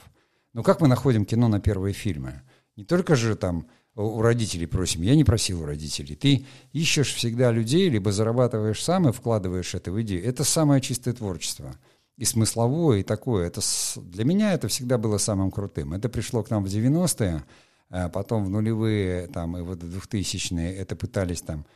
Ну 0.54 0.64
как 0.64 0.82
мы 0.82 0.88
находим 0.88 1.24
кино 1.24 1.48
на 1.48 1.60
первые 1.60 1.94
фильмы? 1.94 2.42
Не 2.76 2.84
только 2.84 3.16
же 3.16 3.36
там 3.36 3.68
у 3.96 4.24
родителей 4.24 4.66
просим. 4.66 5.04
Я 5.04 5.16
не 5.16 5.24
просил 5.24 5.62
у 5.62 5.66
родителей. 5.66 6.16
Ты 6.16 6.48
ищешь 6.74 7.14
всегда 7.14 7.52
людей, 7.52 7.90
либо 7.90 8.12
зарабатываешь 8.12 8.84
сам 8.84 9.08
и 9.08 9.12
вкладываешь 9.12 9.76
это 9.76 9.92
в 9.92 10.02
идею. 10.02 10.26
Это 10.26 10.44
самое 10.44 10.82
чистое 10.82 11.14
творчество. 11.14 11.76
И 12.18 12.26
смысловое, 12.26 13.02
и 13.02 13.04
такое. 13.04 13.46
Это, 13.46 13.62
для 13.98 14.26
меня 14.26 14.54
это 14.54 14.68
всегда 14.68 14.98
было 14.98 15.20
самым 15.20 15.52
крутым. 15.52 15.94
Это 15.94 16.10
пришло 16.10 16.42
к 16.42 16.50
нам 16.50 16.66
в 16.66 16.68
90-е, 16.68 17.44
а 17.90 18.10
потом 18.10 18.46
в 18.46 18.50
нулевые, 18.50 19.28
там, 19.28 19.58
и 19.58 19.62
вот 19.62 19.84
в 19.84 20.08
2000-е 20.08 20.74
это 20.76 20.96
пытались 20.96 21.44
там 21.44 21.68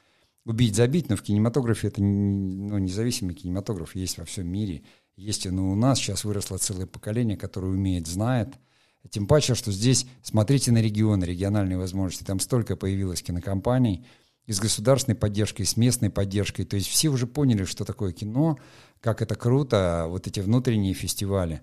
убить, 0.46 0.76
забить, 0.76 1.10
но 1.10 1.16
в 1.16 1.22
кинематографе 1.22 1.88
это 1.88 2.02
ну, 2.02 2.78
независимый 2.78 3.36
кинематограф 3.36 3.96
есть 3.96 4.18
во 4.18 4.26
всем 4.26 4.48
мире. 4.48 4.84
Есть 5.16 5.50
ну, 5.50 5.72
у 5.72 5.76
нас 5.76 6.00
сейчас 6.00 6.24
выросло 6.24 6.58
целое 6.58 6.86
поколение, 6.86 7.38
которое 7.38 7.68
умеет, 7.68 8.08
знает– 8.08 8.50
тем 9.10 9.28
паче, 9.28 9.56
что 9.56 9.72
здесь 9.72 10.08
смотрите 10.22 10.72
на 10.72 10.82
регионы, 10.82 11.24
региональные 11.26 11.78
возможности. 11.78 12.24
Там 12.24 12.40
столько 12.40 12.76
появилось 12.76 13.22
кинокомпаний 13.22 14.06
и 14.46 14.54
с 14.54 14.60
государственной 14.60 15.16
поддержкой, 15.16 15.64
и 15.64 15.66
с 15.66 15.78
местной 15.78 16.10
поддержкой. 16.10 16.66
То 16.66 16.76
есть 16.76 16.88
все 16.88 17.10
уже 17.10 17.28
поняли, 17.28 17.66
что 17.66 17.86
такое 17.86 18.12
кино, 18.12 18.58
как 19.00 19.22
это 19.22 19.36
круто, 19.36 20.06
вот 20.08 20.28
эти 20.28 20.40
внутренние 20.40 20.94
фестивали. 20.94 21.62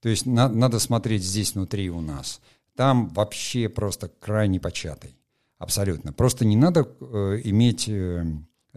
То 0.00 0.08
есть 0.08 0.26
на, 0.26 0.48
надо 0.48 0.78
смотреть 0.78 1.24
здесь 1.24 1.54
внутри 1.54 1.90
у 1.90 2.00
нас. 2.00 2.40
Там 2.76 3.08
вообще 3.08 3.68
просто 3.68 4.08
крайне 4.08 4.60
початый. 4.60 5.16
Абсолютно. 5.64 6.12
Просто 6.12 6.44
не 6.44 6.56
надо 6.56 6.86
э, 7.00 7.40
иметь 7.44 7.88
э, 7.88 8.22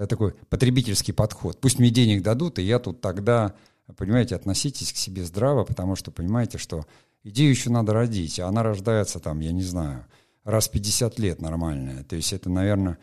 такой 0.07 0.33
потребительский 0.49 1.11
подход. 1.11 1.59
Пусть 1.59 1.79
мне 1.79 1.89
денег 1.89 2.23
дадут, 2.23 2.59
и 2.59 2.63
я 2.63 2.79
тут 2.79 3.01
тогда, 3.01 3.55
понимаете, 3.97 4.37
относитесь 4.37 4.93
к 4.93 4.95
себе 4.95 5.25
здраво, 5.25 5.65
потому 5.65 5.97
что 5.97 6.11
понимаете, 6.11 6.57
что 6.57 6.85
идею 7.25 7.49
еще 7.49 7.69
надо 7.71 7.91
родить, 7.91 8.39
а 8.39 8.47
она 8.47 8.63
рождается 8.63 9.19
там, 9.19 9.41
я 9.41 9.51
не 9.51 9.63
знаю, 9.63 10.05
раз 10.45 10.69
50 10.69 11.19
лет 11.19 11.41
нормальная. 11.41 12.05
То 12.05 12.15
есть 12.15 12.31
это, 12.31 12.49
наверное, 12.49 12.97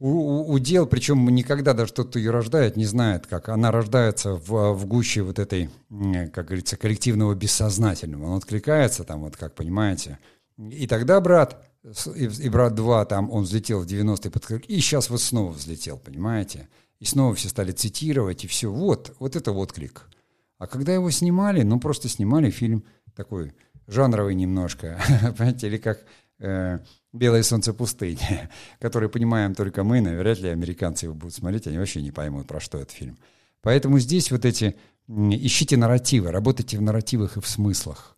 удел, 0.00 0.88
причем 0.88 1.24
никогда 1.28 1.74
даже 1.74 1.92
тот, 1.92 2.08
кто 2.08 2.18
ее 2.18 2.32
рождает, 2.32 2.76
не 2.76 2.86
знает, 2.86 3.28
как. 3.28 3.50
Она 3.50 3.70
рождается 3.70 4.34
в, 4.34 4.72
в 4.72 4.84
гуще 4.86 5.22
вот 5.22 5.38
этой, 5.38 5.70
как 6.32 6.46
говорится, 6.46 6.76
коллективного 6.76 7.36
бессознательного. 7.36 8.32
Он 8.32 8.38
откликается 8.38 9.04
там, 9.04 9.20
вот 9.20 9.36
как 9.36 9.54
понимаете. 9.54 10.18
И 10.58 10.88
тогда 10.88 11.20
брат, 11.20 11.64
и, 12.14 12.24
и 12.24 12.48
брат 12.48 12.74
2, 12.74 13.04
там 13.04 13.30
он 13.30 13.44
взлетел 13.44 13.80
в 13.80 13.86
90-е, 13.86 14.60
и 14.60 14.80
сейчас 14.80 15.10
вот 15.10 15.20
снова 15.20 15.52
взлетел, 15.52 15.98
понимаете? 15.98 16.68
И 17.00 17.04
снова 17.04 17.34
все 17.34 17.48
стали 17.48 17.72
цитировать, 17.72 18.44
и 18.44 18.46
все. 18.46 18.72
Вот, 18.72 19.14
вот 19.18 19.36
это 19.36 19.52
вот 19.52 19.72
клик. 19.72 20.08
А 20.58 20.66
когда 20.66 20.94
его 20.94 21.10
снимали, 21.10 21.62
ну 21.62 21.78
просто 21.78 22.08
снимали 22.08 22.50
фильм 22.50 22.84
такой 23.14 23.52
жанровый 23.86 24.34
немножко, 24.34 24.98
понимаете, 25.36 25.66
или 25.66 25.76
как 25.76 26.04
э, 26.38 26.78
«Белое 27.12 27.42
солнце 27.42 27.74
пустыни», 27.74 28.48
который 28.80 29.08
понимаем 29.08 29.54
только 29.54 29.84
мы, 29.84 30.00
но 30.00 30.10
ли 30.10 30.48
американцы 30.48 31.06
его 31.06 31.14
будут 31.14 31.34
смотреть, 31.34 31.66
они 31.66 31.78
вообще 31.78 32.00
не 32.00 32.12
поймут, 32.12 32.46
про 32.46 32.60
что 32.60 32.78
этот 32.78 32.92
фильм. 32.92 33.18
Поэтому 33.60 33.98
здесь 33.98 34.30
вот 34.30 34.44
эти, 34.44 34.76
ищите 35.08 35.76
нарративы, 35.76 36.30
работайте 36.30 36.78
в 36.78 36.82
нарративах 36.82 37.36
и 37.36 37.40
в 37.40 37.46
смыслах, 37.46 38.13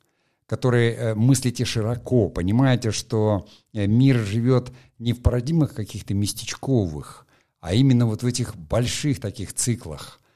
которые 0.47 0.95
э, 0.95 1.15
мыслите 1.15 1.65
широко, 1.65 2.29
понимаете, 2.29 2.91
что 2.91 3.47
э, 3.73 3.87
мир 3.87 4.19
живет 4.19 4.73
не 4.99 5.13
в 5.13 5.23
парадигмах 5.23 5.75
каких-то 5.75 6.15
местечковых, 6.15 7.27
а 7.61 7.75
именно 7.75 8.07
вот 8.07 8.23
в 8.23 8.27
этих 8.27 8.57
больших 8.57 9.21
таких 9.21 9.53
циклах– 9.53 10.21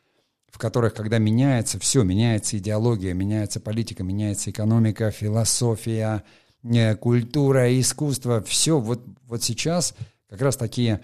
которых, 0.60 0.94
когда 0.94 1.18
меняется 1.18 1.80
все, 1.80 2.04
меняется 2.04 2.56
идеология, 2.58 3.14
меняется 3.14 3.58
политика, 3.58 4.04
меняется 4.04 4.50
экономика, 4.50 5.10
философия, 5.10 6.22
э, 6.62 6.94
культура, 6.94 7.80
искусство, 7.80 8.40
все 8.42 8.78
вот, 8.78 9.02
вот 9.26 9.42
сейчас 9.42 9.94
как 10.28 10.42
раз 10.42 10.56
такие, 10.56 11.00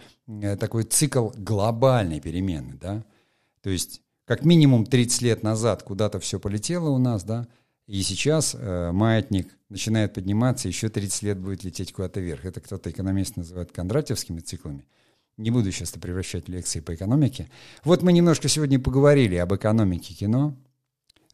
такой 0.61 0.85
цикл 0.85 1.31
глобальной 1.35 2.21
перемены, 2.21 2.79
да, 2.81 3.05
то 3.61 3.71
есть 3.71 4.03
как 4.25 4.45
минимум 4.45 4.87
30 4.87 5.23
лет 5.23 5.43
назад 5.43 5.83
куда-то 5.83 6.21
все 6.21 6.39
полетело 6.39 6.91
у 6.91 6.99
нас, 6.99 7.25
да, 7.25 7.49
и 7.87 8.03
сейчас 8.03 8.57
э, 8.59 8.91
маятник 8.93 9.57
начинает 9.69 10.15
подниматься, 10.15 10.69
еще 10.69 10.89
30 10.89 11.23
лет 11.23 11.39
будет 11.39 11.63
лететь 11.63 11.93
куда-то 11.93 12.21
вверх. 12.21 12.45
Это 12.45 12.61
кто-то 12.61 12.91
экономист 12.91 13.37
называет 13.37 13.71
кондратьевскими 13.73 14.41
циклами. 14.41 14.85
Не 15.37 15.51
буду 15.51 15.71
сейчас 15.71 15.91
это 15.91 16.01
превращать 16.01 16.47
в 16.47 16.49
лекции 16.51 16.81
по 16.81 16.95
экономике. 16.95 17.49
Вот 17.85 18.03
мы 18.03 18.13
немножко 18.13 18.49
сегодня 18.49 18.81
поговорили 18.81 19.37
об 19.37 19.55
экономике 19.55 20.15
кино. 20.15 20.57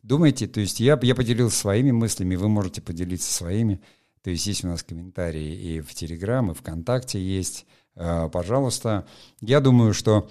Думайте, 0.03 0.47
то 0.49 0.61
есть 0.61 0.81
я, 0.81 0.99
я 1.03 1.15
поделился 1.15 1.57
своими 1.57 1.93
мыслями, 1.93 2.35
вы 2.35 2.49
можете 2.49 2.83
поделиться 2.83 3.33
своими. 3.33 3.81
То 4.23 4.31
есть 4.31 4.47
есть 4.47 4.65
у 4.65 4.69
нас 4.69 4.83
комментарии 4.83 5.55
и 5.55 5.81
в 5.81 5.95
Телеграм, 5.95 6.51
и 6.51 6.55
ВКонтакте 6.55 7.21
есть. 7.21 7.65
Э, 7.95 8.29
пожалуйста. 8.31 9.07
Я 9.41 9.61
думаю, 9.61 9.95
что 9.95 10.29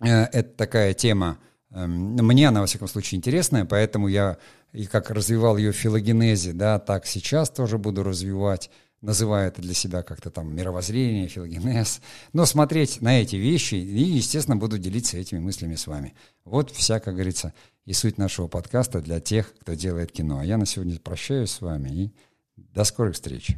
э, 0.00 0.06
это 0.06 0.56
такая 0.56 0.94
тема, 0.94 1.38
э, 1.70 1.86
мне 1.86 2.48
она, 2.48 2.60
во 2.60 2.66
всяком 2.66 2.88
случае, 2.88 3.18
интересная, 3.18 3.64
поэтому 3.64 4.08
я 4.08 4.38
и 4.74 4.86
как 4.86 5.10
развивал 5.10 5.56
ее 5.56 5.70
в 5.70 5.76
филогенезе, 5.76 6.52
да, 6.52 6.80
так 6.80 7.06
сейчас 7.06 7.48
тоже 7.48 7.78
буду 7.78 8.02
развивать, 8.02 8.70
называя 9.00 9.48
это 9.48 9.62
для 9.62 9.72
себя 9.72 10.02
как-то 10.02 10.30
там 10.30 10.54
мировоззрение, 10.54 11.28
филогенез. 11.28 12.00
Но 12.32 12.44
смотреть 12.44 13.00
на 13.00 13.20
эти 13.20 13.36
вещи 13.36 13.76
и, 13.76 14.02
естественно, 14.02 14.56
буду 14.56 14.76
делиться 14.76 15.16
этими 15.16 15.38
мыслями 15.38 15.76
с 15.76 15.86
вами. 15.86 16.14
Вот 16.44 16.72
вся, 16.72 16.98
как 16.98 17.14
говорится, 17.14 17.54
и 17.84 17.92
суть 17.92 18.18
нашего 18.18 18.48
подкаста 18.48 19.00
для 19.00 19.20
тех, 19.20 19.54
кто 19.60 19.74
делает 19.74 20.10
кино. 20.10 20.40
А 20.40 20.44
я 20.44 20.58
на 20.58 20.66
сегодня 20.66 20.98
прощаюсь 20.98 21.50
с 21.50 21.60
вами 21.60 21.88
и 21.90 22.12
до 22.56 22.82
скорых 22.82 23.14
встреч. 23.14 23.56